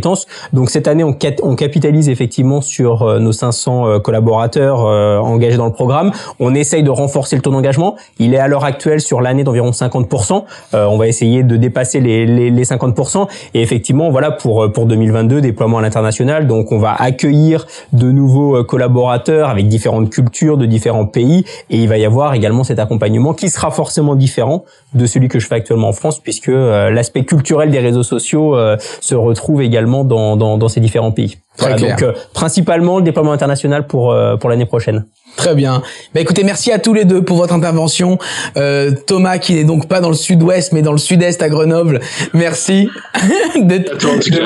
donc 0.52 0.70
cette 0.70 0.88
année, 0.88 1.04
on, 1.04 1.16
on 1.42 1.56
capitalise 1.56 2.08
effectivement 2.08 2.60
sur 2.60 3.02
euh, 3.02 3.18
nos 3.18 3.32
500 3.32 3.86
euh, 3.86 3.98
collaborateurs 3.98 4.84
euh, 4.84 5.18
engagés 5.18 5.56
dans 5.56 5.66
le 5.66 5.72
programme. 5.72 6.12
On 6.38 6.54
essaye 6.54 6.82
de 6.82 6.90
renforcer 6.90 7.36
le 7.36 7.42
taux 7.42 7.50
d'engagement. 7.50 7.96
Il 8.18 8.34
est 8.34 8.38
à 8.38 8.48
l'heure 8.48 8.64
actuelle 8.64 9.00
sur 9.00 9.20
l'année 9.20 9.44
d'environ 9.44 9.70
50%. 9.70 10.44
on 10.74 10.98
va 10.98 11.06
essayer 11.06 11.42
de 11.42 11.56
dépasser 11.56 12.00
les, 12.00 12.26
les, 12.26 12.50
les 12.50 12.64
50%. 12.64 13.28
Et 13.54 13.62
effectivement, 13.62 14.10
voilà 14.10 14.30
pour 14.30 14.70
pour 14.72 14.86
2022, 14.86 15.40
déploiement 15.40 15.78
à 15.78 15.82
l'international. 15.82 16.46
Donc 16.46 16.72
on 16.72 16.78
va 16.78 16.94
accueillir 16.94 17.66
de 17.92 18.10
nouveaux 18.10 18.64
collaborateurs 18.64 19.48
avec 19.48 19.68
différentes 19.68 20.10
cultures 20.10 20.56
de 20.56 20.66
différents 20.66 21.06
pays. 21.06 21.44
Et 21.70 21.78
il 21.78 21.88
va 21.88 21.98
y 21.98 22.04
avoir 22.04 22.34
également 22.34 22.64
cet 22.64 22.78
accompagnement 22.78 23.34
qui 23.34 23.48
sera 23.48 23.70
forcément 23.70 24.14
différent 24.14 24.64
de 24.94 25.06
celui 25.06 25.28
que 25.28 25.38
je 25.38 25.46
fais 25.46 25.56
actuellement 25.56 25.88
en 25.88 25.92
France, 25.92 26.20
puisque 26.20 26.48
l'aspect 26.48 27.24
culturel 27.24 27.70
des 27.70 27.80
réseaux 27.80 28.02
sociaux 28.02 28.56
se 29.00 29.14
retrouve 29.14 29.62
également 29.62 30.04
dans, 30.04 30.36
dans, 30.36 30.58
dans 30.58 30.68
ces 30.68 30.80
différents 30.80 31.12
pays. 31.12 31.36
Très 31.58 31.74
donc 31.74 32.02
euh, 32.02 32.12
principalement 32.32 32.98
le 32.98 33.04
déploiement 33.04 33.32
international 33.32 33.86
pour 33.86 34.12
euh, 34.12 34.36
pour 34.36 34.48
l'année 34.48 34.64
prochaine. 34.64 35.06
Très 35.36 35.54
bien. 35.56 35.82
Bah 36.14 36.20
écoutez, 36.20 36.44
merci 36.44 36.70
à 36.70 36.78
tous 36.78 36.94
les 36.94 37.04
deux 37.04 37.22
pour 37.22 37.36
votre 37.36 37.52
intervention. 37.52 38.18
Euh, 38.56 38.92
Thomas 39.06 39.38
qui 39.38 39.54
n'est 39.54 39.64
donc 39.64 39.88
pas 39.88 40.00
dans 40.00 40.08
le 40.08 40.14
sud-ouest 40.14 40.72
mais 40.72 40.82
dans 40.82 40.92
le 40.92 40.98
sud-est 40.98 41.42
à 41.42 41.48
Grenoble. 41.48 42.00
Merci 42.32 42.88
d'être. 43.56 43.92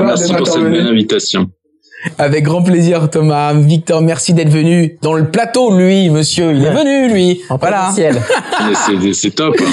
Merci 0.03 0.32
pour 0.32 0.47
cette 0.47 0.64
belle 0.64 0.86
invitation. 0.86 1.51
Avec 2.18 2.44
grand 2.44 2.62
plaisir, 2.62 3.09
Thomas. 3.11 3.53
Victor, 3.55 4.03
merci 4.03 4.34
d'être 4.34 4.48
venu 4.48 4.96
dans 5.03 5.14
le 5.14 5.30
plateau, 5.30 5.76
lui, 5.76 6.11
monsieur. 6.11 6.53
Il 6.53 6.64
est 6.64 6.70
venu, 6.70 7.12
lui. 7.12 7.40
En 7.48 7.57
voilà. 7.57 7.92
c'est 9.12 9.30
top. 9.30 9.57
Hein. 9.61 9.70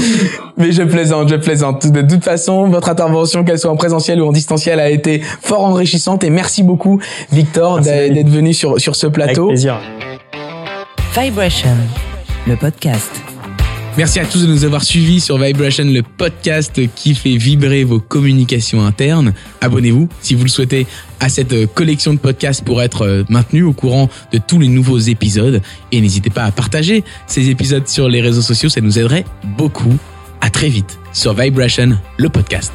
Mais 0.57 0.71
je 0.71 0.83
plaisante, 0.83 1.29
je 1.29 1.35
plaisante. 1.35 1.87
De 1.87 2.01
toute 2.01 2.23
façon, 2.23 2.67
votre 2.67 2.89
intervention, 2.89 3.43
qu'elle 3.43 3.59
soit 3.59 3.71
en 3.71 3.77
présentiel 3.77 4.21
ou 4.21 4.27
en 4.27 4.31
distanciel, 4.31 4.79
a 4.79 4.89
été 4.89 5.21
fort 5.41 5.63
enrichissante. 5.63 6.23
Et 6.23 6.29
merci 6.29 6.63
beaucoup, 6.63 6.99
Victor, 7.31 7.79
d'être 7.79 8.29
venu 8.29 8.53
sur, 8.53 8.79
sur 8.79 8.95
ce 8.95 9.07
plateau. 9.07 9.45
Avec 9.45 9.55
plaisir. 9.55 9.79
Vibration, 11.17 11.75
le 12.47 12.55
podcast. 12.55 13.11
Merci 13.97 14.19
à 14.19 14.25
tous 14.25 14.43
de 14.43 14.47
nous 14.47 14.63
avoir 14.63 14.83
suivis 14.83 15.19
sur 15.19 15.37
Vibration, 15.37 15.83
le 15.83 16.03
podcast 16.03 16.79
qui 16.95 17.15
fait 17.15 17.35
vibrer 17.35 17.83
vos 17.83 17.99
communications 17.99 18.85
internes. 18.85 19.33
Abonnez-vous 19.59 20.07
si 20.21 20.35
vous 20.35 20.43
le 20.43 20.49
souhaitez 20.49 20.87
à 21.19 21.29
cette 21.29 21.73
collection 21.73 22.13
de 22.13 22.19
podcasts 22.19 22.63
pour 22.63 22.81
être 22.81 23.05
euh, 23.05 23.23
maintenu 23.29 23.63
au 23.63 23.73
courant 23.73 24.09
de 24.31 24.39
tous 24.39 24.59
les 24.59 24.67
nouveaux 24.67 24.99
épisodes. 24.99 25.61
Et 25.91 26.01
n'hésitez 26.01 26.29
pas 26.29 26.43
à 26.43 26.51
partager 26.51 27.03
ces 27.27 27.49
épisodes 27.49 27.87
sur 27.87 28.09
les 28.09 28.21
réseaux 28.21 28.41
sociaux, 28.41 28.69
ça 28.69 28.81
nous 28.81 28.97
aiderait 28.99 29.25
beaucoup. 29.57 29.95
À 30.41 30.49
très 30.49 30.69
vite 30.69 30.99
sur 31.11 31.33
Vibration, 31.33 31.97
le 32.17 32.29
podcast. 32.29 32.71